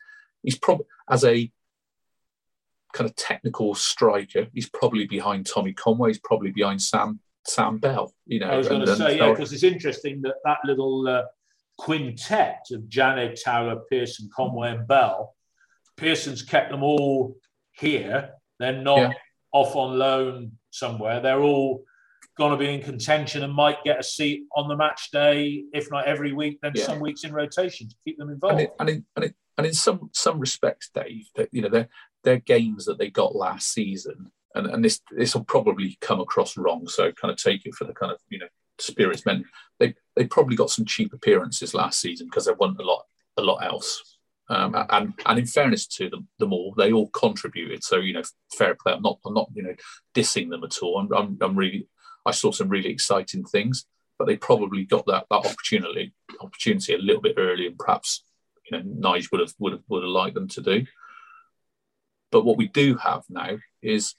he's 0.43 0.57
probably 0.57 0.85
as 1.09 1.23
a 1.23 1.49
kind 2.93 3.09
of 3.09 3.15
technical 3.15 3.73
striker, 3.75 4.47
he's 4.53 4.69
probably 4.69 5.07
behind 5.07 5.45
Tommy 5.45 5.73
Conway. 5.73 6.09
He's 6.09 6.19
probably 6.19 6.51
behind 6.51 6.81
Sam 6.81 7.19
Sam 7.45 7.79
Bell. 7.79 8.13
You 8.25 8.39
know, 8.39 8.49
I 8.51 8.57
was 8.57 8.67
going 8.67 8.85
to 8.85 8.95
say, 8.95 9.17
yeah, 9.17 9.31
because 9.31 9.51
it's 9.51 9.63
interesting 9.63 10.21
that 10.21 10.35
that 10.45 10.57
little 10.63 11.07
uh, 11.07 11.23
quintet 11.77 12.65
of 12.71 12.87
Janet, 12.87 13.39
Towler, 13.43 13.81
Pearson, 13.89 14.29
Conway, 14.35 14.71
and 14.71 14.87
Bell, 14.87 15.35
Pearson's 15.97 16.43
kept 16.43 16.71
them 16.71 16.83
all 16.83 17.35
here. 17.73 18.31
They're 18.59 18.81
not 18.81 18.97
Yeah. 18.99 19.13
off 19.53 19.75
on 19.75 19.97
loan 19.97 20.57
somewhere. 20.69 21.19
They're 21.19 21.41
all 21.41 21.83
going 22.37 22.51
to 22.51 22.57
be 22.57 22.73
in 22.73 22.81
contention 22.81 23.43
and 23.43 23.53
might 23.53 23.83
get 23.83 23.99
a 23.99 24.03
seat 24.03 24.43
on 24.55 24.67
the 24.67 24.75
match 24.75 25.09
day, 25.11 25.63
if 25.73 25.91
not 25.91 26.05
every 26.05 26.33
week, 26.33 26.59
then 26.61 26.73
Yeah. 26.75 26.85
some 26.85 26.99
weeks 26.99 27.23
in 27.23 27.33
rotation 27.33 27.89
to 27.89 27.95
keep 28.05 28.17
them 28.17 28.29
and, 28.29 28.35
involved. 28.35 28.61
it, 28.61 28.73
and, 28.79 28.89
in, 28.89 29.05
and, 29.15 29.25
it, 29.25 29.35
and 29.57 29.67
in 29.67 29.73
some 29.73 30.09
some 30.13 30.39
respects, 30.39 30.89
Dave, 30.93 31.27
that 31.35 31.49
you 31.51 31.61
know 31.61 31.69
they're 31.69 31.89
they're 32.23 32.39
games 32.39 32.85
that 32.85 32.97
they 32.97 33.09
got 33.09 33.35
last 33.35 33.71
season, 33.73 34.31
and, 34.55 34.67
and 34.67 34.83
this 34.83 35.01
this 35.11 35.35
will 35.35 35.43
probably 35.43 35.97
come 36.01 36.19
across 36.19 36.57
wrong. 36.57 36.87
So 36.87 37.11
kind 37.11 37.31
of 37.31 37.37
take 37.37 37.65
it 37.65 37.75
for 37.75 37.85
the 37.85 37.93
kind 37.93 38.11
of 38.11 38.19
you 38.29 38.39
know 38.39 38.47
spirits 38.79 39.25
meant. 39.25 39.45
They 39.79 39.95
they 40.15 40.25
probably 40.25 40.55
got 40.55 40.69
some 40.69 40.85
cheap 40.85 41.13
appearances 41.13 41.73
last 41.73 41.99
season 41.99 42.27
because 42.27 42.45
there 42.45 42.55
wasn't 42.55 42.81
a 42.81 42.85
lot 42.85 43.05
a 43.37 43.41
lot 43.41 43.63
else. 43.63 44.17
Um, 44.49 44.75
and 44.89 45.13
and 45.25 45.39
in 45.39 45.45
fairness 45.45 45.87
to 45.87 46.09
them, 46.09 46.27
them 46.37 46.51
all, 46.51 46.73
they 46.75 46.91
all 46.91 47.07
contributed. 47.09 47.83
So 47.83 47.97
you 47.97 48.13
know, 48.13 48.23
fair 48.57 48.75
play. 48.75 48.93
I'm 48.93 49.01
not 49.01 49.19
I'm 49.25 49.33
not 49.33 49.49
you 49.53 49.63
know 49.63 49.75
dissing 50.13 50.49
them 50.49 50.63
at 50.63 50.77
all. 50.79 50.99
I'm 50.99 51.13
I'm, 51.13 51.37
I'm 51.41 51.55
really 51.55 51.87
I 52.25 52.31
saw 52.31 52.51
some 52.51 52.69
really 52.69 52.89
exciting 52.89 53.45
things, 53.45 53.85
but 54.19 54.25
they 54.25 54.35
probably 54.35 54.83
got 54.83 55.05
that 55.05 55.25
that 55.29 55.45
opportunity 55.45 56.13
opportunity 56.41 56.93
a 56.93 56.97
little 56.97 57.21
bit 57.21 57.35
early, 57.37 57.67
and 57.67 57.77
perhaps 57.77 58.23
you 58.69 58.77
know 58.77 58.83
Nige 58.83 59.31
would 59.31 59.39
have 59.39 59.53
would 59.59 59.73
have 59.73 59.83
would 59.87 60.03
have 60.03 60.11
liked 60.11 60.35
them 60.35 60.49
to 60.49 60.61
do. 60.61 60.85
But 62.31 62.45
what 62.45 62.57
we 62.57 62.67
do 62.67 62.95
have 62.95 63.23
now 63.29 63.57
is 63.81 64.15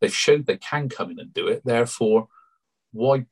they've 0.00 0.14
showed 0.14 0.46
they 0.46 0.56
can 0.56 0.88
come 0.88 1.10
in 1.10 1.18
and 1.18 1.32
do 1.32 1.48
it. 1.48 1.62
Therefore, 1.64 2.28
why 2.92 3.26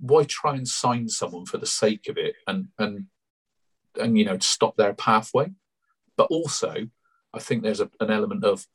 why 0.00 0.24
try 0.24 0.54
and 0.56 0.66
sign 0.66 1.08
someone 1.08 1.46
for 1.46 1.58
the 1.58 1.66
sake 1.66 2.08
of 2.08 2.16
it 2.16 2.34
and 2.46 2.68
and 2.78 3.06
and 4.00 4.18
you 4.18 4.24
know 4.24 4.38
stop 4.38 4.76
their 4.76 4.94
pathway? 4.94 5.52
But 6.16 6.28
also, 6.30 6.88
I 7.32 7.38
think 7.38 7.62
there's 7.62 7.80
a, 7.80 7.90
an 8.00 8.10
element 8.10 8.44
of 8.44 8.66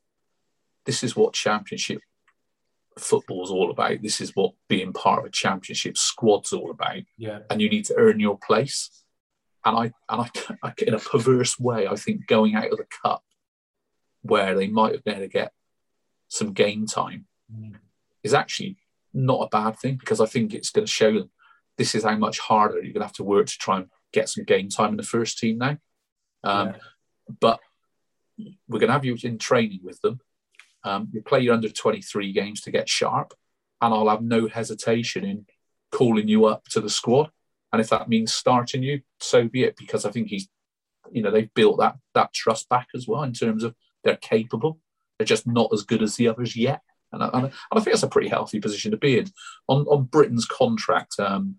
this 0.86 1.04
is 1.04 1.16
what 1.16 1.34
championship 1.34 2.02
football 2.98 3.44
is 3.44 3.52
all 3.52 3.70
about. 3.70 4.02
This 4.02 4.22
is 4.22 4.36
what 4.36 4.54
being 4.68 4.94
part 4.94 5.20
of 5.20 5.26
a 5.26 5.30
championship 5.30 5.98
squad's 5.98 6.54
all 6.54 6.72
about 6.72 7.04
yeah, 7.18 7.40
and 7.50 7.62
you 7.62 7.70
need 7.70 7.86
to 7.86 7.96
earn 7.98 8.20
your 8.20 8.38
place. 8.38 8.90
And 9.66 9.78
I, 9.78 9.84
and 10.10 10.22
I, 10.22 10.30
I, 10.64 10.74
in 10.80 10.94
a 10.94 11.00
perverse 11.00 11.60
way, 11.60 11.88
I 11.88 11.96
think 11.96 12.28
going 12.28 12.56
out 12.56 12.72
of 12.72 12.78
the 12.78 12.88
cup, 13.04 13.24
where 14.22 14.56
they 14.56 14.68
might 14.68 14.94
have 14.94 15.04
been 15.04 15.16
able 15.16 15.26
to 15.26 15.32
get 15.32 15.52
some 16.28 16.54
game 16.54 16.86
time, 16.86 17.26
Mm. 17.54 17.76
is 18.24 18.34
actually 18.34 18.76
not 19.14 19.42
a 19.42 19.50
bad 19.50 19.80
thing 19.80 19.96
because 19.96 20.20
I 20.20 20.26
think 20.26 20.54
it's 20.54 20.70
going 20.70 20.86
to 20.86 20.92
show 20.92 21.14
them 21.14 21.30
this 21.78 21.96
is 21.96 22.04
how 22.04 22.18
much 22.18 22.40
harder 22.40 22.76
you're 22.76 22.94
going 22.94 22.96
to 22.96 23.06
have 23.08 23.14
to 23.14 23.24
work 23.24 23.48
to 23.48 23.58
try 23.58 23.78
and 23.78 23.90
get 24.12 24.28
some 24.28 24.44
game 24.44 24.68
time 24.68 24.90
in 24.92 24.98
the 24.98 25.04
first 25.04 25.38
team 25.38 25.60
now. 25.60 25.78
Um, 26.44 26.68
yeah. 26.68 26.78
But 27.40 27.60
we're 28.68 28.80
going 28.80 28.88
to 28.88 28.94
have 28.94 29.06
you 29.06 29.16
in 29.24 29.38
training 29.38 29.80
with 29.84 30.02
them. 30.02 30.20
Um, 30.84 31.10
you 31.12 31.22
play 31.22 31.40
your 31.40 31.54
under 31.54 31.70
23 31.70 32.34
games 32.34 32.62
to 32.62 32.72
get 32.72 32.90
sharp, 32.90 33.34
and 33.82 33.94
I'll 33.94 34.10
have 34.10 34.22
no 34.22 34.48
hesitation 34.48 35.24
in 35.24 35.46
calling 35.92 36.28
you 36.28 36.46
up 36.46 36.66
to 36.70 36.82
the 36.82 36.90
squad. 36.90 37.32
And 37.72 37.82
if 37.82 37.90
that 37.90 38.10
means 38.10 38.34
starting 38.34 38.84
you, 38.84 39.02
so 39.20 39.48
be 39.48 39.64
it, 39.64 39.76
because 39.78 40.06
I 40.06 40.12
think 40.12 40.28
he's, 40.28 40.48
you 41.12 41.22
know, 41.22 41.32
they've 41.32 41.54
built 41.54 41.80
that 41.80 41.98
that 42.14 42.34
trust 42.34 42.70
back 42.70 42.88
as 42.96 43.08
well 43.08 43.24
in 43.24 43.34
terms 43.34 43.64
of 43.64 43.76
they're 44.08 44.16
capable. 44.18 44.80
They're 45.18 45.26
just 45.26 45.46
not 45.48 45.70
as 45.74 45.84
good 45.84 46.02
as 46.02 46.16
the 46.16 46.28
others 46.28 46.56
yet. 46.56 46.82
And 47.12 47.24
I, 47.24 47.30
and 47.34 47.52
I 47.72 47.76
think 47.76 47.88
that's 47.88 48.04
a 48.04 48.08
pretty 48.08 48.30
healthy 48.30 48.60
position 48.60 48.92
to 48.92 48.98
be 48.98 49.20
in. 49.20 49.28
On, 49.68 49.86
on 49.88 50.04
Britton's 50.04 50.46
contract, 50.46 51.20
um, 51.20 51.56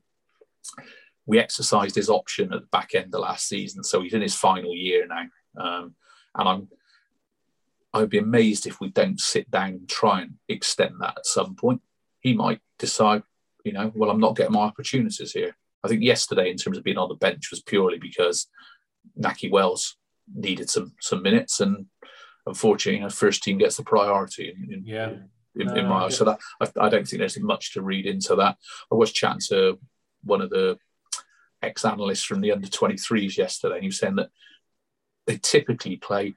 we 1.27 1.39
exercised 1.39 1.95
his 1.95 2.11
option 2.11 2.53
at 2.53 2.61
the 2.61 2.67
back 2.67 2.95
end 2.95 3.15
of 3.15 3.21
last 3.21 3.49
season, 3.49 3.85
so 3.85 4.01
he's 4.01 4.15
in 4.15 4.23
his 4.23 4.35
final 4.35 4.75
year 4.75 5.07
now. 5.07 5.25
Um, 5.63 5.95
and 6.35 6.49
I'm 6.49 6.69
I'd 7.95 8.11
be 8.11 8.19
amazed 8.19 8.67
if 8.67 8.81
we 8.81 8.91
don't 8.91 9.19
sit 9.19 9.51
down 9.51 9.69
and 9.69 9.89
try 9.89 10.23
and 10.23 10.35
extend 10.49 10.97
that 11.01 11.19
at 11.19 11.27
some 11.27 11.55
point. 11.55 11.81
He 12.21 12.35
might 12.35 12.61
decide, 12.79 13.23
you 13.65 13.73
know, 13.73 13.91
well, 13.95 14.11
I'm 14.11 14.21
not 14.21 14.37
getting 14.37 14.53
my 14.53 14.61
opportunities 14.61 15.33
here. 15.33 15.57
I 15.83 15.89
think 15.89 16.03
yesterday, 16.03 16.51
in 16.51 16.57
terms 16.57 16.77
of 16.77 16.85
being 16.85 16.99
on 16.99 17.09
the 17.09 17.15
bench, 17.15 17.51
was 17.51 17.63
purely 17.63 17.99
because 17.99 18.47
Nahki 19.19 19.51
Wells 19.51 19.97
needed 20.35 20.69
some 20.69 20.93
some 21.01 21.23
minutes, 21.23 21.61
and 21.61 21.87
unfortunately, 22.49 22.99
you 22.99 23.05
know, 23.05 23.11
first 23.11 23.43
team 23.43 23.59
gets 23.59 23.77
the 23.77 23.85
priority. 23.85 24.55
In, 24.55 24.73
in, 24.73 24.85
yeah. 24.85 25.13
In, 25.55 25.77
in 25.77 25.87
my 25.87 26.05
eyes, 26.05 26.17
so 26.17 26.25
that 26.25 26.39
I, 26.61 26.87
I, 26.87 26.89
don't 26.89 27.09
think 27.09 27.19
there's 27.19 27.41
much 27.41 27.73
to 27.73 27.83
read 27.83 28.07
into 28.07 28.37
that. 28.37 28.57
I 28.93 28.95
was 28.95 29.11
chatting 29.11 29.41
to 29.49 29.79
one 30.23 30.41
of 30.41 30.51
the 30.51 30.79
ex-analysts 31.63 32.23
from 32.23 32.41
the 32.41 32.53
under 32.53 32.69
23s 32.69 33.37
yesterday, 33.37 33.75
and 33.75 33.83
he 33.83 33.89
was 33.89 33.99
saying 33.99 34.17
that 34.17 34.31
they 35.27 35.37
typically 35.37 35.97
play 35.97 36.37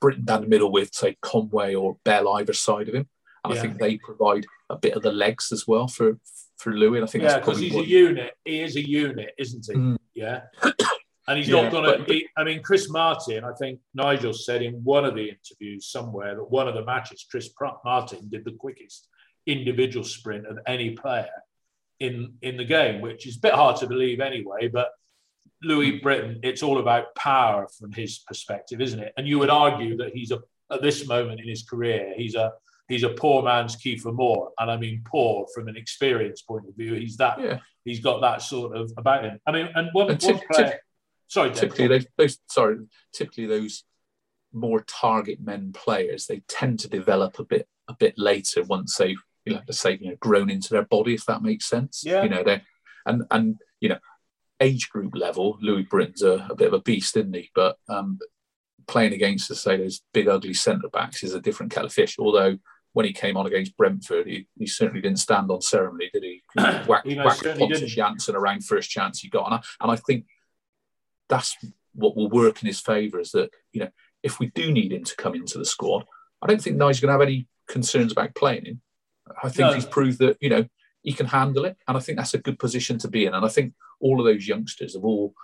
Britton 0.00 0.24
down 0.24 0.42
the 0.42 0.48
middle 0.48 0.70
with, 0.70 0.94
say, 0.94 1.16
Conway 1.22 1.74
or 1.74 1.96
Bell 2.04 2.28
either 2.34 2.52
side 2.52 2.88
of 2.88 2.94
him. 2.94 3.08
And 3.44 3.54
yeah. 3.54 3.58
I 3.58 3.62
think 3.62 3.78
they 3.78 3.96
provide 3.96 4.46
a 4.68 4.76
bit 4.76 4.94
of 4.94 5.02
the 5.02 5.12
legs 5.12 5.50
as 5.52 5.66
well 5.66 5.88
for 5.88 6.18
for 6.56 6.72
Louis. 6.72 6.98
And 6.98 7.04
I 7.04 7.10
think 7.10 7.24
yeah, 7.24 7.38
because 7.38 7.58
he's 7.58 7.72
what... 7.72 7.84
a 7.84 7.88
unit. 7.88 8.34
He 8.44 8.60
is 8.60 8.76
a 8.76 8.86
unit, 8.86 9.32
isn't 9.38 9.66
he? 9.66 9.74
Mm. 9.74 9.96
Yeah. 10.14 10.42
And 11.28 11.38
he's 11.38 11.48
yeah, 11.48 11.62
not 11.62 11.72
going 11.72 12.04
to. 12.04 12.22
I 12.38 12.44
mean, 12.44 12.62
Chris 12.62 12.88
Martin. 12.88 13.44
I 13.44 13.52
think 13.52 13.80
Nigel 13.94 14.32
said 14.32 14.62
in 14.62 14.82
one 14.82 15.04
of 15.04 15.14
the 15.14 15.28
interviews 15.28 15.86
somewhere 15.86 16.34
that 16.34 16.50
one 16.50 16.66
of 16.66 16.74
the 16.74 16.84
matches, 16.84 17.26
Chris 17.30 17.50
Martin 17.84 18.28
did 18.30 18.44
the 18.44 18.52
quickest 18.52 19.08
individual 19.46 20.04
sprint 20.04 20.46
of 20.46 20.58
any 20.66 20.90
player 20.90 21.28
in 22.00 22.34
in 22.40 22.56
the 22.56 22.64
game, 22.64 23.02
which 23.02 23.26
is 23.26 23.36
a 23.36 23.40
bit 23.40 23.52
hard 23.52 23.76
to 23.76 23.86
believe 23.86 24.20
anyway. 24.20 24.68
But 24.68 24.90
Louis 25.62 25.98
Britton, 26.00 26.40
it's 26.42 26.62
all 26.62 26.78
about 26.78 27.14
power 27.14 27.68
from 27.78 27.92
his 27.92 28.20
perspective, 28.20 28.80
isn't 28.80 29.00
it? 29.00 29.12
And 29.18 29.28
you 29.28 29.38
would 29.38 29.50
argue 29.50 29.98
that 29.98 30.14
he's 30.14 30.30
a 30.30 30.40
at 30.72 30.82
this 30.82 31.06
moment 31.06 31.40
in 31.40 31.48
his 31.48 31.62
career, 31.62 32.14
he's 32.16 32.34
a 32.36 32.52
he's 32.88 33.02
a 33.02 33.10
poor 33.10 33.42
man's 33.42 33.76
Kiefer 33.76 34.14
Moore, 34.14 34.50
and 34.58 34.70
I 34.70 34.76
mean 34.76 35.02
poor 35.04 35.46
from 35.54 35.68
an 35.68 35.76
experience 35.76 36.42
point 36.42 36.66
of 36.68 36.74
view. 36.74 36.94
He's 36.94 37.16
that 37.18 37.40
yeah. 37.40 37.58
he's 37.84 38.00
got 38.00 38.20
that 38.22 38.42
sort 38.42 38.76
of 38.76 38.92
about 38.96 39.24
him. 39.24 39.38
I 39.46 39.52
mean, 39.52 39.68
and 39.74 39.88
one, 39.92 40.10
and 40.10 40.22
one 40.22 40.40
player. 40.50 40.80
Sorry, 41.28 41.50
typically 41.50 41.88
those, 41.88 42.06
those 42.16 42.38
sorry, 42.48 42.78
typically 43.12 43.46
those 43.46 43.84
more 44.52 44.80
target 44.80 45.38
men 45.40 45.72
players 45.72 46.26
they 46.26 46.40
tend 46.48 46.78
to 46.80 46.88
develop 46.88 47.38
a 47.38 47.44
bit 47.44 47.68
a 47.86 47.94
bit 47.94 48.14
later 48.16 48.62
once 48.62 48.96
they've 48.96 49.22
you 49.44 49.52
know 49.52 49.60
let's 49.66 49.78
say 49.78 49.98
you 50.00 50.08
know 50.08 50.16
grown 50.20 50.48
into 50.48 50.70
their 50.70 50.84
body 50.84 51.14
if 51.14 51.24
that 51.26 51.42
makes 51.42 51.68
sense. 51.68 52.02
Yeah. 52.04 52.22
You 52.22 52.30
know 52.30 52.42
they 52.42 52.62
and 53.06 53.24
and 53.30 53.56
you 53.80 53.90
know 53.90 53.98
age 54.60 54.88
group 54.88 55.14
level 55.14 55.58
Louis 55.60 55.82
Britton's 55.82 56.22
a, 56.22 56.46
a 56.50 56.54
bit 56.54 56.68
of 56.68 56.74
a 56.74 56.80
beast, 56.80 57.16
isn't 57.16 57.34
he? 57.34 57.50
But 57.54 57.76
um, 57.88 58.18
playing 58.86 59.12
against 59.12 59.54
say 59.54 59.76
those 59.76 60.02
big 60.12 60.28
ugly 60.28 60.54
centre 60.54 60.88
backs 60.88 61.22
is 61.22 61.34
a 61.34 61.40
different 61.40 61.72
kettle 61.72 61.86
of 61.86 61.92
fish. 61.92 62.16
Although 62.18 62.58
when 62.92 63.06
he 63.06 63.12
came 63.12 63.36
on 63.36 63.46
against 63.46 63.76
Brentford, 63.76 64.26
he, 64.26 64.48
he 64.58 64.66
certainly 64.66 65.00
didn't 65.00 65.20
stand 65.20 65.50
on 65.50 65.60
ceremony, 65.60 66.10
did 66.12 66.24
he? 66.24 66.42
he 66.58 66.62
whacked, 66.62 67.06
he 67.06 67.14
whacked 67.14 67.44
Pontus 67.58 67.82
Jansson 67.94 68.34
around 68.34 68.64
first 68.64 68.90
chance 68.90 69.20
he 69.20 69.28
got. 69.28 69.46
And 69.46 69.54
I, 69.54 69.60
and 69.82 69.92
I 69.92 69.96
think 69.96 70.24
that's 71.28 71.56
what 71.94 72.16
will 72.16 72.28
work 72.28 72.62
in 72.62 72.66
his 72.66 72.80
favour 72.80 73.20
is 73.20 73.32
that, 73.32 73.50
you 73.72 73.80
know, 73.80 73.90
if 74.22 74.38
we 74.38 74.46
do 74.54 74.72
need 74.72 74.92
him 74.92 75.04
to 75.04 75.16
come 75.16 75.34
into 75.34 75.58
the 75.58 75.64
squad, 75.64 76.04
I 76.42 76.46
don't 76.46 76.60
think 76.60 76.76
Nigel's 76.76 77.00
going 77.00 77.08
to 77.08 77.12
have 77.12 77.28
any 77.28 77.48
concerns 77.68 78.12
about 78.12 78.34
playing 78.34 78.64
him. 78.64 78.80
I 79.42 79.48
think 79.48 79.68
no. 79.68 79.72
he's 79.74 79.86
proved 79.86 80.18
that, 80.20 80.36
you 80.40 80.48
know, 80.48 80.66
he 81.02 81.12
can 81.12 81.26
handle 81.26 81.64
it. 81.64 81.76
And 81.86 81.96
I 81.96 82.00
think 82.00 82.18
that's 82.18 82.34
a 82.34 82.38
good 82.38 82.58
position 82.58 82.98
to 82.98 83.08
be 83.08 83.26
in. 83.26 83.34
And 83.34 83.44
I 83.44 83.48
think 83.48 83.74
all 84.00 84.20
of 84.20 84.26
those 84.26 84.46
youngsters 84.46 84.94
have 84.94 85.04
all 85.04 85.34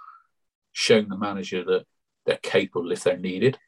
shown 0.73 1.09
the 1.09 1.19
manager 1.19 1.65
that 1.65 1.85
they're 2.27 2.39
capable 2.43 2.91
if 2.93 3.05
they're 3.05 3.19
needed 3.19 3.59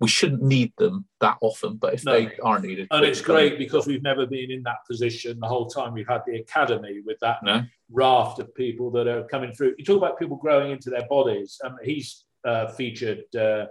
we 0.00 0.08
shouldn't 0.08 0.42
need 0.42 0.72
them 0.78 1.04
that 1.20 1.36
often, 1.42 1.76
but 1.76 1.92
if 1.92 2.04
no. 2.04 2.12
they 2.12 2.32
are 2.42 2.58
needed, 2.58 2.88
and 2.90 3.04
it's 3.04 3.20
great 3.20 3.58
because 3.58 3.86
we've 3.86 4.02
never 4.02 4.26
been 4.26 4.50
in 4.50 4.62
that 4.62 4.78
position 4.88 5.38
the 5.38 5.46
whole 5.46 5.66
time 5.66 5.92
we've 5.92 6.08
had 6.08 6.22
the 6.26 6.36
academy 6.36 7.02
with 7.04 7.18
that 7.20 7.42
no. 7.42 7.62
raft 7.90 8.38
of 8.38 8.54
people 8.54 8.90
that 8.90 9.06
are 9.06 9.24
coming 9.24 9.52
through. 9.52 9.74
You 9.78 9.84
talk 9.84 9.98
about 9.98 10.18
people 10.18 10.36
growing 10.36 10.72
into 10.72 10.88
their 10.88 11.06
bodies. 11.08 11.60
Um, 11.62 11.76
he's 11.84 12.24
uh, 12.44 12.68
featured 12.68 13.24
uh, 13.36 13.66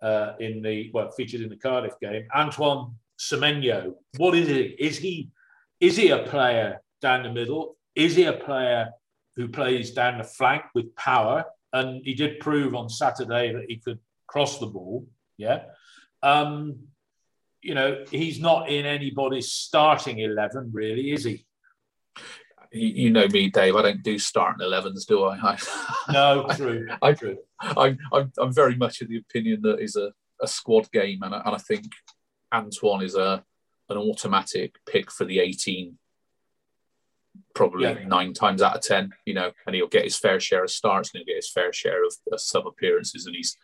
uh, 0.00 0.34
in 0.38 0.62
the 0.62 0.90
well, 0.94 1.10
featured 1.10 1.40
in 1.40 1.48
the 1.48 1.56
Cardiff 1.56 1.98
game. 2.00 2.26
Antoine 2.34 2.94
Semenyo. 3.18 3.94
What 4.16 4.34
is 4.34 4.48
he? 4.48 4.76
Is 4.78 4.98
he 4.98 5.30
is 5.80 5.96
he 5.96 6.10
a 6.10 6.22
player 6.22 6.80
down 7.02 7.24
the 7.24 7.32
middle? 7.32 7.76
Is 7.94 8.14
he 8.14 8.24
a 8.24 8.32
player 8.32 8.90
who 9.36 9.48
plays 9.48 9.90
down 9.90 10.18
the 10.18 10.24
flank 10.24 10.62
with 10.74 10.94
power? 10.94 11.44
And 11.72 12.00
he 12.04 12.14
did 12.14 12.38
prove 12.38 12.74
on 12.76 12.88
Saturday 12.88 13.52
that 13.52 13.64
he 13.68 13.78
could 13.78 13.98
cross 14.28 14.58
the 14.58 14.66
ball. 14.66 15.06
Yeah. 15.36 15.64
Um, 16.22 16.80
you 17.62 17.74
know, 17.74 18.04
he's 18.10 18.40
not 18.40 18.68
in 18.68 18.86
anybody's 18.86 19.52
starting 19.52 20.18
11, 20.18 20.70
really, 20.72 21.12
is 21.12 21.24
he? 21.24 21.46
You 22.72 23.10
know 23.10 23.28
me, 23.28 23.50
Dave. 23.50 23.76
I 23.76 23.82
don't 23.82 24.02
do 24.02 24.18
starting 24.18 24.66
11s, 24.66 25.06
do 25.06 25.24
I? 25.24 25.36
I 25.42 26.12
no, 26.12 26.46
true. 26.56 26.88
I, 27.00 27.12
true. 27.12 27.38
I'm, 27.60 27.98
I'm, 28.12 28.32
I'm 28.38 28.52
very 28.52 28.74
much 28.74 29.00
of 29.00 29.08
the 29.08 29.18
opinion 29.18 29.60
that 29.62 29.80
is 29.80 29.96
a, 29.96 30.12
a 30.42 30.48
squad 30.48 30.90
game, 30.90 31.22
and 31.22 31.34
I, 31.34 31.42
and 31.44 31.54
I 31.54 31.58
think 31.58 31.86
Antoine 32.52 33.02
is 33.02 33.14
a 33.14 33.44
an 33.90 33.98
automatic 33.98 34.76
pick 34.86 35.10
for 35.10 35.26
the 35.26 35.40
18 35.40 35.98
probably 37.54 37.84
yeah. 37.84 38.06
nine 38.06 38.32
times 38.32 38.62
out 38.62 38.76
of 38.76 38.82
ten, 38.82 39.12
you 39.24 39.34
know, 39.34 39.52
and 39.66 39.74
he'll 39.74 39.88
get 39.88 40.04
his 40.04 40.16
fair 40.16 40.40
share 40.40 40.64
of 40.64 40.70
starts 40.70 41.10
and 41.12 41.20
he'll 41.20 41.34
get 41.34 41.36
his 41.36 41.50
fair 41.50 41.72
share 41.72 42.04
of, 42.04 42.14
of 42.32 42.40
sub 42.40 42.66
appearances, 42.66 43.26
and 43.26 43.36
he's 43.36 43.56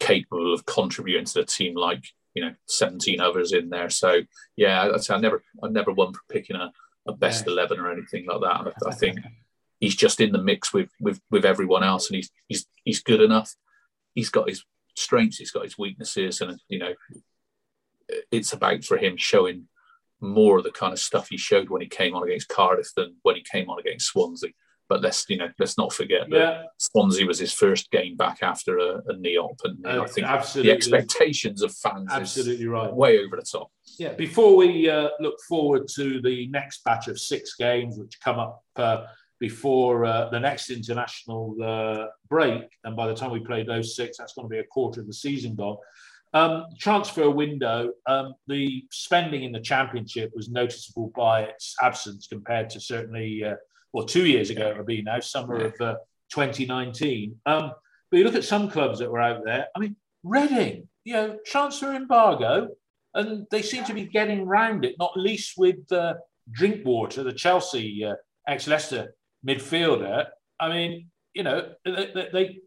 capable 0.00 0.52
of 0.52 0.66
contributing 0.66 1.24
to 1.24 1.34
the 1.34 1.44
team 1.44 1.74
like 1.74 2.04
you 2.34 2.42
know 2.42 2.54
17 2.66 3.20
others 3.20 3.52
in 3.52 3.70
there. 3.70 3.90
So 3.90 4.20
yeah, 4.56 4.90
I'd 4.94 5.02
say 5.02 5.14
I 5.14 5.18
never 5.18 5.42
I 5.62 5.68
never 5.68 5.92
won 5.92 6.12
for 6.12 6.20
picking 6.28 6.56
a, 6.56 6.70
a 7.06 7.12
best 7.12 7.46
yeah. 7.46 7.52
11 7.54 7.80
or 7.80 7.90
anything 7.90 8.26
like 8.26 8.40
that. 8.40 8.74
I, 8.86 8.90
I, 8.90 8.94
think 8.94 9.18
he's 9.80 9.96
just 9.96 10.20
in 10.20 10.32
the 10.32 10.42
mix 10.42 10.72
with 10.72 10.90
with 11.00 11.20
with 11.30 11.44
everyone 11.44 11.82
else, 11.82 12.08
and 12.08 12.16
he's 12.16 12.30
he's 12.48 12.66
he's 12.84 13.02
good 13.02 13.20
enough. 13.20 13.54
He's 14.14 14.30
got 14.30 14.48
his 14.48 14.64
strengths, 14.96 15.38
he's 15.38 15.50
got 15.50 15.64
his 15.64 15.78
weaknesses, 15.78 16.40
and 16.40 16.60
you 16.68 16.78
know 16.78 16.94
it's 18.30 18.52
about 18.52 18.84
for 18.84 18.98
him 18.98 19.16
showing 19.16 19.68
more 20.20 20.58
of 20.58 20.64
the 20.64 20.70
kind 20.70 20.92
of 20.92 20.98
stuff 20.98 21.28
he 21.28 21.36
showed 21.36 21.68
when 21.68 21.82
he 21.82 21.88
came 21.88 22.14
on 22.14 22.22
against 22.22 22.48
Cardiff 22.48 22.88
than 22.96 23.16
when 23.22 23.36
he 23.36 23.44
came 23.50 23.68
on 23.68 23.78
against 23.78 24.06
Swansea. 24.06 24.50
But 24.88 25.02
let's 25.02 25.24
you 25.28 25.36
know 25.36 25.48
let's 25.58 25.76
not 25.76 25.92
forget 25.92 26.30
that 26.30 26.36
yeah. 26.36 26.62
Swansea 26.78 27.26
was 27.26 27.38
his 27.38 27.52
first 27.52 27.90
game 27.90 28.16
back 28.16 28.38
after 28.42 28.78
a, 28.78 29.02
a 29.08 29.16
knee 29.16 29.36
op, 29.36 29.60
and 29.64 29.84
uh, 29.84 30.02
I 30.02 30.06
think 30.06 30.26
absolutely. 30.26 30.70
the 30.70 30.76
expectations 30.76 31.62
of 31.62 31.74
fans 31.74 32.08
absolutely 32.10 32.66
right, 32.66 32.92
way 32.92 33.18
over 33.18 33.36
the 33.36 33.42
top. 33.42 33.70
Yeah. 33.98 34.12
Before 34.12 34.56
we 34.56 34.88
uh, 34.88 35.08
look 35.20 35.40
forward 35.48 35.88
to 35.96 36.20
the 36.20 36.48
next 36.48 36.84
batch 36.84 37.08
of 37.08 37.18
six 37.18 37.54
games, 37.56 37.98
which 37.98 38.18
come 38.20 38.38
up 38.38 38.62
uh, 38.76 39.06
before 39.40 40.04
uh, 40.04 40.28
the 40.30 40.40
next 40.40 40.70
international 40.70 41.56
uh, 41.62 42.06
break, 42.28 42.64
and 42.84 42.96
by 42.96 43.06
the 43.06 43.14
time 43.14 43.30
we 43.30 43.40
play 43.40 43.62
those 43.62 43.96
six, 43.96 44.18
that's 44.18 44.34
going 44.34 44.46
to 44.46 44.50
be 44.50 44.58
a 44.58 44.64
quarter 44.64 45.00
of 45.00 45.06
the 45.06 45.12
season 45.12 45.54
gone. 45.54 45.76
Um, 46.34 46.66
transfer 46.78 47.30
window, 47.30 47.92
um, 48.06 48.34
the 48.46 48.84
spending 48.90 49.44
in 49.44 49.52
the 49.52 49.60
championship 49.60 50.32
was 50.34 50.50
noticeable 50.50 51.10
by 51.16 51.42
its 51.42 51.74
absence 51.82 52.26
compared 52.26 52.68
to 52.70 52.80
certainly 52.80 53.44
uh, 53.44 53.54
well, 53.96 54.04
two 54.04 54.26
years 54.26 54.50
ago 54.50 54.68
it 54.68 54.76
would 54.76 54.84
be 54.84 55.00
now, 55.00 55.18
summer 55.20 55.58
yeah. 55.58 55.66
of 55.68 55.80
uh, 55.80 55.94
2019. 56.30 57.34
Um, 57.46 57.72
but 58.10 58.18
you 58.18 58.24
look 58.24 58.34
at 58.34 58.44
some 58.44 58.70
clubs 58.70 58.98
that 58.98 59.10
were 59.10 59.22
out 59.22 59.42
there. 59.42 59.68
I 59.74 59.78
mean, 59.78 59.96
Reading, 60.22 60.86
you 61.04 61.14
know, 61.14 61.38
transfer 61.46 61.94
embargo, 61.94 62.68
and 63.14 63.46
they 63.50 63.62
seem 63.62 63.84
to 63.84 63.94
be 63.94 64.04
getting 64.04 64.44
round 64.44 64.84
it, 64.84 64.96
not 64.98 65.16
least 65.16 65.54
with 65.56 65.90
uh, 65.90 66.14
Drinkwater, 66.50 67.22
the 67.22 67.32
Chelsea 67.32 68.04
uh, 68.04 68.16
ex-Leicester 68.46 69.14
midfielder. 69.46 70.26
I 70.60 70.68
mean, 70.68 71.10
you 71.32 71.44
know, 71.44 71.70
they, 71.86 72.28
they, 72.34 72.58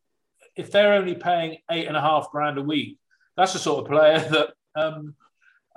if 0.55 0.71
they're 0.71 0.93
only 0.93 1.13
paying 1.13 1.57
eight 1.69 1.88
and 1.88 1.97
a 1.97 2.01
half 2.01 2.32
grand 2.32 2.57
a 2.57 2.63
week, 2.63 2.97
that's 3.38 3.53
the 3.53 3.59
sort 3.59 3.84
of 3.84 3.91
player 3.91 4.19
that 4.32 4.53
um, 4.75 5.13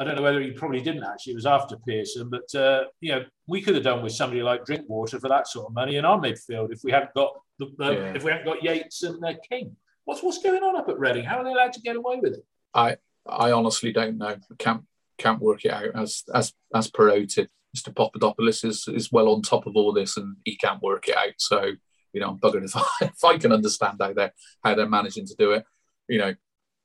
I 0.02 0.04
don't 0.04 0.16
know 0.16 0.22
whether 0.22 0.40
he 0.40 0.50
probably 0.50 0.80
didn't 0.80 1.04
actually. 1.04 1.34
It 1.34 1.36
was 1.36 1.46
after 1.46 1.76
Pearson, 1.76 2.28
but 2.28 2.52
uh, 2.58 2.84
you 3.00 3.12
know 3.12 3.24
we 3.46 3.62
could 3.62 3.76
have 3.76 3.84
done 3.84 4.02
with 4.02 4.12
somebody 4.12 4.42
like 4.42 4.64
Drinkwater 4.64 5.20
for 5.20 5.28
that 5.28 5.46
sort 5.46 5.68
of 5.68 5.74
money 5.74 5.96
in 5.96 6.04
our 6.04 6.18
midfield 6.18 6.72
if 6.72 6.80
we 6.82 6.90
hadn't 6.90 7.14
got 7.14 7.32
the, 7.58 7.66
uh, 7.80 7.90
yeah. 7.90 8.12
if 8.14 8.24
we 8.24 8.32
hadn't 8.32 8.46
got 8.46 8.62
Yates 8.62 9.04
and 9.04 9.24
uh, 9.24 9.34
King. 9.48 9.76
What's 10.04 10.22
what's 10.22 10.42
going 10.42 10.62
on 10.62 10.76
up 10.76 10.88
at 10.88 10.98
Reading? 10.98 11.24
How 11.24 11.38
are 11.38 11.44
they 11.44 11.52
allowed 11.52 11.72
to 11.74 11.80
get 11.80 11.94
away 11.94 12.18
with 12.20 12.34
it? 12.34 12.44
I 12.74 12.96
I 13.28 13.52
honestly 13.52 13.92
don't 13.92 14.18
know. 14.18 14.36
Can't 14.58 14.82
can't 15.18 15.40
work 15.40 15.64
it 15.64 15.70
out 15.72 15.94
as 15.94 16.24
as 16.34 16.52
as 16.74 16.90
per 16.90 17.10
OTID. 17.10 17.48
Mr. 17.76 17.94
Papadopoulos 17.94 18.64
is 18.64 18.88
is 18.88 19.12
well 19.12 19.28
on 19.28 19.40
top 19.40 19.66
of 19.66 19.76
all 19.76 19.92
this 19.92 20.16
and 20.16 20.36
he 20.44 20.56
can't 20.56 20.82
work 20.82 21.08
it 21.08 21.16
out. 21.16 21.34
So 21.38 21.70
you 22.12 22.20
know 22.20 22.30
I'm 22.30 22.38
buggered 22.38 22.64
if 22.64 22.76
I 22.76 22.82
if 23.02 23.24
I 23.24 23.38
can 23.38 23.52
understand 23.52 23.98
how 24.00 24.12
they're 24.12 24.32
how 24.64 24.74
they're 24.74 24.88
managing 24.88 25.26
to 25.26 25.34
do 25.38 25.52
it. 25.52 25.64
You 26.08 26.18
know 26.18 26.34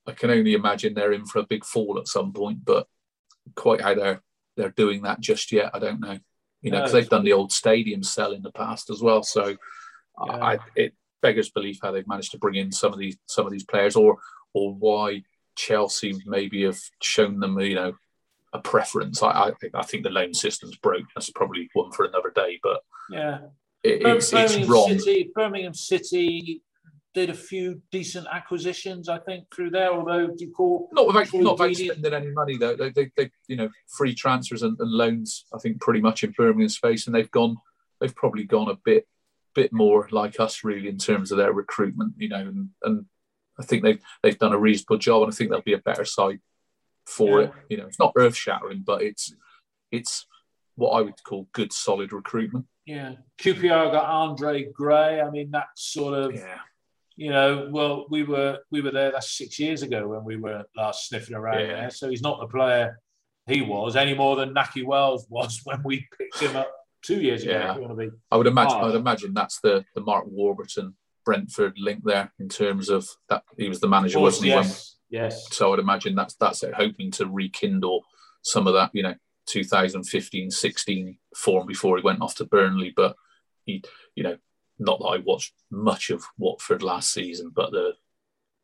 I 0.08 0.12
can 0.12 0.30
only 0.30 0.54
imagine 0.54 0.94
they're 0.94 1.12
in 1.12 1.26
for 1.26 1.40
a 1.40 1.46
big 1.46 1.64
fall 1.64 1.98
at 1.98 2.08
some 2.08 2.32
point, 2.32 2.64
but 2.64 2.86
quite 3.54 3.80
how 3.80 3.94
they're 3.94 4.22
they're 4.56 4.70
doing 4.70 5.02
that 5.02 5.20
just 5.20 5.52
yet, 5.52 5.70
I 5.74 5.78
don't 5.78 6.00
know. 6.00 6.18
You 6.62 6.72
know, 6.72 6.78
because 6.78 6.92
no, 6.92 7.00
they've 7.00 7.08
done 7.08 7.24
the 7.24 7.32
old 7.32 7.52
stadium 7.52 8.02
sell 8.02 8.32
in 8.32 8.42
the 8.42 8.50
past 8.50 8.90
as 8.90 9.00
well. 9.00 9.22
So 9.22 9.56
yeah. 10.26 10.44
I, 10.44 10.58
it 10.74 10.94
beggars 11.22 11.50
belief 11.50 11.78
how 11.82 11.92
they've 11.92 12.08
managed 12.08 12.32
to 12.32 12.38
bring 12.38 12.56
in 12.56 12.72
some 12.72 12.92
of 12.92 12.98
these 12.98 13.16
some 13.26 13.46
of 13.46 13.52
these 13.52 13.64
players, 13.64 13.94
or 13.94 14.18
or 14.52 14.74
why 14.74 15.22
Chelsea 15.54 16.20
maybe 16.26 16.64
have 16.64 16.80
shown 17.00 17.38
them, 17.38 17.58
you 17.60 17.76
know, 17.76 17.94
a 18.52 18.58
preference. 18.58 19.22
I 19.22 19.28
I, 19.28 19.52
I 19.74 19.82
think 19.84 20.02
the 20.02 20.10
loan 20.10 20.34
system's 20.34 20.76
broke. 20.76 21.06
That's 21.14 21.30
probably 21.30 21.70
one 21.72 21.92
for 21.92 22.04
another 22.06 22.32
day. 22.34 22.58
But 22.62 22.80
yeah, 23.10 23.38
it, 23.84 24.02
it's, 24.04 24.32
it's 24.32 24.56
wrong. 24.66 24.98
City, 24.98 25.30
Birmingham 25.34 25.74
City 25.74 26.62
did 27.14 27.30
a 27.30 27.34
few 27.34 27.80
decent 27.90 28.26
acquisitions, 28.32 29.08
I 29.08 29.18
think, 29.18 29.46
through 29.54 29.70
there. 29.70 29.92
Although 29.92 30.28
do 30.28 30.44
you 30.44 30.50
call 30.50 30.88
not 30.92 31.06
without 31.06 31.32
not 31.34 31.58
without 31.58 31.74
spending 31.76 32.14
any 32.14 32.30
money 32.30 32.56
though. 32.56 32.76
They, 32.76 32.90
they, 32.90 33.10
they, 33.16 33.30
you 33.46 33.56
know, 33.56 33.70
free 33.88 34.14
transfers 34.14 34.62
and, 34.62 34.78
and, 34.78 34.90
loans. 34.90 35.44
I 35.54 35.58
think 35.58 35.80
pretty 35.80 36.00
much 36.00 36.22
in 36.24 36.32
Birmingham 36.32 36.68
space, 36.68 37.06
and 37.06 37.14
they've 37.14 37.30
gone. 37.30 37.56
They've 38.00 38.14
probably 38.14 38.44
gone 38.44 38.70
a 38.70 38.76
bit, 38.84 39.08
bit 39.54 39.72
more 39.72 40.08
like 40.12 40.38
us 40.38 40.62
really 40.62 40.88
in 40.88 40.98
terms 40.98 41.32
of 41.32 41.38
their 41.38 41.52
recruitment. 41.52 42.14
You 42.18 42.28
know, 42.28 42.40
and, 42.40 42.68
and 42.82 43.06
I 43.58 43.64
think 43.64 43.82
they've 43.82 44.00
they've 44.22 44.38
done 44.38 44.52
a 44.52 44.58
reasonable 44.58 44.98
job, 44.98 45.22
and 45.22 45.32
I 45.32 45.34
think 45.34 45.50
they'll 45.50 45.62
be 45.62 45.72
a 45.72 45.78
better 45.78 46.04
side 46.04 46.40
for 47.06 47.40
yeah. 47.40 47.46
it. 47.46 47.52
You 47.70 47.76
know, 47.78 47.86
it's 47.86 47.98
not 47.98 48.12
earth 48.16 48.36
shattering, 48.36 48.82
but 48.86 49.02
it's 49.02 49.34
it's 49.90 50.26
what 50.76 50.90
I 50.90 51.00
would 51.00 51.22
call 51.24 51.48
good, 51.52 51.72
solid 51.72 52.12
recruitment. 52.12 52.66
Yeah, 52.86 53.14
QPR 53.42 53.92
got 53.92 54.04
Andre 54.04 54.64
Gray. 54.72 55.20
I 55.20 55.30
mean, 55.30 55.50
that 55.50 55.68
sort 55.74 56.14
of 56.14 56.34
yeah 56.34 56.58
you 57.18 57.30
know, 57.30 57.68
well, 57.72 58.06
we 58.10 58.22
were 58.22 58.60
we 58.70 58.80
were 58.80 58.92
there. 58.92 59.10
That's 59.10 59.36
six 59.36 59.58
years 59.58 59.82
ago 59.82 60.06
when 60.06 60.22
we 60.22 60.36
were 60.36 60.64
last 60.76 61.08
sniffing 61.08 61.34
around 61.34 61.60
yeah. 61.60 61.66
there. 61.66 61.90
So 61.90 62.08
he's 62.08 62.22
not 62.22 62.38
the 62.38 62.46
player 62.46 63.00
he 63.48 63.60
was 63.60 63.96
any 63.96 64.14
more 64.14 64.36
than 64.36 64.54
Nahki 64.54 64.84
Wells 64.84 65.26
was 65.28 65.60
when 65.64 65.82
we 65.84 66.06
picked 66.16 66.38
him 66.38 66.54
up 66.54 66.70
two 67.02 67.20
years 67.20 67.42
ago. 67.42 67.52
Yeah. 67.52 67.72
I 68.30 68.36
would 68.36 68.46
imagine. 68.46 68.78
I 68.78 68.86
would 68.86 68.94
imagine 68.94 69.34
that's 69.34 69.58
the 69.60 69.84
the 69.96 70.00
Mark 70.00 70.26
Warburton 70.28 70.94
Brentford 71.24 71.74
link 71.76 72.04
there 72.04 72.32
in 72.38 72.48
terms 72.48 72.88
of 72.88 73.08
that 73.28 73.42
he 73.56 73.68
was 73.68 73.80
the 73.80 73.88
manager, 73.88 74.18
course, 74.18 74.34
wasn't 74.34 74.44
he? 74.44 74.50
Yes. 74.50 74.96
When, 75.08 75.22
yes. 75.22 75.48
So 75.50 75.66
I 75.66 75.70
would 75.70 75.80
imagine 75.80 76.14
that's 76.14 76.36
that's 76.36 76.62
it, 76.62 76.74
hoping 76.74 77.10
to 77.12 77.26
rekindle 77.26 78.04
some 78.42 78.68
of 78.68 78.74
that, 78.74 78.90
you 78.92 79.02
know, 79.02 79.16
2015, 79.46 80.52
16 80.52 81.18
form 81.34 81.66
before 81.66 81.96
he 81.96 82.04
went 82.04 82.22
off 82.22 82.36
to 82.36 82.44
Burnley. 82.44 82.92
But 82.94 83.16
he, 83.64 83.82
you 84.14 84.22
know, 84.22 84.36
not 84.78 84.98
that 85.00 85.06
I 85.06 85.18
watched 85.18 85.54
much 85.70 86.10
of 86.10 86.24
Watford 86.38 86.82
last 86.82 87.12
season, 87.12 87.52
but 87.54 87.70
the 87.70 87.92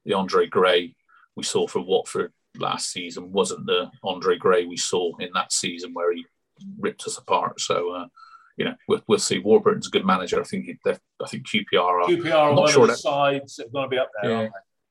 the 0.04 0.14
Andre 0.14 0.46
Gray 0.46 0.94
we 1.36 1.42
saw 1.42 1.66
for 1.66 1.80
Watford 1.80 2.32
last 2.58 2.92
season 2.92 3.32
wasn't 3.32 3.66
the 3.66 3.90
Andre 4.02 4.36
Gray 4.36 4.64
we 4.64 4.76
saw 4.76 5.16
in 5.16 5.30
that 5.34 5.52
season 5.52 5.92
where 5.92 6.12
he 6.12 6.24
ripped 6.78 7.06
us 7.06 7.18
apart. 7.18 7.60
So, 7.60 7.90
uh, 7.90 8.06
you 8.56 8.64
know, 8.66 8.74
we'll, 8.86 9.02
we'll 9.08 9.18
see. 9.18 9.38
Warburton's 9.40 9.88
a 9.88 9.90
good 9.90 10.06
manager. 10.06 10.40
I 10.40 10.44
think 10.44 10.66
he, 10.66 10.78
I 10.86 11.26
think 11.26 11.46
QPR 11.48 11.80
are. 11.80 12.04
QPR 12.04 12.34
are 12.34 12.54
one 12.54 12.70
sure 12.70 12.84
of 12.84 12.90
the 12.90 12.96
sides 12.96 13.56
that 13.56 13.66
are 13.66 13.70
going 13.70 13.86
to 13.86 13.90
be 13.90 13.98
up 13.98 14.10
there. 14.22 14.30
Yeah, 14.30 14.48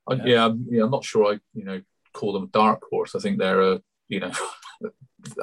I, 0.07 0.13
yeah, 0.25 0.45
I'm, 0.45 0.65
yeah. 0.69 0.83
I'm 0.83 0.91
not 0.91 1.05
sure. 1.05 1.33
I 1.33 1.39
you 1.53 1.63
know 1.63 1.81
call 2.13 2.33
them 2.33 2.49
dark 2.51 2.81
horse. 2.89 3.15
I 3.15 3.19
think 3.19 3.39
they're 3.39 3.61
a 3.61 3.81
you 4.09 4.19
know 4.19 4.31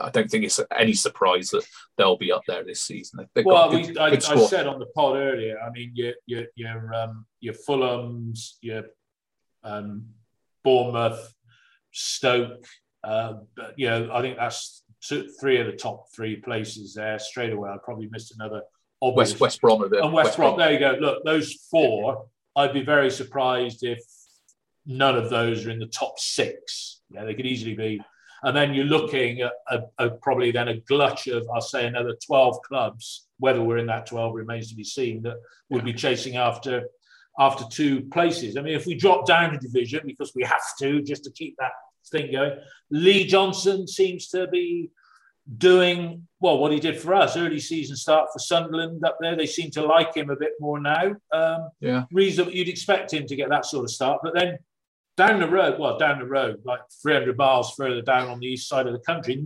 I 0.01 0.11
don't 0.11 0.31
think 0.31 0.45
it's 0.45 0.61
any 0.76 0.93
surprise 0.93 1.51
that 1.51 1.64
they'll 1.97 2.16
be 2.16 2.33
up 2.33 2.43
there 2.47 2.64
this 2.64 2.83
season. 2.83 3.26
They've 3.35 3.45
well, 3.45 3.70
good, 3.70 3.99
I, 3.99 4.11
good 4.11 4.24
I, 4.24 4.47
said 4.47 4.66
on 4.66 4.78
the 4.78 4.87
pod 4.87 5.16
earlier. 5.16 5.59
I 5.61 5.70
mean, 5.70 5.93
your 5.95 6.14
your 6.26 6.45
your 6.55 6.95
um, 6.95 7.26
your 7.41 7.55
Fulham's, 7.55 8.59
your 8.61 8.85
um, 9.64 10.07
Bournemouth, 10.64 11.35
Stoke. 11.93 12.64
Uh, 13.03 13.35
you 13.76 13.89
know, 13.89 14.11
I 14.12 14.20
think 14.20 14.37
that's 14.37 14.85
two, 15.03 15.31
three 15.41 15.61
of 15.61 15.66
the 15.66 15.72
top 15.72 16.07
three 16.14 16.37
places 16.37 16.95
there 16.95 17.18
straight 17.18 17.53
away. 17.53 17.70
I 17.70 17.76
probably 17.83 18.09
missed 18.11 18.35
another. 18.35 18.62
Obvious. 19.03 19.31
West 19.31 19.41
West 19.41 19.61
Brom, 19.62 19.83
and 19.83 19.93
West, 20.12 20.12
West 20.12 20.37
Brom. 20.37 20.59
There 20.59 20.72
you 20.72 20.78
go. 20.78 20.97
Look, 21.01 21.24
those 21.24 21.55
four. 21.70 22.26
I'd 22.57 22.74
be 22.74 22.83
very 22.83 23.11
surprised 23.11 23.85
if 23.85 24.01
none 24.85 25.16
of 25.16 25.31
those 25.31 25.64
are 25.64 25.70
in 25.70 25.78
the 25.78 25.87
top 25.87 26.18
six. 26.18 27.01
Yeah, 27.11 27.24
they 27.24 27.35
could 27.35 27.47
easily 27.47 27.74
be 27.74 28.03
and 28.43 28.57
then 28.57 28.74
you're 28.74 28.84
looking 28.84 29.41
at, 29.43 29.53
at, 29.70 29.91
at 29.99 30.20
probably 30.20 30.51
then 30.51 30.68
a 30.68 30.80
glut 30.80 31.26
of, 31.26 31.47
I'll 31.53 31.61
say, 31.61 31.86
another 31.86 32.16
12 32.26 32.62
clubs. 32.62 33.26
Whether 33.38 33.62
we're 33.62 33.78
in 33.78 33.86
that 33.86 34.07
12 34.07 34.34
remains 34.34 34.68
to 34.68 34.74
be 34.74 34.84
seen. 34.84 35.22
That 35.22 35.36
would 35.70 35.84
be 35.84 35.95
chasing 35.95 36.36
after 36.36 36.84
after 37.38 37.64
two 37.70 38.03
places. 38.12 38.57
I 38.57 38.62
mean, 38.62 38.74
if 38.74 38.86
we 38.86 38.95
drop 38.95 39.26
down 39.26 39.55
a 39.55 39.59
division 39.59 40.03
because 40.05 40.32
we 40.34 40.43
have 40.43 40.62
to, 40.80 41.01
just 41.03 41.24
to 41.24 41.30
keep 41.30 41.57
that 41.59 41.72
thing 42.11 42.32
going, 42.32 42.59
Lee 42.91 43.26
Johnson 43.26 43.86
seems 43.86 44.28
to 44.28 44.47
be 44.49 44.91
doing 45.57 46.26
well 46.38 46.59
what 46.59 46.70
he 46.70 46.78
did 46.78 46.97
for 46.97 47.14
us 47.14 47.36
early 47.36 47.59
season 47.59 47.97
start 47.97 48.28
for 48.32 48.38
Sunderland 48.38 49.05
up 49.05 49.16
there 49.20 49.34
they 49.34 49.47
seem 49.47 49.70
to 49.70 49.84
like 49.84 50.14
him 50.14 50.30
a 50.30 50.36
bit 50.36 50.53
more 50.61 50.78
now 50.78 51.12
um 51.32 51.70
yeah 51.80 52.05
reason 52.12 52.49
you'd 52.53 52.68
expect 52.68 53.12
him 53.12 53.26
to 53.26 53.34
get 53.34 53.49
that 53.49 53.66
sort 53.66 53.82
of 53.82 53.91
start 53.91 54.20
but 54.22 54.32
then 54.32 54.59
down 55.20 55.38
the 55.38 55.46
road, 55.46 55.78
well, 55.78 55.98
down 55.98 56.18
the 56.18 56.24
road, 56.24 56.62
like 56.64 56.80
300 57.02 57.36
miles 57.36 57.74
further 57.74 58.00
down 58.00 58.28
on 58.28 58.40
the 58.40 58.46
east 58.46 58.66
side 58.70 58.86
of 58.86 58.94
the 58.94 59.00
country, 59.00 59.36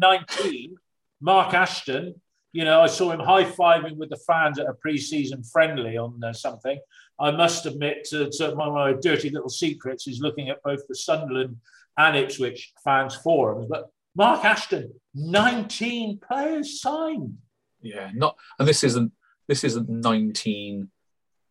19, 0.00 0.76
Mark 1.20 1.52
Ashton, 1.52 2.14
you 2.52 2.64
know, 2.64 2.80
I 2.80 2.86
saw 2.86 3.10
him 3.10 3.20
high 3.20 3.44
fiving 3.44 3.98
with 3.98 4.08
the 4.08 4.16
fans 4.26 4.58
at 4.58 4.66
a 4.66 4.72
pre 4.72 4.96
season 4.96 5.42
friendly 5.42 5.98
on 5.98 6.24
uh, 6.24 6.32
something. 6.32 6.80
I 7.20 7.32
must 7.32 7.66
admit 7.66 8.04
to, 8.10 8.30
to 8.30 8.54
one 8.54 8.68
of 8.68 8.74
my 8.74 8.94
dirty 8.94 9.28
little 9.28 9.50
secrets 9.50 10.08
is 10.08 10.20
looking 10.20 10.48
at 10.48 10.62
both 10.62 10.80
the 10.88 10.94
Sunderland 10.94 11.58
and 11.98 12.16
Ipswich 12.16 12.72
fans 12.82 13.14
forums. 13.16 13.66
But 13.68 13.90
Mark 14.16 14.42
Ashton, 14.42 14.94
19 15.14 16.20
players 16.26 16.80
signed. 16.80 17.36
Yeah, 17.82 18.10
not, 18.14 18.38
and 18.58 18.66
this 18.66 18.84
isn't 18.84 19.12
this 19.48 19.64
isn't 19.64 19.90
19 19.90 20.88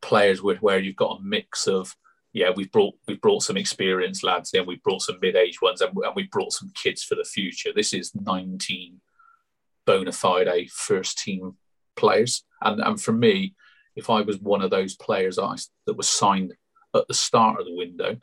players 0.02 0.42
with 0.42 0.60
where 0.64 0.80
you've 0.80 0.96
got 0.96 1.20
a 1.20 1.24
mix 1.24 1.68
of 1.68 1.96
yeah, 2.34 2.50
we've 2.56 2.72
brought 2.72 2.96
we've 3.08 3.22
brought 3.22 3.44
some 3.44 3.58
experienced 3.58 4.24
lads 4.24 4.54
in, 4.54 4.66
we've 4.66 4.84
brought 4.84 5.04
some 5.04 5.20
mid-aged 5.22 5.62
ones, 5.62 5.82
and, 5.82 5.96
and 5.96 6.16
we've 6.16 6.32
brought 6.32 6.52
some 6.52 6.72
kids 6.74 7.04
for 7.04 7.16
the 7.16 7.24
future. 7.24 7.70
This 7.74 7.94
is 7.94 8.14
19 8.16 9.00
bona 9.86 10.12
fide 10.12 10.48
eh, 10.48 10.66
first 10.72 11.20
team 11.20 11.56
players, 11.96 12.44
and 12.62 12.82
and 12.82 13.00
for 13.00 13.14
me, 13.14 13.54
if 13.96 14.10
I 14.10 14.22
was 14.22 14.40
one 14.40 14.64
of 14.64 14.72
those 14.72 14.96
players 14.96 15.38
I, 15.38 15.56
that 15.86 15.96
was 15.96 16.10
signed 16.10 16.54
at 16.96 17.08
the 17.08 17.14
start 17.14 17.60
of 17.60 17.68
the 17.68 17.76
window, 17.76 18.18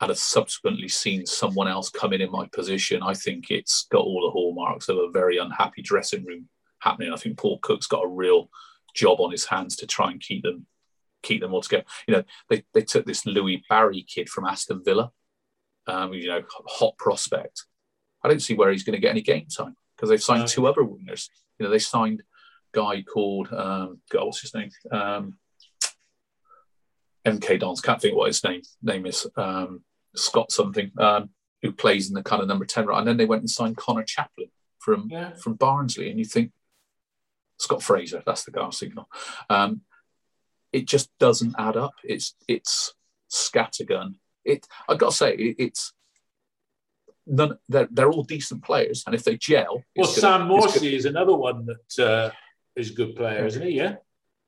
and 0.00 0.08
have 0.08 0.18
subsequently 0.18 0.88
seen 0.88 1.26
someone 1.26 1.68
else 1.68 1.90
come 1.90 2.14
in 2.14 2.22
in 2.22 2.30
my 2.30 2.46
position, 2.46 3.02
I 3.02 3.12
think 3.12 3.50
it's 3.50 3.86
got 3.90 4.00
all 4.00 4.22
the 4.22 4.32
hallmarks 4.32 4.88
of 4.88 4.96
a 4.96 5.10
very 5.10 5.36
unhappy 5.36 5.82
dressing 5.82 6.24
room 6.24 6.48
happening. 6.78 7.12
I 7.12 7.16
think 7.16 7.36
Paul 7.36 7.58
Cook's 7.58 7.86
got 7.86 8.04
a 8.04 8.08
real 8.08 8.48
job 8.94 9.20
on 9.20 9.30
his 9.30 9.44
hands 9.44 9.76
to 9.76 9.86
try 9.86 10.10
and 10.10 10.20
keep 10.20 10.42
them 10.42 10.66
keep 11.22 11.40
them 11.40 11.54
all 11.54 11.62
together. 11.62 11.84
You 12.06 12.16
know, 12.16 12.24
they, 12.48 12.64
they 12.74 12.82
took 12.82 13.06
this 13.06 13.26
Louie 13.26 13.64
Barry 13.68 14.02
kid 14.02 14.28
from 14.28 14.46
Aston 14.46 14.82
Villa, 14.84 15.10
um, 15.86 16.12
you 16.12 16.28
know, 16.28 16.42
hot 16.66 16.96
prospect. 16.98 17.64
I 18.22 18.28
don't 18.28 18.40
see 18.40 18.54
where 18.54 18.70
he's 18.70 18.84
going 18.84 18.94
to 18.94 19.00
get 19.00 19.10
any 19.10 19.22
game 19.22 19.46
time 19.46 19.76
because 19.96 20.10
they've 20.10 20.22
signed 20.22 20.42
no. 20.42 20.46
two 20.46 20.66
other 20.66 20.82
wingers. 20.82 21.28
You 21.58 21.66
know, 21.66 21.70
they 21.70 21.78
signed 21.78 22.20
a 22.20 22.78
guy 22.78 23.02
called 23.02 23.52
um, 23.52 24.00
God, 24.10 24.26
what's 24.26 24.40
his 24.40 24.54
name? 24.54 24.70
Um, 24.90 25.38
MK 27.26 27.60
Dons. 27.60 27.80
Can't 27.80 28.00
think 28.00 28.16
what 28.16 28.28
his 28.28 28.42
name 28.44 28.62
name 28.82 29.06
is. 29.06 29.26
Um, 29.36 29.82
Scott 30.14 30.52
something. 30.52 30.90
Um, 30.98 31.30
who 31.62 31.72
plays 31.72 32.08
in 32.08 32.14
the 32.14 32.22
kind 32.22 32.42
of 32.42 32.48
number 32.48 32.64
ten 32.64 32.86
right? 32.86 32.98
And 32.98 33.06
then 33.06 33.16
they 33.16 33.26
went 33.26 33.42
and 33.42 33.50
signed 33.50 33.76
Conor 33.76 34.04
Chaplin 34.04 34.48
from 34.78 35.08
yeah. 35.10 35.34
from 35.34 35.54
Barnsley, 35.54 36.10
and 36.10 36.18
you 36.18 36.24
think 36.24 36.52
Scott 37.58 37.82
Fraser, 37.82 38.22
that's 38.24 38.44
the 38.44 38.50
guy 38.50 38.62
I 38.62 38.66
was 38.66 38.78
thinking 38.78 38.98
of. 38.98 39.06
Um, 39.50 39.82
it 40.72 40.86
just 40.86 41.10
doesn't 41.18 41.54
add 41.58 41.76
up. 41.76 41.94
It's 42.04 42.34
it's 42.48 42.94
scattergun. 43.30 44.14
It 44.44 44.66
I 44.88 44.94
got 44.94 45.10
to 45.10 45.16
say 45.16 45.34
it, 45.34 45.56
it's 45.58 45.92
none. 47.26 47.58
They're, 47.68 47.88
they're 47.90 48.10
all 48.10 48.24
decent 48.24 48.64
players, 48.64 49.04
and 49.06 49.14
if 49.14 49.24
they 49.24 49.36
gel, 49.36 49.82
well, 49.96 50.06
Sam 50.06 50.48
Morsy 50.48 50.92
is 50.92 51.04
another 51.04 51.34
one 51.34 51.66
that 51.66 52.04
uh, 52.04 52.30
is 52.76 52.90
a 52.90 52.94
good 52.94 53.16
player, 53.16 53.46
isn't 53.46 53.62
he? 53.62 53.72
Yeah. 53.72 53.96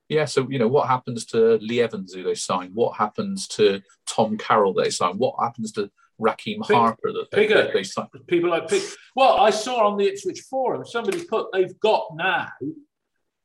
Yeah, 0.08 0.26
so 0.26 0.46
you 0.50 0.58
know 0.58 0.68
what 0.68 0.88
happens 0.88 1.24
to 1.26 1.56
Lee 1.62 1.80
Evans 1.80 2.12
who 2.12 2.22
they 2.22 2.34
sign? 2.34 2.72
What 2.74 2.98
happens 2.98 3.48
to 3.48 3.80
Tom 4.06 4.36
Carroll 4.36 4.74
they 4.74 4.90
sign? 4.90 5.16
What 5.16 5.36
happens 5.40 5.72
to 5.72 5.90
Rekeem 6.20 6.66
Harper 6.66 7.12
that 7.12 7.30
they, 7.30 7.46
Bigger. 7.46 7.70
they, 7.72 7.82
they 7.82 8.18
people 8.26 8.50
like 8.50 8.68
Pig. 8.68 8.82
Well, 9.16 9.40
I 9.40 9.50
saw 9.50 9.86
on 9.86 9.96
the 9.96 10.06
Ipswich 10.06 10.40
forum 10.50 10.84
somebody 10.84 11.24
put 11.24 11.46
they've 11.52 11.78
got 11.80 12.08
now 12.14 12.48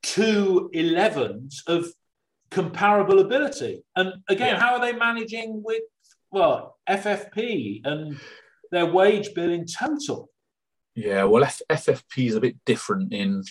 two 0.04 0.70
11s 0.74 1.68
of 1.68 1.88
comparable 2.50 3.20
ability. 3.20 3.84
And 3.96 4.14
again, 4.28 4.56
Yeah. 4.56 4.60
how 4.60 4.76
are 4.76 4.82
they 4.82 4.94
managing 4.94 5.62
with 5.64 5.84
well 6.32 6.78
FFP 6.90 7.82
and 7.86 8.20
their 8.72 8.86
wage 8.86 9.34
bill 9.34 9.52
in 9.52 9.66
total? 9.66 10.30
Yeah, 10.96 11.26
well, 11.26 11.44
F- 11.44 11.62
FFP 11.70 12.28
is 12.28 12.36
a 12.36 12.42
bit 12.42 12.56
different 12.66 13.14
in 13.14 13.44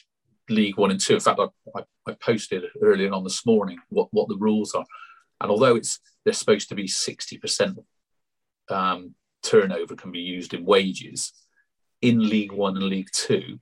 League 0.48 0.76
One 0.78 0.90
and 0.90 1.00
Two. 1.00 1.14
In 1.14 1.20
fact, 1.20 1.40
I, 1.40 1.46
I, 1.78 1.82
I 2.06 2.12
posted 2.14 2.64
earlier 2.82 3.12
on 3.12 3.24
this 3.24 3.46
morning 3.46 3.78
what, 3.88 4.08
what 4.10 4.28
the 4.28 4.36
rules 4.36 4.74
are, 4.74 4.84
and 5.40 5.50
although 5.50 5.76
it's 5.76 6.00
they're 6.24 6.32
supposed 6.34 6.68
to 6.70 6.74
be 6.74 6.88
sixty 6.88 7.38
percent 7.38 7.78
um, 8.68 9.14
turnover 9.42 9.94
can 9.94 10.10
be 10.10 10.18
used 10.20 10.54
in 10.54 10.64
wages 10.64 11.32
in 12.02 12.28
League 12.28 12.52
One 12.52 12.76
and 12.76 12.86
League 12.86 13.10
Two, 13.12 13.60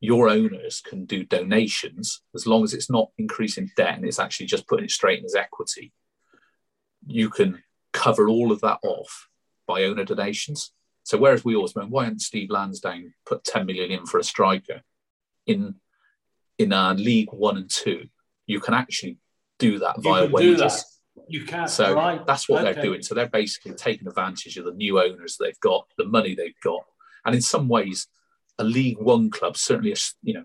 your 0.00 0.28
owners 0.28 0.80
can 0.80 1.04
do 1.06 1.24
donations 1.24 2.22
as 2.34 2.46
long 2.46 2.62
as 2.62 2.72
it's 2.72 2.90
not 2.90 3.10
increasing 3.18 3.70
debt 3.76 3.96
and 3.96 4.04
it's 4.04 4.18
actually 4.20 4.46
just 4.46 4.66
putting 4.68 4.84
it 4.84 4.90
straight 4.90 5.18
in 5.18 5.24
as 5.24 5.34
equity. 5.34 5.92
You 7.06 7.30
can 7.30 7.62
cover 7.92 8.28
all 8.28 8.52
of 8.52 8.60
that 8.60 8.78
off 8.84 9.28
by 9.66 9.84
owner 9.84 10.04
donations. 10.04 10.72
So 11.02 11.18
whereas 11.18 11.44
we 11.44 11.56
always 11.56 11.74
went, 11.74 11.90
why 11.90 12.04
didn't 12.04 12.20
Steve 12.22 12.50
Lansdown 12.50 13.12
put 13.26 13.44
10 13.44 13.66
million 13.66 13.90
in 13.90 14.06
for 14.06 14.18
a 14.18 14.24
striker? 14.24 14.82
In 15.46 15.76
in 16.58 16.72
uh, 16.72 16.92
League 16.94 17.32
One 17.32 17.56
and 17.56 17.70
Two, 17.70 18.08
you 18.46 18.60
can 18.60 18.74
actually 18.74 19.18
do 19.58 19.78
that 19.78 19.96
You 19.98 20.02
via 20.02 20.22
can 20.24 20.32
wages. 20.32 20.58
that. 20.58 20.84
You 21.28 21.44
can't. 21.44 21.70
So 21.70 21.94
right. 21.94 22.24
that's 22.26 22.48
what 22.48 22.62
Okay. 22.64 22.72
they're 22.74 22.82
doing. 22.82 23.00
So 23.02 23.14
they're 23.14 23.28
basically 23.28 23.72
taking 23.74 24.06
advantage 24.08 24.56
of 24.56 24.64
the 24.64 24.72
new 24.72 25.00
owners 25.00 25.36
they've 25.38 25.58
got, 25.60 25.86
the 25.96 26.04
money 26.04 26.34
they've 26.34 26.60
got, 26.62 26.82
and 27.24 27.34
in 27.34 27.40
some 27.42 27.68
ways, 27.68 28.08
a 28.58 28.64
League 28.64 28.98
One 28.98 29.30
club, 29.30 29.56
certainly 29.56 29.92
a 29.92 29.96
you 30.22 30.34
know 30.34 30.44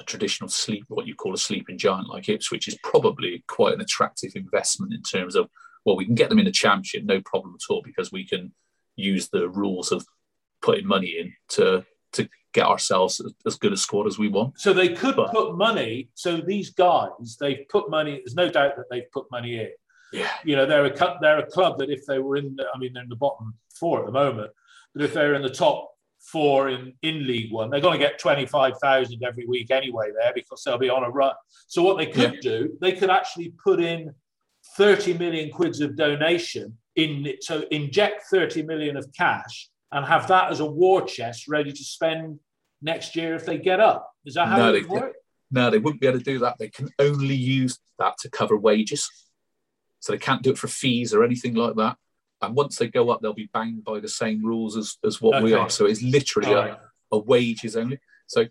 a 0.00 0.04
traditional 0.04 0.48
sleep, 0.48 0.84
what 0.88 1.06
you 1.06 1.14
call 1.14 1.34
a 1.34 1.38
sleeping 1.38 1.78
giant 1.78 2.08
like 2.08 2.28
Ipswich, 2.28 2.66
is 2.68 2.76
probably 2.82 3.44
quite 3.46 3.74
an 3.74 3.80
attractive 3.80 4.32
investment 4.34 4.92
in 4.92 5.02
terms 5.02 5.36
of 5.36 5.48
well, 5.84 5.96
we 5.96 6.06
can 6.06 6.14
get 6.14 6.30
them 6.30 6.38
in 6.38 6.46
the 6.46 6.50
championship, 6.50 7.04
no 7.04 7.20
problem 7.20 7.54
at 7.54 7.70
all, 7.72 7.82
because 7.82 8.10
we 8.10 8.26
can 8.26 8.52
use 8.96 9.28
the 9.28 9.48
rules 9.48 9.92
of 9.92 10.06
putting 10.62 10.86
money 10.86 11.16
in 11.18 11.32
to 11.50 11.84
to 12.12 12.28
get 12.52 12.66
ourselves 12.66 13.20
as 13.44 13.56
good 13.56 13.72
a 13.72 13.76
squad 13.76 14.06
as 14.06 14.16
we 14.16 14.28
want. 14.28 14.58
So 14.58 14.72
they 14.72 14.90
could 14.90 15.16
But- 15.16 15.32
put 15.32 15.56
money. 15.56 16.10
So 16.14 16.36
these 16.38 16.70
guys, 16.70 17.36
they've 17.40 17.68
put 17.68 17.90
money. 17.90 18.12
There's 18.24 18.36
no 18.36 18.48
doubt 18.48 18.76
that 18.76 18.86
they've 18.90 19.10
put 19.12 19.26
money 19.30 19.58
in. 19.58 19.70
Yeah. 20.12 20.30
You 20.44 20.54
know, 20.54 20.64
they're 20.64 20.86
a 20.86 21.18
they're 21.20 21.40
a 21.40 21.46
club 21.46 21.78
that 21.78 21.90
if 21.90 22.06
they 22.06 22.20
were 22.20 22.36
in, 22.36 22.54
the, 22.56 22.66
I 22.72 22.78
mean, 22.78 22.92
they're 22.92 23.02
in 23.02 23.08
the 23.08 23.16
bottom 23.16 23.54
four 23.74 23.98
at 24.00 24.06
the 24.06 24.12
moment, 24.12 24.52
but 24.94 25.02
if 25.02 25.12
they're 25.12 25.34
in 25.34 25.42
the 25.42 25.50
top 25.50 25.93
four 26.32 26.68
in 26.70 26.92
in 27.02 27.26
League 27.26 27.52
One, 27.52 27.70
they're 27.70 27.80
going 27.80 27.98
to 27.98 28.04
get 28.04 28.18
twenty 28.18 28.46
five 28.46 28.74
thousand 28.82 29.22
every 29.22 29.46
week 29.46 29.70
anyway 29.70 30.10
there 30.18 30.32
because 30.34 30.62
they'll 30.64 30.78
be 30.78 30.90
on 30.90 31.04
a 31.04 31.10
run. 31.10 31.34
So 31.66 31.82
what 31.82 31.98
they 31.98 32.06
could 32.06 32.40
do, 32.40 32.76
they 32.80 32.92
could 32.92 33.10
actually 33.10 33.52
put 33.62 33.80
in 33.80 34.14
thirty 34.76 35.12
million 35.16 35.50
quids 35.50 35.80
of 35.80 35.96
donation 35.96 36.76
in 36.96 37.26
it, 37.26 37.44
so 37.44 37.64
inject 37.70 38.24
thirty 38.30 38.62
million 38.62 38.96
of 38.96 39.06
cash 39.16 39.68
and 39.92 40.04
have 40.06 40.26
that 40.28 40.50
as 40.50 40.60
a 40.60 40.66
war 40.66 41.02
chest 41.02 41.46
ready 41.48 41.72
to 41.72 41.84
spend 41.84 42.38
next 42.82 43.14
year 43.16 43.34
if 43.34 43.44
they 43.46 43.58
get 43.58 43.80
up. 43.80 44.10
Is 44.24 44.34
that 44.34 44.48
how 44.48 44.56
No, 44.58 44.68
it 44.70 44.72
they- 44.72 44.80
would 44.88 45.00
work? 45.02 45.14
No, 45.50 45.70
they 45.70 45.78
wouldn't 45.78 46.00
be 46.00 46.06
able 46.08 46.18
to 46.18 46.24
do 46.24 46.38
that. 46.40 46.56
They 46.58 46.68
can 46.68 46.88
only 46.98 47.36
use 47.36 47.78
that 48.00 48.18
to 48.18 48.30
cover 48.30 48.56
wages. 48.56 49.08
So 50.00 50.12
they 50.12 50.18
can't 50.18 50.42
do 50.42 50.50
it 50.50 50.58
for 50.58 50.66
fees 50.68 51.14
or 51.14 51.22
anything 51.22 51.54
like 51.54 51.76
that. 51.76 51.96
And 52.46 52.56
once 52.56 52.76
they 52.76 52.88
go 52.88 53.10
up, 53.10 53.20
they'll 53.20 53.32
be 53.32 53.50
banged 53.52 53.84
by 53.84 54.00
the 54.00 54.08
same 54.08 54.44
rules 54.44 54.76
as, 54.76 54.96
as 55.04 55.20
what 55.20 55.42
we 55.42 55.54
are. 55.54 55.70
So 55.70 55.86
it's 55.86 56.02
literally 56.02 56.52
a, 56.52 56.56
right. 56.56 56.78
a 57.12 57.18
wages 57.18 57.76
only. 57.76 57.98
So 58.26 58.46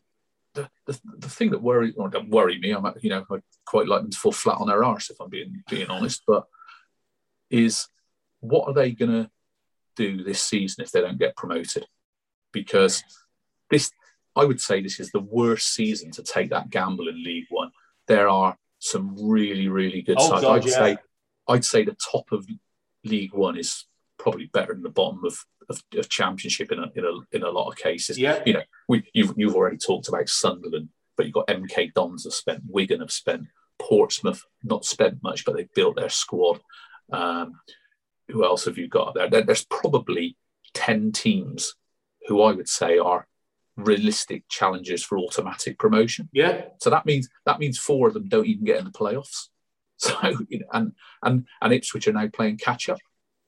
the, 0.54 0.70
the, 0.86 1.00
the 1.18 1.30
thing 1.30 1.52
that 1.52 1.62
worry 1.62 1.94
or 1.98 2.10
don't 2.10 2.30
worry 2.30 2.60
me, 2.60 2.72
I'm 2.72 2.86
you 3.02 3.10
know 3.10 3.26
I 3.30 3.38
quite 3.66 3.88
like 3.88 4.02
them 4.02 4.12
to 4.12 4.18
fall 4.18 4.32
flat 4.32 4.58
on 4.60 4.68
their 4.68 4.84
arse 4.84 5.10
if 5.10 5.20
I'm 5.20 5.30
being 5.30 5.64
being 5.70 5.90
honest, 5.90 6.24
but 6.28 6.46
is 7.50 7.88
what 8.40 8.68
are 8.68 8.74
they 8.74 8.92
going 8.92 9.12
to 9.12 9.30
do 9.96 10.24
this 10.24 10.42
season 10.42 10.84
if 10.84 10.92
they 10.92 11.02
don't 11.02 11.20
get 11.20 11.36
promoted? 11.36 11.86
Because 12.52 13.04
this, 13.70 13.92
I 14.36 14.46
would 14.46 14.60
say, 14.60 14.82
this 14.82 15.00
is 15.00 15.12
the 15.12 15.20
worst 15.20 15.74
season 15.74 16.12
to 16.12 16.24
take 16.24 16.50
that 16.50 16.70
gamble 16.70 17.08
in 17.08 17.24
League 17.24 17.46
One. 17.50 17.72
There 18.08 18.28
are 18.28 18.58
some 18.80 19.16
really, 19.20 19.70
really 19.70 20.02
good 20.02 20.18
Oh, 20.20 20.30
sides. 20.30 20.42
God, 20.42 20.56
I'd 20.56 20.66
yeah. 20.66 20.74
say, 20.74 20.98
I'd 21.48 21.66
say 21.66 21.84
the 21.84 21.96
top 22.12 22.32
of 22.32 22.46
League 23.04 23.34
One 23.34 23.58
is 23.58 23.86
probably 24.18 24.50
better 24.54 24.74
than 24.74 24.84
the 24.84 24.90
bottom 24.90 25.24
of, 25.26 25.38
of, 25.70 25.84
of 25.96 26.10
Championship 26.10 26.72
in 26.72 26.80
a, 26.80 26.92
in 26.96 27.06
a 27.06 27.36
in 27.36 27.44
a 27.44 27.50
lot 27.50 27.70
of 27.70 27.78
cases. 27.78 28.18
Yeah. 28.18 28.42
You 28.46 28.54
know, 28.54 28.64
we, 28.88 29.04
you've 29.14 29.34
you've 29.36 29.56
already 29.56 29.78
talked 29.78 30.08
about 30.08 30.30
Sunderland, 30.30 30.90
but 31.18 31.26
you've 31.26 31.36
got 31.36 31.48
MK 31.48 31.94
Dons 31.94 32.24
have 32.24 32.34
spent, 32.34 32.64
Wigan 32.68 33.02
have 33.02 33.12
spent, 33.12 33.48
Portsmouth 33.80 34.44
not 34.64 34.86
spent 34.86 35.22
much, 35.24 35.46
but 35.46 35.56
they've 35.56 35.74
built 35.74 35.96
their 35.96 36.10
squad. 36.10 36.60
Um, 37.12 37.60
who 38.30 38.46
else 38.46 38.66
have 38.66 38.78
you 38.78 38.88
got 38.88 39.14
there? 39.14 39.30
there? 39.30 39.44
There's 39.44 39.66
probably 39.66 40.38
10 40.74 41.12
teams 41.12 41.76
who 42.28 42.42
I 42.42 42.54
would 42.54 42.70
say 42.70 42.98
are 42.98 43.28
realistic 43.76 44.48
challenges 44.50 45.04
for 45.04 45.18
automatic 45.18 45.78
promotion. 45.78 46.30
Yeah. 46.32 46.66
So 46.80 46.90
that 46.90 47.06
means 47.06 47.30
that 47.46 47.60
means 47.60 47.78
four 47.78 48.08
of 48.08 48.14
them 48.14 48.30
don't 48.30 48.48
even 48.48 48.66
get 48.66 48.78
in 48.78 48.86
the 48.86 48.92
playoffs. 48.92 49.50
So 50.24 50.46
you 50.50 50.60
know, 50.60 50.66
and 50.74 50.92
and 51.22 51.46
and 51.62 51.74
Ipswich 51.74 52.08
are 52.08 52.14
now 52.14 52.28
playing 52.28 52.58
catch 52.58 52.90
up. 52.90 53.00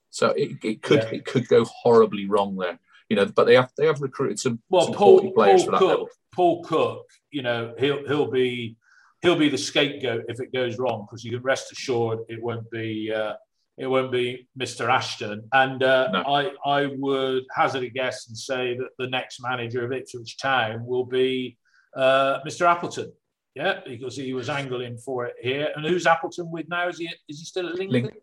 So 0.10 0.30
it, 0.30 0.52
it 0.64 0.82
could 0.82 1.04
Yeah. 1.04 1.18
it 1.18 1.26
could 1.26 1.48
go 1.48 1.66
horribly 1.66 2.26
wrong 2.28 2.56
there. 2.56 2.80
You 3.10 3.18
know, 3.18 3.26
but 3.26 3.46
they 3.46 3.56
have 3.56 3.72
they 3.78 3.86
have 3.88 4.02
recruited 4.02 4.40
some, 4.40 4.62
Well, 4.70 4.86
some 4.86 4.94
Paul, 4.96 5.32
players 5.34 5.64
Paul 5.64 5.66
for 5.66 5.72
that 5.72 5.80
Cook, 5.80 5.90
level. 5.90 6.10
Paul 6.34 6.64
Cook, 6.64 7.06
you 7.32 7.42
know, 7.42 7.74
he'll 7.78 8.08
he'll 8.08 8.32
be 8.32 8.78
he'll 9.22 9.36
be 9.38 9.50
the 9.50 9.58
scapegoat 9.58 10.26
if 10.30 10.40
it 10.40 10.54
goes 10.54 10.78
wrong 10.80 11.06
because 11.06 11.24
you 11.26 11.32
can 11.32 11.42
rest 11.42 11.72
assured 11.72 12.20
it 12.30 12.42
won't 12.42 12.70
be 12.72 13.12
uh, 13.14 13.34
it 13.78 13.88
won't 13.88 14.12
be 14.12 14.48
Mr. 14.58 14.88
Ashton. 14.90 15.48
And 15.52 15.84
uh, 15.84 16.10
No. 16.12 16.20
I 16.34 16.52
I 16.66 16.86
would 16.98 17.44
hazard 17.54 17.84
a 17.84 17.90
guess 17.90 18.28
and 18.28 18.38
say 18.38 18.78
that 18.78 18.90
the 18.98 19.08
next 19.08 19.42
manager 19.42 19.84
of 19.86 19.92
Ipswich 19.92 20.38
Town 20.38 20.86
will 20.86 21.06
be 21.06 21.58
uh, 21.96 22.40
Mr. 22.48 22.66
Appleton. 22.66 23.12
Yeah, 23.56 23.80
because 23.86 24.18
he 24.18 24.34
was 24.34 24.50
angling 24.50 24.98
for 24.98 25.26
it 25.26 25.36
here. 25.42 25.70
And 25.76 25.86
who's 25.86 26.06
Appleton 26.06 26.52
with 26.52 26.68
now? 26.68 26.90
Is 26.90 26.98
he 26.98 27.06
is 27.30 27.40
he 27.40 27.46
still 27.46 27.68
at 27.70 27.76
Lincoln? 27.76 28.04
Link- 28.04 28.14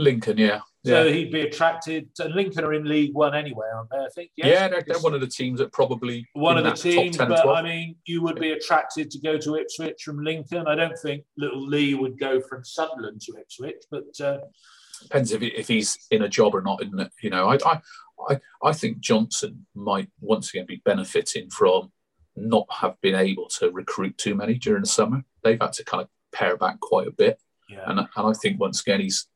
Lincoln, 0.00 0.38
yeah. 0.38 0.60
So 0.86 1.04
Yeah, 1.04 1.12
he'd 1.12 1.32
be 1.32 1.40
attracted. 1.40 2.14
To, 2.16 2.28
Lincoln 2.28 2.64
are 2.64 2.72
in 2.72 2.84
League 2.84 3.14
One 3.14 3.34
anyway, 3.34 3.66
aren't 3.74 3.90
they? 3.90 3.98
I 3.98 4.08
think. 4.14 4.30
Yes? 4.36 4.46
yeah 4.46 4.68
they're, 4.68 4.84
they're 4.86 5.00
one 5.00 5.12
of 5.12 5.20
the 5.20 5.26
teams 5.26 5.58
that 5.58 5.72
probably 5.72 6.26
one 6.34 6.56
of 6.56 6.64
the 6.64 6.72
teams, 6.72 7.16
but 7.16 7.26
12. 7.26 7.48
I 7.48 7.62
mean, 7.62 7.96
you 8.06 8.22
would 8.22 8.38
be 8.38 8.52
attracted 8.52 9.10
to 9.10 9.20
go 9.20 9.36
to 9.36 9.56
Ipswich 9.56 10.02
from 10.02 10.22
Lincoln. 10.22 10.66
I 10.66 10.74
don't 10.76 10.96
think 10.98 11.24
little 11.36 11.66
Lee 11.66 11.94
would 11.94 12.18
go 12.18 12.40
from 12.40 12.64
Sunderland 12.64 13.20
to 13.22 13.36
Ipswich, 13.38 13.84
but 13.90 14.20
uh, 14.20 14.38
depends 15.02 15.32
if, 15.32 15.42
if 15.42 15.68
he's 15.68 15.98
in 16.10 16.22
a 16.22 16.28
job 16.28 16.54
or 16.54 16.62
not. 16.62 16.82
Isn't 16.82 17.00
it? 17.00 17.10
You 17.20 17.30
know, 17.30 17.48
I, 17.48 17.58
I, 17.66 17.80
I, 18.28 18.40
I 18.62 18.72
think 18.72 19.00
Johnson 19.00 19.66
might 19.74 20.08
once 20.20 20.50
again 20.50 20.66
be 20.66 20.80
benefiting 20.84 21.50
from 21.50 21.90
not 22.40 22.66
have 22.70 23.00
been 23.00 23.14
able 23.14 23.48
to 23.58 23.70
recruit 23.70 24.16
too 24.18 24.34
many 24.34 24.54
during 24.54 24.82
the 24.82 24.88
summer. 24.88 25.24
They've 25.42 25.60
had 25.60 25.72
to 25.74 25.84
kind 25.84 26.02
of 26.02 26.08
pare 26.32 26.56
back 26.56 26.80
quite 26.80 27.06
a 27.08 27.12
bit, 27.12 27.40
yeah, 27.68 27.84
and 27.86 27.98
and 28.00 28.08
I 28.16 28.32
think 28.32 28.60
once 28.60 28.80
again 28.80 29.00
he's 29.00 29.26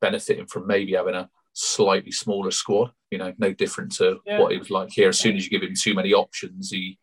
benefiting 0.00 0.46
from 0.46 0.66
maybe 0.66 0.94
having 0.94 1.14
a 1.14 1.28
slightly 1.52 2.12
smaller 2.12 2.50
squad. 2.50 2.92
You 3.10 3.18
know, 3.18 3.32
no 3.38 3.52
different 3.52 3.92
to 3.96 4.20
Yeah. 4.26 4.38
what 4.40 4.52
he 4.52 4.58
was 4.58 4.70
like 4.70 4.90
here. 4.90 5.08
As 5.08 5.18
soon 5.18 5.36
as 5.36 5.44
you 5.44 5.50
give 5.50 5.62
him 5.62 5.74
too 5.74 5.94
many 5.94 6.12
options, 6.12 6.70
he 6.70 6.98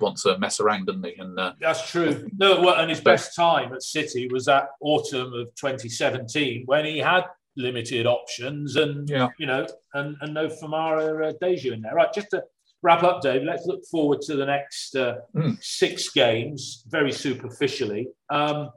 wants 0.00 0.22
to 0.22 0.38
mess 0.38 0.58
around, 0.60 0.86
doesn't 0.86 1.04
he? 1.04 1.14
And 1.18 1.38
uh, 1.38 1.52
that's 1.60 1.90
true. 1.90 2.28
No, 2.38 2.60
well, 2.60 2.80
and 2.80 2.88
his 2.90 3.00
best 3.00 3.36
time 3.36 3.72
at 3.72 3.82
City 3.82 4.28
was 4.32 4.46
that 4.46 4.70
autumn 4.80 5.32
of 5.34 5.54
2017 5.56 6.62
when 6.66 6.84
he 6.86 6.98
had 6.98 7.24
limited 7.56 8.06
options 8.06 8.76
and 8.76 9.08
yeah, 9.08 9.28
you 9.38 9.46
know, 9.46 9.66
and, 9.94 10.16
and 10.22 10.32
no 10.34 10.48
Famara 10.48 11.28
uh, 11.28 11.32
Diédhiou 11.42 11.72
in 11.72 11.82
there. 11.82 11.94
Right, 11.94 12.12
just 12.12 12.30
to 12.30 12.42
wrap 12.82 13.02
up, 13.02 13.20
Dave, 13.22 13.42
let's 13.42 13.66
look 13.66 13.84
forward 13.90 14.20
to 14.22 14.36
the 14.36 14.46
next 14.46 14.96
uh, 14.96 15.16
Mm. 15.36 15.62
six 15.62 16.10
games 16.10 16.84
very 16.88 17.12
superficially. 17.12 18.08
Um, 18.30 18.70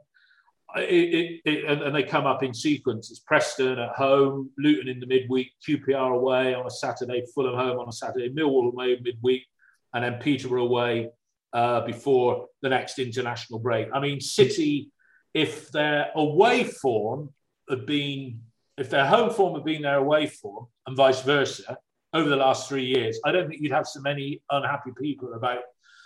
it, 0.76 0.82
it, 1.14 1.40
it, 1.44 1.64
and, 1.66 1.82
and 1.82 1.94
they 1.94 2.02
come 2.02 2.26
up 2.26 2.42
in 2.42 2.52
sequence. 2.52 3.10
It's 3.10 3.20
Preston 3.20 3.78
at 3.78 3.90
home, 3.90 4.50
Luton 4.58 4.88
in 4.88 4.98
the 5.00 5.06
midweek, 5.06 5.52
QPR 5.66 6.14
away 6.14 6.52
on 6.54 6.66
a 6.66 6.70
Saturday, 6.70 7.24
Fulham 7.34 7.54
home 7.54 7.78
on 7.78 7.88
a 7.88 7.92
Saturday, 7.92 8.28
Millwall 8.30 8.72
away 8.72 8.98
midweek, 9.00 9.46
and 9.92 10.02
then 10.04 10.14
Peterborough 10.20 10.64
away 10.64 11.10
uh, 11.52 11.82
before 11.82 12.48
the 12.62 12.68
next 12.68 12.98
international 12.98 13.60
break. 13.60 13.86
I 13.94 14.00
mean, 14.00 14.20
City, 14.20 14.90
if 15.32 15.70
their 15.70 16.10
away 16.16 16.64
form 16.64 17.30
had 17.70 17.86
been, 17.86 18.40
if 18.76 18.90
their 18.90 19.06
home 19.06 19.30
form 19.30 19.54
had 19.54 19.64
been 19.64 19.82
their 19.82 19.98
away 19.98 20.26
form, 20.26 20.66
and 20.88 20.96
vice 20.96 21.22
versa, 21.22 21.78
over 22.14 22.28
the 22.28 22.36
last 22.36 22.68
three 22.68 22.84
years, 22.84 23.18
I 23.24 23.32
don't 23.32 23.48
think 23.48 23.60
you'd 23.60 23.72
have 23.72 23.86
so 23.86 24.00
many 24.00 24.40
unhappy 24.50 24.92
people 24.98 25.34
about 25.34 25.58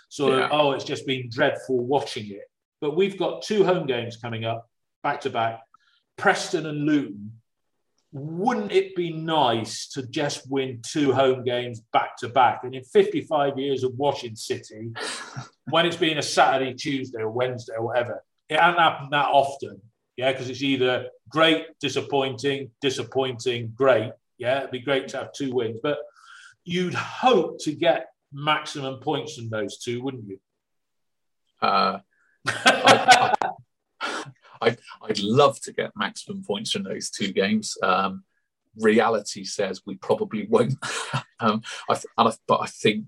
sort 0.09 0.33
Yeah. 0.33 0.45
of, 0.45 0.51
oh, 0.51 0.71
it's 0.71 0.83
just 0.83 1.05
been 1.05 1.29
dreadful 1.29 1.79
watching 1.85 2.31
it. 2.31 2.49
But 2.81 2.95
we've 2.95 3.17
got 3.17 3.43
two 3.43 3.63
home 3.63 3.85
games 3.85 4.17
coming 4.17 4.43
up 4.43 4.67
back 5.03 5.21
to 5.21 5.29
back 5.29 5.61
Preston 6.17 6.65
and 6.65 6.85
Luton. 6.85 7.33
wouldn't 8.11 8.71
it 8.71 8.95
be 8.95 9.13
nice 9.13 9.87
to 9.89 10.01
just 10.07 10.49
win 10.49 10.81
two 10.81 11.13
home 11.13 11.43
games 11.43 11.79
back 11.93 12.17
to 12.17 12.27
back? 12.27 12.63
And 12.63 12.73
in 12.73 12.83
55 12.83 13.59
years 13.59 13.83
of 13.83 13.93
watching 13.99 14.35
City, 14.35 14.89
when 15.69 15.85
it's 15.85 15.95
been 15.95 16.17
a 16.17 16.23
Saturday, 16.23 16.73
Tuesday, 16.73 17.19
or 17.21 17.29
Wednesday, 17.29 17.73
or 17.77 17.85
whatever, 17.85 18.23
it 18.49 18.59
hasn't 18.59 18.79
happened 18.79 19.11
that 19.11 19.27
often. 19.27 19.79
Yeah, 20.17 20.31
because 20.31 20.49
it's 20.49 20.63
either 20.63 21.09
great, 21.29 21.67
disappointing, 21.79 22.71
disappointing, 22.81 23.73
great. 23.75 24.11
Yeah, 24.39 24.59
it'd 24.59 24.71
be 24.71 24.79
great 24.79 25.09
to 25.09 25.17
have 25.17 25.33
two 25.33 25.53
wins, 25.53 25.79
but 25.83 25.99
you'd 26.63 26.93
hope 26.93 27.59
to 27.63 27.73
get 27.73 28.07
maximum 28.31 28.99
points 28.99 29.35
from 29.35 29.49
those 29.49 29.77
two, 29.77 30.01
wouldn't 30.01 30.27
you? 30.27 30.39
Uh, 31.61 31.99
I, 32.47 33.35
would 35.01 35.19
love 35.21 35.59
to 35.61 35.73
get 35.73 35.91
maximum 35.95 36.43
points 36.43 36.71
from 36.71 36.83
those 36.83 37.09
two 37.09 37.33
games. 37.33 37.77
Um, 37.83 38.23
reality 38.77 39.43
says 39.43 39.81
we 39.85 39.95
probably 39.95 40.47
won't. 40.47 40.75
um, 41.39 41.61
I, 41.89 41.99
I, 42.17 42.33
but 42.47 42.61
I 42.61 42.67
think 42.67 43.05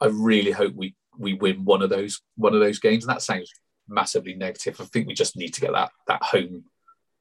I 0.00 0.06
really 0.06 0.52
hope 0.52 0.74
we 0.74 0.94
we 1.18 1.32
win 1.34 1.64
one 1.64 1.82
of 1.82 1.90
those 1.90 2.20
one 2.36 2.54
of 2.54 2.60
those 2.60 2.78
games, 2.78 3.04
and 3.04 3.14
that 3.14 3.22
sounds 3.22 3.50
massively 3.88 4.34
negative. 4.34 4.80
I 4.80 4.84
think 4.84 5.08
we 5.08 5.14
just 5.14 5.36
need 5.36 5.54
to 5.54 5.60
get 5.60 5.72
that 5.72 5.90
that 6.06 6.22
home 6.22 6.64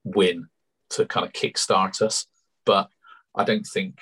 win 0.03 0.47
to 0.91 1.05
kind 1.05 1.25
of 1.25 1.33
kickstart 1.33 2.01
us. 2.01 2.25
But 2.65 2.89
I 3.37 3.43
don't 3.43 3.65
think 3.65 3.95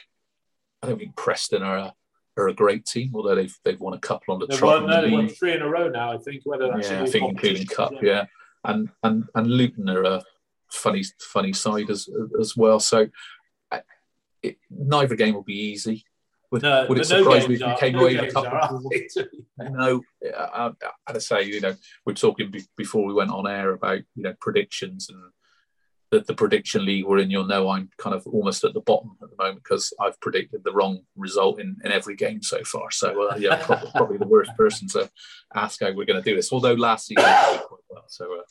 I 0.81 0.87
don't 0.87 0.99
think 0.99 1.15
Preston 1.15 1.63
are 1.63 1.77
a, 1.77 1.93
are 2.37 2.47
a 2.47 2.53
great 2.53 2.85
team, 2.85 3.11
although 3.13 3.35
they've 3.35 3.55
they've 3.63 3.79
won 3.79 3.93
a 3.93 3.99
couple 3.99 4.33
on 4.33 4.39
the 4.39 4.47
they've 4.47 4.57
trot. 4.57 4.81
Won, 4.81 4.89
no, 4.89 5.01
they 5.01 5.11
won 5.11 5.27
three 5.29 5.53
in 5.53 5.61
a 5.61 5.69
row 5.69 5.89
now. 5.89 6.13
I 6.13 6.17
think 6.17 6.41
whether 6.45 6.69
that's 6.69 6.89
yeah, 6.89 7.03
I 7.03 7.05
think 7.05 7.29
including 7.29 7.67
cup, 7.67 7.93
yeah. 7.93 7.99
yeah, 8.01 8.25
and 8.63 8.89
and 9.03 9.25
and 9.35 9.47
Luton 9.47 9.89
are 9.89 10.03
a 10.03 10.23
funny 10.71 11.03
funny 11.19 11.53
side 11.53 11.89
as 11.89 12.07
as 12.39 12.55
well. 12.55 12.79
So 12.79 13.07
it, 14.45 14.57
neither 14.69 15.15
game 15.15 15.33
will 15.33 15.43
be 15.43 15.71
easy. 15.71 16.05
Would, 16.51 16.61
no, 16.61 16.85
would 16.87 16.99
it 16.99 17.05
surprise 17.05 17.43
no 17.43 17.49
me 17.49 17.55
if 17.55 17.61
we 17.61 17.75
came 17.77 17.95
away 17.95 18.15
with 18.15 18.29
a 18.29 18.31
couple? 18.31 18.89
no, 19.57 20.01
uh, 20.25 20.37
uh, 20.37 20.71
I, 21.07 21.13
I, 21.13 21.17
say, 21.17 21.43
you 21.43 21.59
know, 21.59 21.75
we're 22.05 22.13
talking 22.13 22.51
be, 22.51 22.61
before 22.77 23.05
we 23.05 23.13
went 23.13 23.31
on 23.31 23.47
air 23.47 23.71
about 23.71 23.99
you 24.15 24.23
know 24.23 24.35
predictions 24.39 25.09
and 25.09 25.19
the, 26.11 26.21
the 26.21 26.33
prediction 26.33 26.85
league 26.85 27.05
we're 27.05 27.19
in. 27.19 27.31
You'll 27.31 27.45
know 27.45 27.69
I'm 27.69 27.89
kind 27.97 28.15
of 28.15 28.25
almost 28.27 28.63
at 28.63 28.73
the 28.73 28.81
bottom 28.81 29.17
at 29.21 29.29
the 29.29 29.35
moment 29.37 29.63
because 29.63 29.93
I've 29.99 30.19
predicted 30.19 30.63
the 30.63 30.73
wrong 30.73 30.99
result 31.15 31.59
in, 31.59 31.77
in 31.83 31.91
every 31.91 32.15
game 32.15 32.41
so 32.41 32.63
far. 32.63 32.91
So 32.91 33.29
uh, 33.29 33.35
yeah, 33.37 33.57
probably, 33.65 33.91
probably, 33.91 34.17
the 34.17 34.27
worst 34.27 34.51
person 34.57 34.87
to 34.89 35.09
ask 35.53 35.81
how 35.81 35.91
we're 35.93 36.05
going 36.05 36.21
to 36.21 36.29
do 36.29 36.35
this. 36.35 36.51
Although 36.51 36.73
last 36.73 37.07
season 37.07 37.23
quite 37.23 37.79
well, 37.89 38.05
so. 38.07 38.33
Uh, 38.33 38.41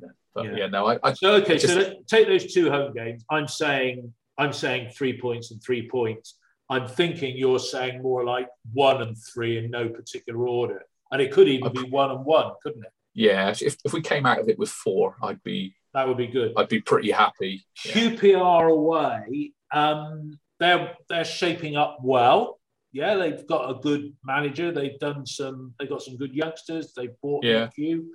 yeah. 0.00 0.08
But 0.34 0.44
yeah, 0.46 0.56
yeah 0.56 0.66
no, 0.68 0.86
I, 0.86 0.98
I 1.02 1.12
so, 1.12 1.34
okay. 1.34 1.58
Just, 1.58 1.74
so 1.74 1.94
take 2.08 2.26
those 2.26 2.52
two 2.52 2.70
home 2.70 2.94
games. 2.94 3.24
I'm 3.30 3.46
saying 3.46 4.12
I'm 4.38 4.52
saying 4.52 4.90
three 4.90 5.20
points 5.20 5.50
and 5.50 5.62
three 5.62 5.88
points. 5.88 6.38
I'm 6.70 6.88
thinking 6.88 7.36
you're 7.36 7.58
saying 7.58 8.02
more 8.02 8.24
like 8.24 8.48
one 8.72 9.02
and 9.02 9.16
three 9.16 9.58
in 9.58 9.70
no 9.70 9.88
particular 9.88 10.46
order. 10.46 10.82
And 11.10 11.20
it 11.20 11.30
could 11.30 11.48
even 11.48 11.72
be 11.72 11.82
one 11.82 12.10
and 12.10 12.24
one, 12.24 12.52
couldn't 12.62 12.84
it? 12.84 12.92
Yeah, 13.14 13.50
if, 13.50 13.76
if 13.84 13.92
we 13.92 14.00
came 14.00 14.24
out 14.24 14.40
of 14.40 14.48
it 14.48 14.58
with 14.58 14.70
four, 14.70 15.16
I'd 15.22 15.42
be 15.42 15.74
that 15.94 16.08
would 16.08 16.16
be 16.16 16.26
good. 16.26 16.52
I'd 16.56 16.68
be 16.68 16.80
pretty 16.80 17.10
happy. 17.10 17.64
QPR 17.78 18.70
away, 18.70 19.52
um, 19.72 20.38
they're 20.58 20.94
they're 21.08 21.24
shaping 21.24 21.76
up 21.76 21.98
well. 22.02 22.58
Yeah, 22.92 23.14
they've 23.14 23.46
got 23.46 23.70
a 23.70 23.74
good 23.80 24.12
manager. 24.24 24.70
They've 24.70 24.98
done 24.98 25.26
some. 25.26 25.74
They've 25.78 25.88
got 25.88 26.02
some 26.02 26.16
good 26.16 26.34
youngsters. 26.34 26.92
They've 26.96 27.18
bought 27.22 27.44
yeah. 27.44 27.64
a 27.64 27.70
few. 27.70 28.14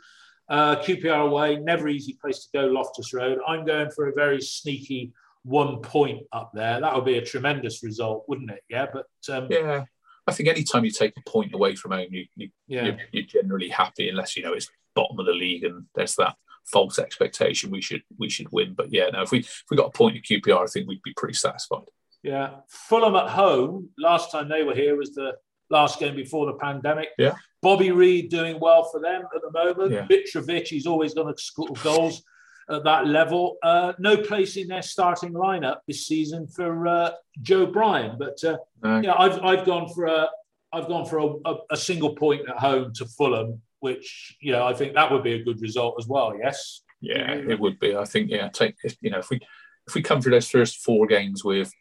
Uh, 0.50 0.78
QPR 0.78 1.28
away, 1.28 1.58
never 1.58 1.90
easy 1.90 2.18
place 2.22 2.46
to 2.46 2.50
go. 2.54 2.66
Loftus 2.68 3.14
Road. 3.14 3.40
I'm 3.46 3.66
going 3.66 3.92
for 3.92 4.08
a 4.08 4.14
very 4.14 4.42
sneaky 4.42 5.12
one 5.44 5.82
point 5.82 6.24
up 6.32 6.52
there. 6.54 6.80
That 6.80 6.96
would 6.96 7.06
be 7.06 7.18
a 7.18 7.26
tremendous 7.26 7.84
result, 7.84 8.24
wouldn't 8.28 8.52
it? 8.52 8.64
Yeah, 8.70 8.86
but 8.92 9.08
um, 9.30 9.48
yeah, 9.50 9.84
I 10.26 10.32
think 10.32 10.48
anytime 10.50 10.86
you 10.86 10.92
take 10.92 11.14
a 11.18 11.30
point 11.30 11.54
away 11.54 11.76
from 11.76 11.92
home, 11.92 12.08
you, 12.12 12.26
you 12.36 12.50
yeah. 12.68 12.86
you're, 12.86 12.98
you're, 13.12 13.24
generally 13.24 13.70
happy, 13.70 14.10
unless 14.10 14.38
you 14.38 14.44
know 14.44 14.54
it's 14.54 14.70
bottom 14.96 15.20
of 15.20 15.26
the 15.26 15.34
league 15.34 15.64
and 15.64 15.86
there's 15.96 16.16
that 16.16 16.36
false 16.72 17.00
expectation 17.00 17.72
we 17.72 17.82
should 17.82 18.04
we 18.18 18.30
should 18.30 18.52
win. 18.52 18.74
But 18.76 18.92
yeah, 18.92 19.10
now 19.10 19.24
if 19.24 19.32
we 19.32 19.40
if 19.40 19.64
we 19.70 19.78
got 19.78 19.88
a 19.88 19.98
point 19.98 20.18
at 20.18 20.24
QPR, 20.24 20.64
I 20.64 20.66
think 20.68 20.88
we'd 20.88 21.02
be 21.02 21.14
pretty 21.16 21.36
satisfied. 21.36 21.90
Yeah, 22.24 22.56
Fulham 22.70 23.16
at 23.16 23.30
home. 23.30 23.90
Last 23.98 24.32
time 24.32 24.50
they 24.50 24.64
were 24.64 24.76
here 24.76 24.96
was 24.96 25.14
the 25.14 25.34
last 25.70 26.00
game 26.00 26.16
before 26.16 26.46
the 26.46 26.54
pandemic. 26.54 27.10
Yeah, 27.18 27.36
Bobby 27.62 27.92
Reid 27.92 28.30
doing 28.30 28.60
well 28.60 28.84
for 28.92 29.00
them 29.00 29.24
at 29.36 29.42
the 29.42 29.52
moment. 29.52 29.92
Yeah. 29.92 30.08
Mitrovic, 30.08 30.68
he's 30.68 30.88
always 30.88 31.14
going 31.14 31.34
to 31.34 31.42
score 31.42 31.74
goals 31.84 32.24
at 32.70 32.84
that 32.84 33.08
level. 33.08 33.58
Uh, 33.64 33.94
no 34.00 34.18
place 34.18 34.58
in 34.58 34.68
their 34.68 34.82
starting 34.82 35.34
lineup 35.34 35.78
this 35.88 36.06
season 36.06 36.48
for 36.48 36.88
uh, 36.88 37.12
Joe 37.42 37.66
Bryan, 37.66 38.18
but 38.20 38.44
uh, 38.44 38.58
no. 38.84 39.00
yeah, 39.00 39.14
I've 39.18 39.42
I've 39.44 39.66
gone 39.66 39.88
for 39.94 40.06
a 40.06 40.28
I've 40.74 40.88
gone 40.88 41.06
for 41.06 41.20
a, 41.20 41.28
a, 41.50 41.58
a, 41.72 41.78
single 41.78 42.14
point 42.14 42.42
at 42.50 42.58
home 42.58 42.94
to 42.96 43.06
Fulham, 43.06 43.62
which 43.80 44.38
you 44.42 44.52
know 44.52 44.66
I 44.66 44.74
think 44.74 44.94
that 44.94 45.12
would 45.12 45.24
be 45.24 45.34
a 45.34 45.44
good 45.44 45.62
result 45.62 45.96
as 46.00 46.08
well. 46.08 46.34
Yes. 46.38 46.82
Yeah, 47.00 47.34
it 47.34 47.60
would 47.60 47.80
be. 47.80 47.96
I 47.96 48.06
think 48.06 48.32
yeah, 48.32 48.50
take 48.50 48.76
you 49.02 49.12
know 49.12 49.20
if 49.20 49.30
we 49.30 49.40
if 49.88 49.96
we 49.96 50.02
come 50.02 50.22
through 50.22 50.32
those 50.32 50.50
first 50.50 50.78
four 50.78 51.06
games 51.08 51.44
with 51.44 51.72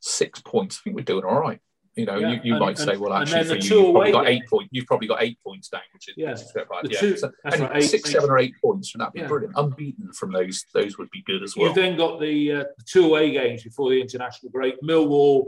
six 0.00 0.40
points, 0.40 0.78
I 0.78 0.80
think 0.84 0.96
we're 0.96 1.04
doing 1.04 1.24
all 1.24 1.40
right. 1.40 1.60
You 1.96 2.06
know, 2.06 2.16
yeah. 2.16 2.32
you, 2.32 2.40
you 2.44 2.52
and, 2.54 2.60
might 2.60 2.78
and, 2.78 2.88
say, 2.90 2.96
well, 2.96 3.12
actually, 3.12 3.44
for 3.44 3.56
you, 3.56 3.62
you've 3.62 3.92
probably 3.92 4.12
got 4.12 4.28
eight 4.28 4.42
points. 4.48 4.68
You've 4.70 4.86
probably 4.86 5.08
got 5.08 5.22
eight 5.22 5.38
points 5.44 5.68
down, 5.68 5.82
which 5.92 6.08
is 6.08 6.14
yeah. 6.16 6.28
yeah. 6.28 7.00
Two, 7.00 7.16
so, 7.16 7.32
right, 7.44 7.70
eight, 7.74 7.82
six, 7.82 8.08
eight. 8.08 8.12
seven, 8.12 8.30
or 8.30 8.38
eight 8.38 8.54
points 8.62 8.90
from 8.90 9.00
that 9.00 9.12
be 9.12 9.20
yeah. 9.20 9.26
brilliant. 9.26 9.54
Unbeaten 9.56 10.12
from 10.12 10.32
those, 10.32 10.64
those 10.72 10.98
would 10.98 11.10
be 11.10 11.22
good 11.26 11.42
as 11.42 11.56
well. 11.56 11.66
You've 11.66 11.74
then 11.74 11.96
got 11.96 12.20
the, 12.20 12.52
uh, 12.52 12.64
the 12.78 12.84
two 12.86 13.06
away 13.06 13.32
games 13.32 13.64
before 13.64 13.90
the 13.90 14.00
international 14.00 14.52
break. 14.52 14.80
Millwall 14.82 15.46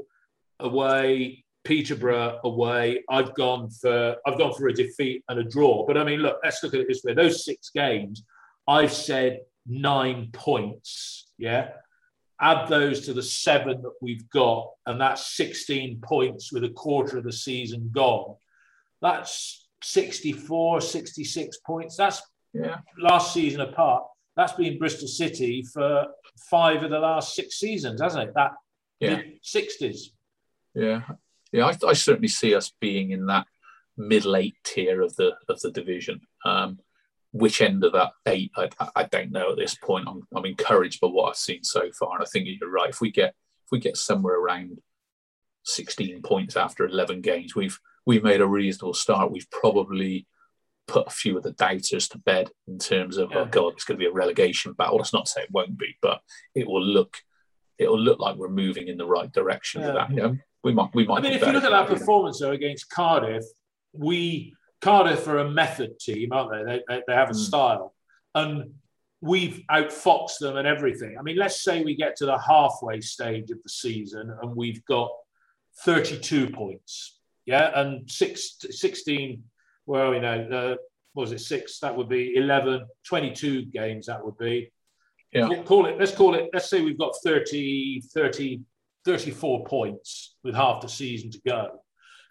away, 0.59 1.45
Peterborough 1.65 2.41
away. 2.45 3.05
I've 3.09 3.35
gone 3.35 3.71
for 3.71 4.17
I've 4.27 4.39
gone 4.39 4.55
for 4.55 4.69
a 4.69 4.75
defeat 4.75 5.25
and 5.29 5.39
a 5.39 5.45
draw. 5.45 5.87
But 5.87 5.97
I 5.97 6.05
mean, 6.05 6.21
look, 6.21 6.39
let's 6.43 6.63
look 6.63 6.75
at 6.75 6.81
it 6.81 6.89
this 6.89 7.03
way. 7.05 7.15
Those 7.15 7.45
six 7.45 7.71
games, 7.71 8.25
I've 8.67 8.93
said 8.93 9.41
nine 9.67 10.31
points. 10.33 11.31
Yeah 11.39 11.71
add 12.43 12.69
those 12.69 13.07
to 13.07 13.15
the 13.15 13.23
seven 13.23 13.81
that 13.83 13.95
we've 14.03 14.29
got, 14.31 14.69
and 14.87 15.01
that's 15.01 15.37
16 15.37 16.01
points 16.01 16.53
with 16.53 16.65
a 16.65 16.71
quarter 16.71 17.17
of 17.17 17.25
the 17.25 17.33
season 17.33 17.89
gone. 17.93 18.35
That's 19.01 19.69
64, 19.83 20.81
66 20.81 21.59
points. 21.59 21.97
That's 21.97 22.21
yeah. 22.53 22.79
last 22.99 23.33
season 23.33 23.61
apart. 23.61 24.05
That's 24.37 24.53
been 24.53 24.79
Bristol 24.79 25.09
City 25.09 25.63
for 25.63 26.07
five 26.51 26.83
of 26.83 26.91
the 26.91 26.99
last 26.99 27.35
six 27.35 27.61
seasons, 27.61 28.01
hasn't 28.01 28.29
it? 28.29 28.35
That 28.35 28.53
yeah. 28.99 29.23
60s. 29.45 30.09
Yeah. 30.75 31.03
Yeah, 31.53 31.67
I, 31.67 31.89
I, 31.89 31.93
certainly 31.93 32.29
see 32.29 32.55
us 32.55 32.73
being 32.81 33.11
in 33.11 33.27
that 33.27 33.47
middle 33.97 34.37
eight 34.37 34.55
tier 34.65 35.03
of 35.03 35.15
the 35.17 35.33
of 35.49 35.61
the 35.61 35.71
division. 35.71 36.21
Um, 36.45 36.79
which 37.33 37.63
end 37.63 37.83
of 37.83 37.93
that 37.93 38.13
eight, 38.27 38.53
I, 38.57 38.69
I 38.95 39.05
don't 39.05 39.33
know 39.33 39.51
at 39.51 39.57
this 39.57 39.75
point. 39.75 40.07
I'm, 40.07 40.23
I'm 40.35 40.45
encouraged 40.45 41.01
by 41.01 41.09
what 41.09 41.31
I've 41.31 41.37
seen 41.37 41.65
so 41.65 41.91
far, 41.99 42.15
and 42.15 42.23
I 42.23 42.27
think 42.27 42.47
you're 42.47 42.71
right. 42.71 42.91
If 42.91 43.01
we 43.01 43.11
get 43.11 43.31
if 43.65 43.71
we 43.71 43.79
get 43.79 43.97
somewhere 43.97 44.39
around 44.39 44.79
16 45.65 46.23
points 46.23 46.57
after 46.57 46.85
11 46.87 47.23
games, 47.23 47.55
we've 47.55 47.79
we've 48.07 48.25
made 48.25 48.41
a 48.41 48.47
reasonable 48.47 48.95
start. 48.95 49.33
We've 49.33 49.51
probably 49.51 50.27
put 50.87 51.07
a 51.07 51.11
few 51.11 51.37
of 51.37 51.43
the 51.43 51.53
doubters 51.53 52.09
to 52.09 52.19
bed 52.19 52.51
in 52.67 52.79
terms 52.79 53.17
of 53.17 53.31
oh, 53.31 53.35
yeah. 53.35 53.41
oh 53.41 53.47
god, 53.47 53.73
it's 53.75 53.85
going 53.85 53.99
to 53.99 54.05
be 54.05 54.11
a 54.11 54.13
relegation 54.13 54.73
battle. 54.75 54.99
Let's 54.99 55.13
not 55.13 55.29
say 55.29 55.43
it 55.43 55.51
won't 55.51 55.79
be, 55.79 55.97
but 56.03 56.21
it 56.55 56.67
will 56.67 56.85
look 56.85 57.19
it 57.79 57.89
will 57.89 58.01
look 58.01 58.21
like 58.21 58.37
we're 58.37 58.49
moving 58.49 58.89
in 58.89 58.99
the 58.99 59.07
right 59.07 59.33
direction 59.33 59.83
yeah. 59.83 59.93
that. 59.93 60.11
You 60.11 60.17
know, 60.17 60.37
we 60.65 60.73
might 60.73 60.95
we 60.95 61.07
might. 61.07 61.19
I 61.19 61.21
mean, 61.21 61.33
if 61.33 61.43
you 61.43 61.53
look 61.53 61.65
at 61.65 61.73
our 61.73 61.87
performance 61.87 62.41
though 62.41 62.53
against 62.53 62.91
Cardiff, 62.91 63.45
we 63.93 64.55
Cardiff 64.83 65.27
are 65.29 65.39
a 65.39 65.51
method 65.51 65.99
team, 65.99 66.33
aren't 66.33 66.53
they? 66.53 66.65
They, 66.65 66.83
they, 66.89 67.03
they 67.07 67.15
have 67.15 67.31
a 67.31 67.35
mm. 67.35 67.37
style. 67.37 67.95
And 68.35 68.75
we've 69.21 69.63
outfoxed 69.71 70.39
them 70.41 70.57
and 70.57 70.67
everything. 70.67 71.17
I 71.19 71.23
mean, 71.23 71.37
let's 71.37 71.63
say 71.63 71.83
we 71.83 71.95
get 71.95 72.17
to 72.17 72.27
the 72.27 72.39
halfway 72.39 73.01
stage 73.01 73.51
of 73.53 73.63
the 73.63 73.69
season 73.69 74.37
and 74.43 74.57
we've 74.57 74.85
got 74.85 75.11
32 75.85 76.51
points. 76.51 77.21
Yeah. 77.47 77.71
And 77.81 78.11
six, 78.11 78.57
16, 78.69 79.45
well, 79.87 80.11
we 80.11 80.19
know, 80.19 80.49
uh, 80.51 80.77
was 81.15 81.31
it 81.31 81.41
six? 81.41 81.79
That 81.79 81.97
would 81.97 82.09
be 82.09 82.35
11, 82.37 82.85
22 83.07 83.67
games, 83.67 84.07
that 84.07 84.25
would 84.25 84.37
be. 84.39 84.73
Yeah. 85.33 85.63
Call 85.63 85.87
it, 85.87 85.99
let's 85.99 86.13
call 86.13 86.35
it, 86.35 86.51
let's 86.53 86.69
say 86.69 86.83
we've 86.83 86.99
got 86.99 87.15
30, 87.23 88.01
30, 88.13 88.61
34 89.05 89.65
points 89.65 90.37
with 90.45 90.55
half 90.55 90.81
the 90.81 90.89
season 90.89 91.31
to 91.31 91.41
go 91.47 91.83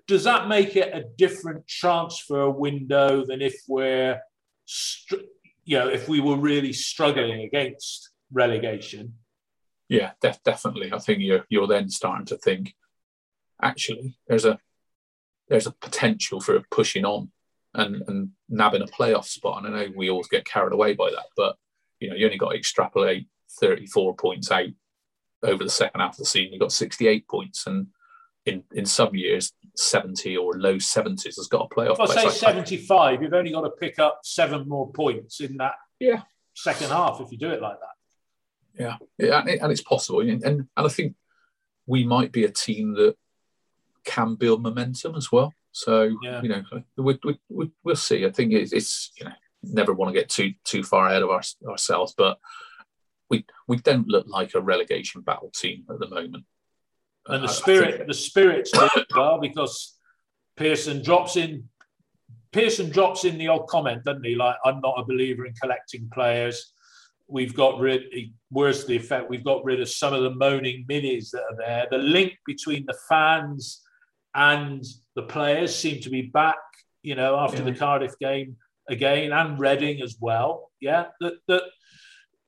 does 0.07 0.23
that 0.23 0.47
make 0.47 0.75
it 0.75 0.93
a 0.93 1.05
different 1.17 1.67
transfer 1.67 2.49
window 2.49 3.25
than 3.25 3.41
if 3.41 3.61
we're, 3.67 4.19
you 5.63 5.79
know, 5.79 5.87
if 5.87 6.09
we 6.09 6.19
were 6.19 6.35
really 6.35 6.73
struggling 6.73 7.41
against 7.41 8.09
relegation? 8.31 9.13
Yeah, 9.87 10.11
def- 10.21 10.43
definitely. 10.43 10.91
I 10.91 10.99
think 10.99 11.19
you're 11.19 11.45
you're 11.49 11.67
then 11.67 11.89
starting 11.89 12.25
to 12.27 12.37
think, 12.37 12.73
actually, 13.61 14.17
there's 14.27 14.45
a 14.45 14.59
there's 15.47 15.67
a 15.67 15.71
potential 15.71 16.39
for 16.39 16.61
pushing 16.71 17.05
on 17.05 17.31
and 17.73 18.03
and 18.07 18.29
nabbing 18.49 18.81
a 18.81 18.87
playoff 18.87 19.25
spot. 19.25 19.65
And 19.65 19.75
I 19.75 19.85
know 19.85 19.91
we 19.95 20.09
always 20.09 20.27
get 20.27 20.45
carried 20.45 20.73
away 20.73 20.93
by 20.93 21.09
that, 21.11 21.27
but 21.35 21.55
you 21.99 22.09
know, 22.09 22.15
you 22.15 22.25
only 22.25 22.37
got 22.37 22.51
to 22.51 22.57
extrapolate 22.57 23.27
34 23.59 24.15
points 24.15 24.51
out 24.51 24.67
over 25.43 25.63
the 25.63 25.69
second 25.69 26.01
half 26.01 26.13
of 26.13 26.17
the 26.17 26.25
season, 26.25 26.53
he 26.53 26.59
got 26.59 26.71
68 26.71 27.27
points, 27.27 27.67
and 27.67 27.87
in 28.45 28.63
in 28.73 28.85
some 28.85 29.15
years 29.15 29.53
70 29.75 30.35
or 30.35 30.53
low 30.53 30.75
70s 30.75 31.23
has 31.23 31.47
got 31.47 31.69
a 31.71 31.75
playoff. 31.75 31.93
If 31.93 32.17
I 32.17 32.23
say 32.23 32.29
75, 32.29 33.21
you've 33.21 33.33
only 33.33 33.51
got 33.51 33.61
to 33.61 33.69
pick 33.69 33.99
up 33.99 34.21
seven 34.23 34.67
more 34.67 34.91
points 34.91 35.39
in 35.41 35.57
that 35.57 35.75
yeah 35.99 36.21
second 36.55 36.89
half 36.89 37.21
if 37.21 37.31
you 37.31 37.37
do 37.37 37.49
it 37.49 37.61
like 37.61 37.77
that. 37.79 37.87
Yeah, 38.83 38.97
yeah, 39.17 39.43
and 39.45 39.71
it's 39.71 39.83
possible, 39.83 40.21
and 40.21 40.43
and 40.43 40.67
I 40.75 40.87
think 40.87 41.15
we 41.85 42.05
might 42.05 42.31
be 42.31 42.45
a 42.45 42.51
team 42.51 42.93
that 42.93 43.15
can 44.05 44.35
build 44.35 44.63
momentum 44.63 45.15
as 45.15 45.31
well. 45.31 45.53
So 45.73 46.15
yeah. 46.21 46.41
you 46.41 46.49
know, 46.49 46.63
we, 46.97 47.19
we, 47.23 47.39
we, 47.49 47.71
will 47.83 47.95
see. 47.95 48.25
I 48.25 48.31
think 48.31 48.53
it's, 48.53 48.73
it's, 48.73 49.11
you 49.17 49.25
know 49.25 49.31
never 49.63 49.93
want 49.93 50.13
to 50.13 50.19
get 50.19 50.29
too 50.29 50.53
too 50.63 50.83
far 50.83 51.07
ahead 51.07 51.21
of 51.21 51.29
our, 51.29 51.41
ourselves, 51.67 52.13
but 52.17 52.39
we 53.31 53.45
we 53.67 53.77
don't 53.77 54.07
look 54.07 54.27
like 54.27 54.53
a 54.53 54.61
relegation 54.61 55.21
battle 55.21 55.51
team 55.55 55.85
at 55.89 55.99
the 55.99 56.09
moment. 56.09 56.43
And 57.27 57.43
the 57.43 57.47
spirit, 57.47 58.05
the 58.07 58.13
spirit's 58.13 58.71
well 59.15 59.39
because 59.39 59.97
Pearson 60.57 61.01
drops 61.01 61.37
in. 61.37 61.69
Pearson 62.51 62.89
drops 62.89 63.23
in 63.23 63.37
the 63.37 63.47
odd 63.47 63.67
comment, 63.67 64.03
doesn't 64.03 64.25
he? 64.25 64.35
Like, 64.35 64.57
I'm 64.65 64.81
not 64.81 64.99
a 64.99 65.05
believer 65.05 65.45
in 65.45 65.53
collecting 65.53 66.09
players. 66.13 66.73
We've 67.29 67.55
got 67.55 67.79
rid, 67.79 68.03
worse 68.51 68.83
the 68.83 68.97
effect, 68.97 69.29
we've 69.29 69.45
got 69.45 69.63
rid 69.63 69.79
of 69.79 69.87
some 69.87 70.13
of 70.13 70.21
the 70.23 70.35
moaning 70.35 70.85
minis 70.89 71.29
that 71.31 71.43
are 71.43 71.55
there. 71.57 71.87
The 71.89 71.97
link 71.97 72.33
between 72.45 72.85
the 72.85 72.97
fans 73.07 73.81
and 74.35 74.83
the 75.15 75.23
players 75.23 75.73
seem 75.73 76.01
to 76.01 76.09
be 76.09 76.23
back, 76.23 76.57
you 77.03 77.15
know, 77.15 77.37
after 77.37 77.59
yeah. 77.59 77.71
the 77.71 77.75
Cardiff 77.75 78.19
game 78.19 78.57
again 78.89 79.31
and 79.31 79.57
Reading 79.57 80.01
as 80.01 80.17
well. 80.19 80.71
Yeah, 80.81 81.05
that, 81.21 81.35
that, 81.47 81.63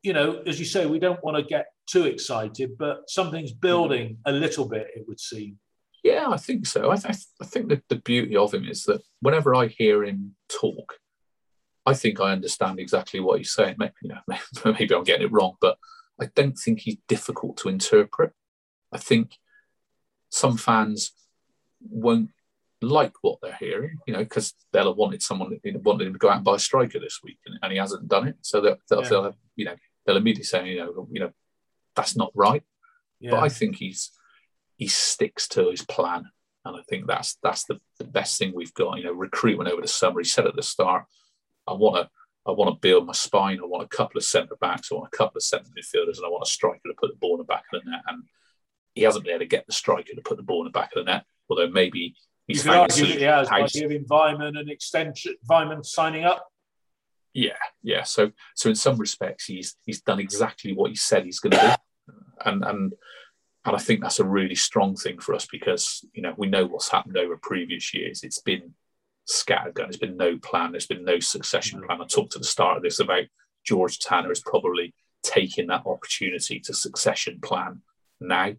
you 0.04 0.14
know, 0.14 0.44
as 0.46 0.60
you 0.60 0.66
say, 0.66 0.86
we 0.86 1.00
don't 1.00 1.24
want 1.24 1.38
to 1.38 1.44
get 1.44 1.68
too 1.88 2.06
excited, 2.06 2.78
but 2.78 3.10
something's 3.10 3.52
mm-hmm. 3.52 3.68
building 3.68 4.18
a 4.26 4.32
little 4.32 4.68
bit, 4.68 4.88
it 4.96 5.06
would 5.08 5.20
seem. 5.20 5.58
Yeah, 6.04 6.28
I 6.30 6.38
think 6.38 6.66
so. 6.66 6.92
I, 6.92 6.98
th- 6.98 7.16
I 7.42 7.46
think 7.46 7.70
that 7.70 7.84
the 7.88 7.96
beauty 7.96 8.36
of 8.36 8.54
him 8.54 8.68
is 8.68 8.84
that 8.84 9.02
whenever 9.22 9.56
I 9.56 9.68
hear 9.68 10.04
him 10.04 10.36
talk, 10.50 11.00
I 11.86 11.94
think 11.94 12.20
I 12.20 12.34
understand 12.34 12.80
exactly 12.80 13.22
what 13.22 13.38
he's 13.38 13.54
saying. 13.54 13.76
Maybe, 13.80 13.94
you 14.02 14.10
know, 14.10 14.38
maybe 14.78 14.94
I'm 14.94 15.04
getting 15.04 15.28
it 15.28 15.32
wrong, 15.32 15.56
but 15.62 15.78
I 16.20 16.30
don't 16.36 16.58
think 16.58 16.82
he's 16.82 16.98
difficult 17.08 17.58
to 17.58 17.70
interpret. 17.70 18.34
I 18.92 18.98
think 18.98 19.38
some 20.30 20.58
fans 20.58 21.14
won't 21.82 22.32
like 22.82 23.14
what 23.22 23.40
they're 23.42 23.58
hearing, 23.60 23.98
you 24.06 24.14
know, 24.14 24.20
because 24.20 24.54
they'll 24.74 24.88
have 24.88 24.98
wanted 24.98 25.22
someone 25.22 25.58
wanted 25.84 26.08
him 26.08 26.14
to 26.14 26.20
go 26.20 26.30
out 26.30 26.38
and 26.38 26.46
buy 26.46 26.56
a 26.56 26.60
striker 26.60 27.00
this 27.00 27.22
week, 27.24 27.38
and, 27.46 27.58
and 27.62 27.72
he 27.72 27.78
hasn't 27.78 28.10
done 28.10 28.28
it. 28.28 28.36
So 28.42 28.60
they'll, 28.60 28.78
they'll, 28.90 29.04
yeah. 29.04 29.10
they'll 29.10 29.24
have, 29.24 29.36
you 29.56 29.66
know, 29.66 29.76
they'll 30.06 30.18
immediately 30.18 30.44
say, 30.44 30.68
you 30.68 30.78
know, 30.78 31.08
you 31.12 31.20
know, 31.20 31.32
that's 31.96 32.16
not 32.16 32.32
right. 32.36 32.64
Yeah. 33.20 33.32
But 33.32 33.44
I 33.44 33.50
think 33.50 33.78
he's 33.78 34.12
he 34.78 34.88
sticks 34.88 35.48
to 35.50 35.70
his 35.70 35.84
plan, 35.84 36.26
and 36.66 36.76
I 36.76 36.82
think 36.90 37.08
that's 37.08 37.38
that's 37.44 37.66
the, 37.66 37.80
the 38.00 38.06
best 38.06 38.38
thing 38.38 38.54
we've 38.54 38.74
got. 38.74 38.98
You 38.98 39.06
know, 39.06 39.14
recruitment 39.14 39.70
over 39.70 39.82
the 39.82 39.88
summer. 39.88 40.20
He 40.20 40.26
said 40.26 40.48
at 40.48 40.56
the 40.56 40.64
start, 40.64 41.06
I 41.68 41.74
want 41.74 41.96
to 41.96 42.10
I 42.46 42.52
want 42.52 42.74
to 42.74 42.80
build 42.80 43.06
my 43.06 43.14
spine. 43.14 43.60
I 43.62 43.66
want 43.66 43.84
a 43.84 43.96
couple 43.96 44.18
of 44.18 44.26
centre 44.26 44.58
backs. 44.60 44.92
I 44.92 44.96
want 44.96 45.10
a 45.14 45.18
couple 45.18 45.38
of 45.38 45.44
centre 45.44 45.70
midfielders, 45.78 46.18
and 46.18 46.26
I 46.26 46.30
want 46.30 46.46
a 46.46 46.52
striker 46.52 46.82
to 46.88 46.94
put 47.00 47.12
the 47.12 47.18
ball 47.18 47.36
in 47.36 47.40
the 47.40 47.46
back 47.46 47.64
of 47.74 47.82
the 47.82 47.90
net. 47.90 48.02
And 48.08 48.24
he 48.94 49.04
hasn't 49.04 49.24
been 49.24 49.36
able 49.36 49.40
to 49.40 49.48
get 49.48 49.66
the 49.66 49.74
striker 49.74 50.14
to 50.14 50.22
put 50.22 50.38
the 50.38 50.44
ball 50.44 50.62
in 50.62 50.66
the 50.66 50.78
back 50.78 50.92
of 50.96 51.06
the 51.06 51.12
net. 51.12 51.24
Although 51.50 51.70
maybe 51.70 52.16
he's 52.48 52.66
you 52.66 52.72
could 52.72 52.80
argue 52.80 53.06
he 53.06 53.24
has 53.24 53.50
by 53.50 53.68
giving 53.68 54.06
Weimann 54.06 54.60
an 54.60 54.70
extension. 54.70 55.36
Weimann 55.50 55.86
signing 55.86 56.26
up. 56.26 56.46
Yeah, 57.34 57.58
yeah. 57.82 58.04
So, 58.04 58.32
so 58.56 58.70
in 58.70 58.76
some 58.76 58.98
respects, 58.98 59.46
he's 59.46 59.76
he's 59.86 60.02
done 60.02 60.20
exactly 60.20 60.74
what 60.74 60.92
he 60.92 60.96
said 60.96 61.26
he's 61.26 61.40
going 61.40 61.52
to 61.52 61.78
do, 62.08 62.14
and 62.46 62.64
and 62.64 62.94
and 63.66 63.76
I 63.76 63.80
think 63.80 64.02
that's 64.02 64.20
a 64.20 64.26
really 64.26 64.56
strong 64.56 64.96
thing 64.96 65.20
for 65.20 65.34
us 65.34 65.48
because 65.52 66.06
you 66.14 66.22
know 66.22 66.34
we 66.38 66.48
know 66.48 66.66
what's 66.66 66.90
happened 66.90 67.18
over 67.18 67.38
previous 67.38 67.94
years. 67.94 68.24
It's 68.24 68.42
been 68.42 68.74
scattergun. 69.30 69.86
There's 69.86 69.98
been 69.98 70.18
no 70.18 70.38
plan. 70.38 70.72
There's 70.72 70.88
been 70.88 71.06
no 71.06 71.20
succession 71.20 71.82
mm. 71.82 71.86
plan. 71.88 72.02
I 72.02 72.06
talked 72.06 72.36
at 72.36 72.42
the 72.42 72.48
start 72.48 72.78
of 72.78 72.84
this 72.84 73.00
about 73.00 73.24
George 73.66 74.00
Tanner 74.00 74.32
is 74.32 74.42
probably 74.42 74.94
taking 75.24 75.68
that 75.68 75.86
opportunity 75.86 76.60
to 76.60 76.74
succession 76.74 77.40
plan 77.42 77.82
now. 78.20 78.54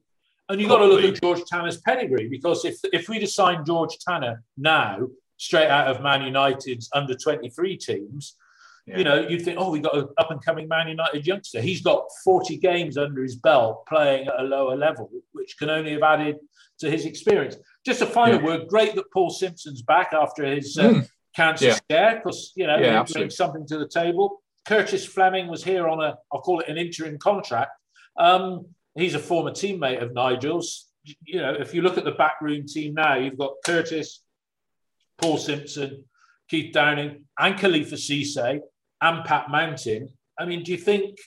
And 0.49 0.61
you've 0.61 0.71
got 0.71 0.79
to 0.79 0.87
look 0.87 1.05
at 1.05 1.21
George 1.21 1.43
Tanner's 1.47 1.81
pedigree 1.81 2.29
because 2.29 2.65
if 2.65 2.77
if 2.93 3.09
we'd 3.09 3.23
assigned 3.23 3.67
George 3.67 3.99
Tanner 4.07 4.43
now, 4.57 5.09
straight 5.37 5.69
out 5.69 5.89
of 5.89 6.03
Man 6.03 6.23
United's 6.23 6.89
under 6.93 7.15
23 7.15 7.77
teams, 7.77 8.37
yeah. 8.87 8.99
you 8.99 9.05
know, 9.05 9.29
you'd 9.29 9.45
think, 9.45 9.59
oh, 9.59 9.71
we 9.71 9.81
got 9.81 9.97
an 9.97 10.09
up 10.19 10.31
and 10.31 10.45
coming 10.45 10.69
Man 10.69 10.89
United 10.89 11.27
youngster. 11.27 11.61
He's 11.61 11.83
got 11.83 12.07
40 12.25 12.59
games 12.59 12.99
under 12.99 13.23
his 13.23 13.37
belt 13.37 13.87
playing 13.87 14.29
at 14.29 14.41
a 14.41 14.43
lower 14.43 14.77
level, 14.77 15.11
which 15.33 15.57
can 15.59 15.71
only 15.71 15.93
have 15.93 16.03
added 16.03 16.37
to 16.81 16.91
his 16.91 17.07
experience. 17.07 17.57
Just 17.85 18.03
a 18.03 18.07
final 18.07 18.41
yeah. 18.41 18.45
word. 18.45 18.69
Great 18.69 18.95
that 18.95 19.11
Paul 19.13 19.31
Simpson's 19.31 19.83
back 19.83 20.13
after 20.13 20.45
his 20.45 20.77
uh, 20.77 20.83
mm. 20.83 21.09
cancer 21.35 21.67
yeah. 21.67 21.75
scare 21.75 22.17
because 22.17 22.53
you 22.57 22.67
know 22.67 22.77
yeah, 22.79 23.05
he 23.05 23.13
brings 23.13 23.37
something 23.37 23.67
to 23.67 23.79
the 23.79 23.89
table. 23.89 24.43
Curtis 24.67 25.05
Fleming 25.05 25.49
was 25.49 25.63
here 25.63 25.89
on 25.89 26.03
a, 26.03 26.17
I'll 26.33 26.41
call 26.41 26.61
it 26.61 26.69
an 26.69 26.79
interim 26.79 27.19
contract. 27.19 27.73
Um, 28.19 28.67
he's 28.95 29.15
a 29.15 29.19
former 29.19 29.51
teammate 29.51 30.03
of 30.03 30.15
Nigel's. 30.15 30.89
You 31.25 31.41
know, 31.41 31.53
if 31.53 31.75
you 31.75 31.83
look 31.83 31.99
at 31.99 32.05
the 32.05 32.13
backroom 32.13 32.67
team 32.67 32.95
now, 32.95 33.17
you've 33.17 33.37
got 33.37 33.53
Curtis, 33.65 34.23
Paul 35.19 35.37
Simpson, 35.37 36.05
Keith 36.49 36.73
Downing, 36.73 37.25
and 37.39 37.59
Khalifa 37.59 37.97
Cisse, 37.97 38.61
and 39.05 39.25
Pat 39.25 39.51
Mountain. 39.51 40.09
I 40.39 40.47
mean, 40.47 40.63
do 40.63 40.73
you 40.73 40.79
think 40.79 41.19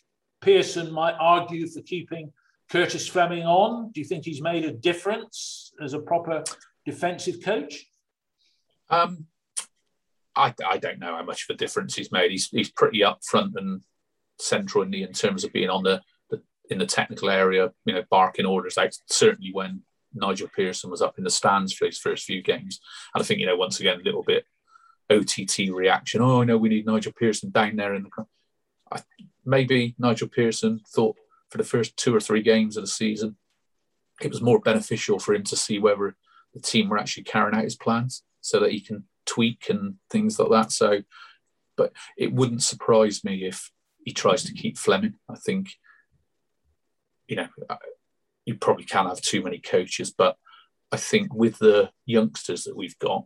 Pearson 0.41 0.91
might 0.91 1.15
argue 1.19 1.67
for 1.67 1.81
keeping 1.81 2.33
Curtis 2.69 3.07
Fleming 3.07 3.43
on? 3.43 3.91
Do 3.91 4.01
you 4.01 4.05
think 4.05 4.25
he's 4.25 4.41
made 4.41 4.65
a 4.65 4.73
difference 4.73 5.71
as 5.81 5.93
a 5.93 5.99
proper 5.99 6.43
defensive 6.85 7.35
coach? 7.43 7.85
Um, 8.89 9.25
I, 10.35 10.53
I 10.67 10.77
don't 10.77 10.99
know 10.99 11.15
how 11.15 11.23
much 11.23 11.45
of 11.47 11.53
a 11.53 11.57
difference 11.57 11.95
he's 11.95 12.11
made. 12.11 12.31
He's, 12.31 12.49
he's 12.49 12.71
pretty 12.71 12.99
upfront 13.01 13.55
and 13.55 13.81
central 14.39 14.83
in, 14.83 14.89
the, 14.89 15.03
in 15.03 15.13
terms 15.13 15.43
of 15.43 15.53
being 15.53 15.69
on 15.69 15.83
the, 15.83 16.01
the 16.31 16.41
in 16.71 16.79
the 16.79 16.85
technical 16.85 17.29
area, 17.29 17.71
you 17.85 17.93
know, 17.93 18.03
barking 18.09 18.45
orders 18.45 18.77
out. 18.77 18.95
Certainly 19.07 19.51
when 19.53 19.81
Nigel 20.15 20.49
Pearson 20.55 20.89
was 20.89 21.01
up 21.01 21.19
in 21.19 21.23
the 21.23 21.29
stands 21.29 21.73
for 21.73 21.85
his 21.85 21.99
first 21.99 22.25
few 22.25 22.41
games, 22.41 22.79
and 23.13 23.21
I 23.21 23.25
think 23.25 23.39
you 23.39 23.45
know 23.45 23.55
once 23.55 23.79
again 23.79 23.99
a 23.99 24.03
little 24.03 24.23
bit 24.23 24.45
OTT 25.09 25.69
reaction. 25.71 26.21
Oh 26.21 26.43
no, 26.43 26.57
we 26.57 26.69
need 26.69 26.85
Nigel 26.85 27.13
Pearson 27.13 27.51
down 27.51 27.75
there 27.75 27.93
in 27.93 28.03
the. 28.03 28.09
I, 28.91 29.01
maybe 29.45 29.95
Nigel 29.97 30.27
Pearson 30.27 30.81
thought 30.87 31.15
for 31.49 31.57
the 31.57 31.63
first 31.63 31.95
two 31.97 32.15
or 32.15 32.19
three 32.19 32.41
games 32.41 32.77
of 32.77 32.83
the 32.83 32.87
season, 32.87 33.37
it 34.21 34.29
was 34.29 34.41
more 34.41 34.59
beneficial 34.59 35.19
for 35.19 35.33
him 35.33 35.43
to 35.45 35.55
see 35.55 35.79
whether 35.79 36.15
the 36.53 36.59
team 36.59 36.89
were 36.89 36.97
actually 36.97 37.23
carrying 37.23 37.55
out 37.55 37.63
his 37.63 37.75
plans 37.75 38.23
so 38.41 38.59
that 38.59 38.71
he 38.71 38.79
can 38.79 39.05
tweak 39.25 39.69
and 39.69 39.95
things 40.09 40.39
like 40.39 40.49
that. 40.49 40.71
So, 40.71 41.03
but 41.75 41.93
it 42.17 42.33
wouldn't 42.33 42.63
surprise 42.63 43.23
me 43.23 43.45
if 43.45 43.71
he 44.03 44.13
tries 44.13 44.43
to 44.43 44.53
keep 44.53 44.77
Fleming. 44.77 45.15
I 45.29 45.35
think, 45.35 45.69
you 47.27 47.35
know, 47.35 47.47
you 48.45 48.55
probably 48.55 48.85
can't 48.85 49.09
have 49.09 49.21
too 49.21 49.43
many 49.43 49.59
coaches, 49.59 50.11
but 50.11 50.37
I 50.91 50.97
think 50.97 51.33
with 51.33 51.59
the 51.59 51.91
youngsters 52.05 52.63
that 52.63 52.77
we've 52.77 52.97
got 52.99 53.25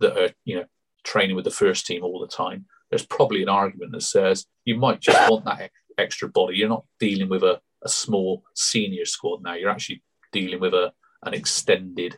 that 0.00 0.18
are, 0.18 0.34
you 0.44 0.56
know, 0.56 0.64
training 1.04 1.36
with 1.36 1.44
the 1.44 1.50
first 1.50 1.86
team 1.86 2.02
all 2.02 2.20
the 2.20 2.26
time, 2.26 2.66
there's 2.90 3.06
probably 3.06 3.42
an 3.42 3.48
argument 3.48 3.92
that 3.92 4.02
says 4.02 4.46
you 4.64 4.76
might 4.76 5.00
just 5.00 5.30
want 5.30 5.44
that 5.44 5.70
extra 5.98 6.28
body. 6.28 6.56
You're 6.56 6.68
not 6.68 6.84
dealing 6.98 7.28
with 7.28 7.42
a, 7.42 7.60
a 7.84 7.88
small 7.88 8.44
senior 8.54 9.04
squad 9.04 9.42
now. 9.42 9.54
You're 9.54 9.70
actually 9.70 10.02
dealing 10.32 10.60
with 10.60 10.74
a 10.74 10.92
an 11.24 11.34
extended 11.34 12.16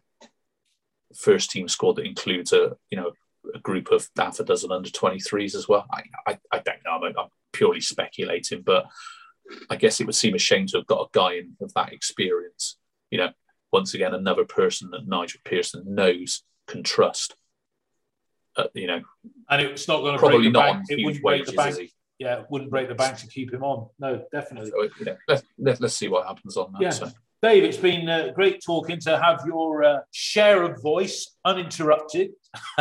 first 1.16 1.50
team 1.50 1.68
squad 1.68 1.96
that 1.96 2.06
includes 2.06 2.52
a 2.52 2.76
you 2.90 2.98
know 2.98 3.12
a 3.54 3.58
group 3.58 3.90
of 3.90 4.08
half 4.16 4.38
a 4.38 4.44
dozen 4.44 4.70
under 4.70 4.90
23s 4.90 5.54
as 5.54 5.66
well. 5.66 5.86
I, 5.92 6.02
I, 6.26 6.38
I 6.52 6.58
don't 6.58 6.78
know. 6.84 6.92
I'm, 6.92 7.18
I'm, 7.18 7.28
purely 7.52 7.80
speculating, 7.80 8.62
but 8.62 8.86
I 9.68 9.76
guess 9.76 9.98
it 9.98 10.06
would 10.06 10.14
seem 10.14 10.34
a 10.34 10.38
shame 10.38 10.66
to 10.68 10.78
have 10.78 10.86
got 10.86 11.00
a 11.00 11.08
guy 11.12 11.34
in 11.34 11.56
of 11.60 11.74
that 11.74 11.92
experience. 11.92 12.78
You 13.10 13.18
know, 13.18 13.30
once 13.72 13.92
again, 13.92 14.14
another 14.14 14.44
person 14.44 14.90
that 14.90 15.08
Nigel 15.08 15.40
Pearson 15.44 15.82
knows 15.86 16.44
can 16.68 16.84
trust. 16.84 17.34
Uh, 18.60 18.68
you 18.74 18.86
know, 18.86 19.00
and 19.48 19.62
it's 19.62 19.88
not 19.88 20.00
going 20.00 20.14
to 20.14 20.18
probably 20.18 20.38
break 20.38 20.52
the 20.52 20.58
not 20.58 20.74
bank. 20.74 20.84
It 20.88 21.04
wouldn't 21.04 21.22
break 21.22 21.46
the 21.46 21.52
bank 21.52 21.90
yeah, 22.20 22.42
wouldn't 22.50 22.70
break 22.70 22.88
the 22.88 22.94
bank 22.94 23.16
to 23.18 23.26
keep 23.26 23.52
him 23.52 23.64
on. 23.64 23.88
No, 23.98 24.24
definitely. 24.30 24.70
So, 24.70 24.88
yeah, 25.00 25.14
let's, 25.26 25.42
let, 25.58 25.82
us 25.82 25.96
see 25.96 26.06
what 26.06 26.26
happens 26.26 26.58
on 26.58 26.70
that. 26.72 26.82
Yeah. 26.82 26.90
So. 26.90 27.10
Dave, 27.42 27.64
it's 27.64 27.78
been 27.78 28.06
uh, 28.06 28.32
great 28.34 28.62
talking 28.62 29.00
to 29.00 29.18
have 29.18 29.42
your 29.46 29.82
uh, 29.82 30.00
share 30.12 30.62
of 30.62 30.82
voice 30.82 31.34
uninterrupted. 31.46 32.32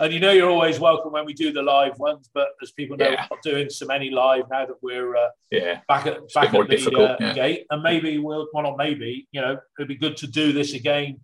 and 0.00 0.12
you 0.12 0.20
know 0.20 0.32
you're 0.32 0.50
always 0.50 0.78
welcome 0.78 1.12
when 1.12 1.24
we 1.24 1.32
do 1.32 1.50
the 1.50 1.62
live 1.62 1.98
ones, 1.98 2.28
but 2.34 2.48
as 2.62 2.72
people 2.72 2.98
know, 2.98 3.06
yeah. 3.06 3.26
we're 3.30 3.36
not 3.36 3.42
doing 3.42 3.70
so 3.70 3.86
many 3.86 4.10
live 4.10 4.44
now 4.50 4.66
that 4.66 4.76
we're 4.82 5.16
uh, 5.16 5.30
yeah 5.50 5.80
back 5.88 6.06
at 6.06 6.18
back 6.34 6.52
at 6.52 6.68
the 6.68 6.98
uh, 6.98 7.16
yeah. 7.18 7.32
gate, 7.32 7.64
and 7.70 7.82
maybe 7.82 8.18
we'll 8.18 8.46
well 8.52 8.64
not 8.64 8.76
maybe 8.76 9.26
you 9.32 9.40
know 9.40 9.56
it'd 9.78 9.88
be 9.88 9.96
good 9.96 10.18
to 10.18 10.26
do 10.26 10.52
this 10.52 10.74
again 10.74 11.18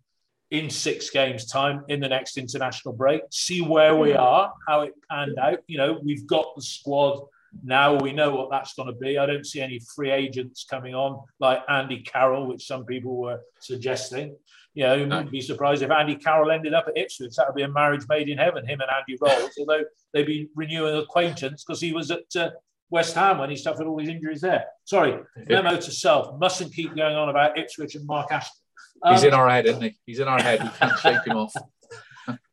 in 0.55 0.71
six 0.71 1.11
games' 1.11 1.47
time 1.47 1.85
in 1.89 1.99
the 1.99 2.09
next 2.09 2.39
international 2.39 2.95
break, 2.95 3.23
see 3.31 3.61
where 3.61 3.97
we 3.97 4.13
are, 4.13 4.53
how 4.69 4.83
it 4.83 4.95
panned 5.11 5.37
out. 5.37 5.59
You 5.67 5.79
know, 5.79 6.01
we've 6.05 6.27
got 6.29 6.55
the 6.55 6.63
squad 6.63 7.27
Now 7.63 7.95
we 7.95 8.13
know 8.13 8.31
what 8.35 8.51
that's 8.51 8.75
going 8.75 8.89
to 8.89 8.99
be. 8.99 9.19
I 9.19 9.27
don't 9.27 9.45
see 9.45 9.61
any 9.61 9.81
free 9.95 10.11
agents 10.11 10.65
coming 10.69 10.95
on 10.95 11.25
like 11.41 11.63
Andy 11.69 12.01
Carroll, 12.03 12.47
which 12.47 12.67
some 12.67 12.85
people 12.85 13.17
were 13.17 13.41
suggesting. 13.61 14.37
You 14.75 14.85
know, 14.85 14.95
you 14.95 15.03
wouldn't 15.05 15.31
be 15.31 15.41
surprised 15.41 15.83
if 15.83 15.91
Andy 15.91 16.17
Carroll 16.17 16.51
ended 16.51 16.75
up 16.75 16.87
at 16.89 16.97
Ipswich. 16.97 17.35
That 17.37 17.47
would 17.49 17.57
be 17.57 17.63
a 17.63 17.69
marriage 17.69 18.05
made 18.09 18.29
in 18.29 18.39
heaven, 18.39 18.67
him 18.67 18.81
and 18.81 18.91
Andy 18.91 19.17
Rolls, 19.21 19.53
although 19.59 19.85
they'd 20.13 20.27
be 20.27 20.49
renewing 20.55 20.97
acquaintance 20.97 21.65
because 21.65 21.81
he 21.81 21.93
was 21.93 22.11
at 22.11 22.25
uh, 22.37 22.51
West 22.91 23.15
Ham 23.15 23.39
when 23.39 23.51
he 23.51 23.57
suffered 23.57 23.87
all 23.87 23.97
these 23.97 24.09
injuries 24.09 24.41
there. 24.41 24.65
Sorry, 24.85 25.19
memo 25.49 25.77
to 25.77 25.91
self. 25.91 26.39
Mustn't 26.39 26.75
keep 26.75 26.95
going 26.97 27.17
on 27.17 27.29
about 27.29 27.59
Ipswich 27.59 27.95
and 27.95 28.07
Mark 28.07 28.33
Ashton. 28.33 28.64
Um, 29.03 29.15
He's 29.15 29.25
in 29.25 29.35
our 29.35 29.49
head, 29.49 29.67
isn't 29.67 29.83
he? 29.83 29.97
He's 30.07 30.19
in 30.19 30.29
our 30.29 30.41
head. 30.41 30.63
We 30.63 30.69
can't 30.71 30.99
shake 30.99 31.27
him 31.27 31.37
off. 31.37 31.55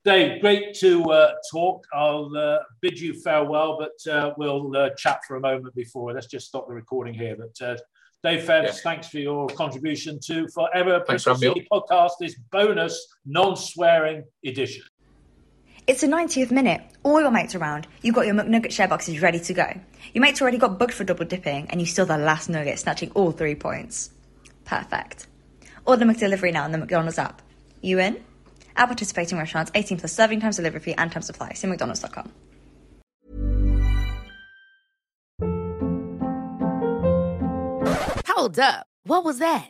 Dave, 0.03 0.41
great 0.41 0.73
to 0.79 1.03
uh, 1.11 1.33
talk. 1.51 1.85
I'll 1.93 2.35
uh, 2.35 2.59
bid 2.81 2.99
you 2.99 3.13
farewell, 3.13 3.77
but 3.79 4.11
uh, 4.11 4.33
we'll 4.37 4.75
uh, 4.75 4.89
chat 4.97 5.21
for 5.27 5.35
a 5.35 5.39
moment 5.39 5.75
before. 5.75 6.11
Let's 6.13 6.27
just 6.27 6.47
stop 6.47 6.67
the 6.67 6.73
recording 6.73 7.13
here. 7.13 7.37
But 7.37 7.65
uh, 7.65 7.77
Dave 8.23 8.43
Fevs, 8.43 8.63
yeah. 8.63 8.71
thanks 8.83 9.09
for 9.09 9.19
your 9.19 9.47
contribution 9.49 10.19
to 10.25 10.47
Forever 10.49 11.03
Bristol 11.05 11.35
City 11.35 11.67
podcast, 11.71 12.11
this 12.19 12.35
bonus 12.51 13.07
non-swearing 13.25 14.23
edition. 14.45 14.83
It's 15.87 16.01
the 16.01 16.07
90th 16.07 16.51
minute. 16.51 16.81
All 17.03 17.19
your 17.19 17.31
mates 17.31 17.55
around. 17.55 17.87
You've 18.01 18.15
got 18.15 18.27
your 18.27 18.35
McNugget 18.35 18.71
share 18.71 18.87
boxes 18.87 19.21
ready 19.21 19.39
to 19.39 19.53
go. 19.53 19.73
Your 20.13 20.21
mates 20.21 20.41
already 20.41 20.57
got 20.57 20.77
booked 20.77 20.93
for 20.93 21.03
double 21.03 21.25
dipping, 21.25 21.67
and 21.69 21.79
you 21.79 21.87
still 21.87 22.05
the 22.05 22.17
last 22.17 22.49
nugget, 22.49 22.79
snatching 22.79 23.11
all 23.11 23.31
three 23.31 23.55
points. 23.55 24.11
Perfect. 24.65 25.27
Order 25.85 26.05
McDelivery 26.05 26.53
now 26.53 26.63
on 26.63 26.71
the 26.71 26.77
McDonald's 26.77 27.17
app. 27.17 27.41
You 27.81 27.99
in? 27.99 28.23
At 28.75 28.85
participating 28.85 29.37
restaurants, 29.37 29.71
18 29.75 29.99
plus 29.99 30.13
serving 30.13 30.39
times, 30.39 30.57
delivery 30.57 30.79
fee, 30.79 30.95
and 30.97 31.11
time 31.11 31.21
supply. 31.23 31.53
See 31.53 31.67
McDonald's.com. 31.67 32.31
Hold 38.27 38.59
up. 38.59 38.87
What 39.03 39.23
was 39.23 39.39
that? 39.39 39.69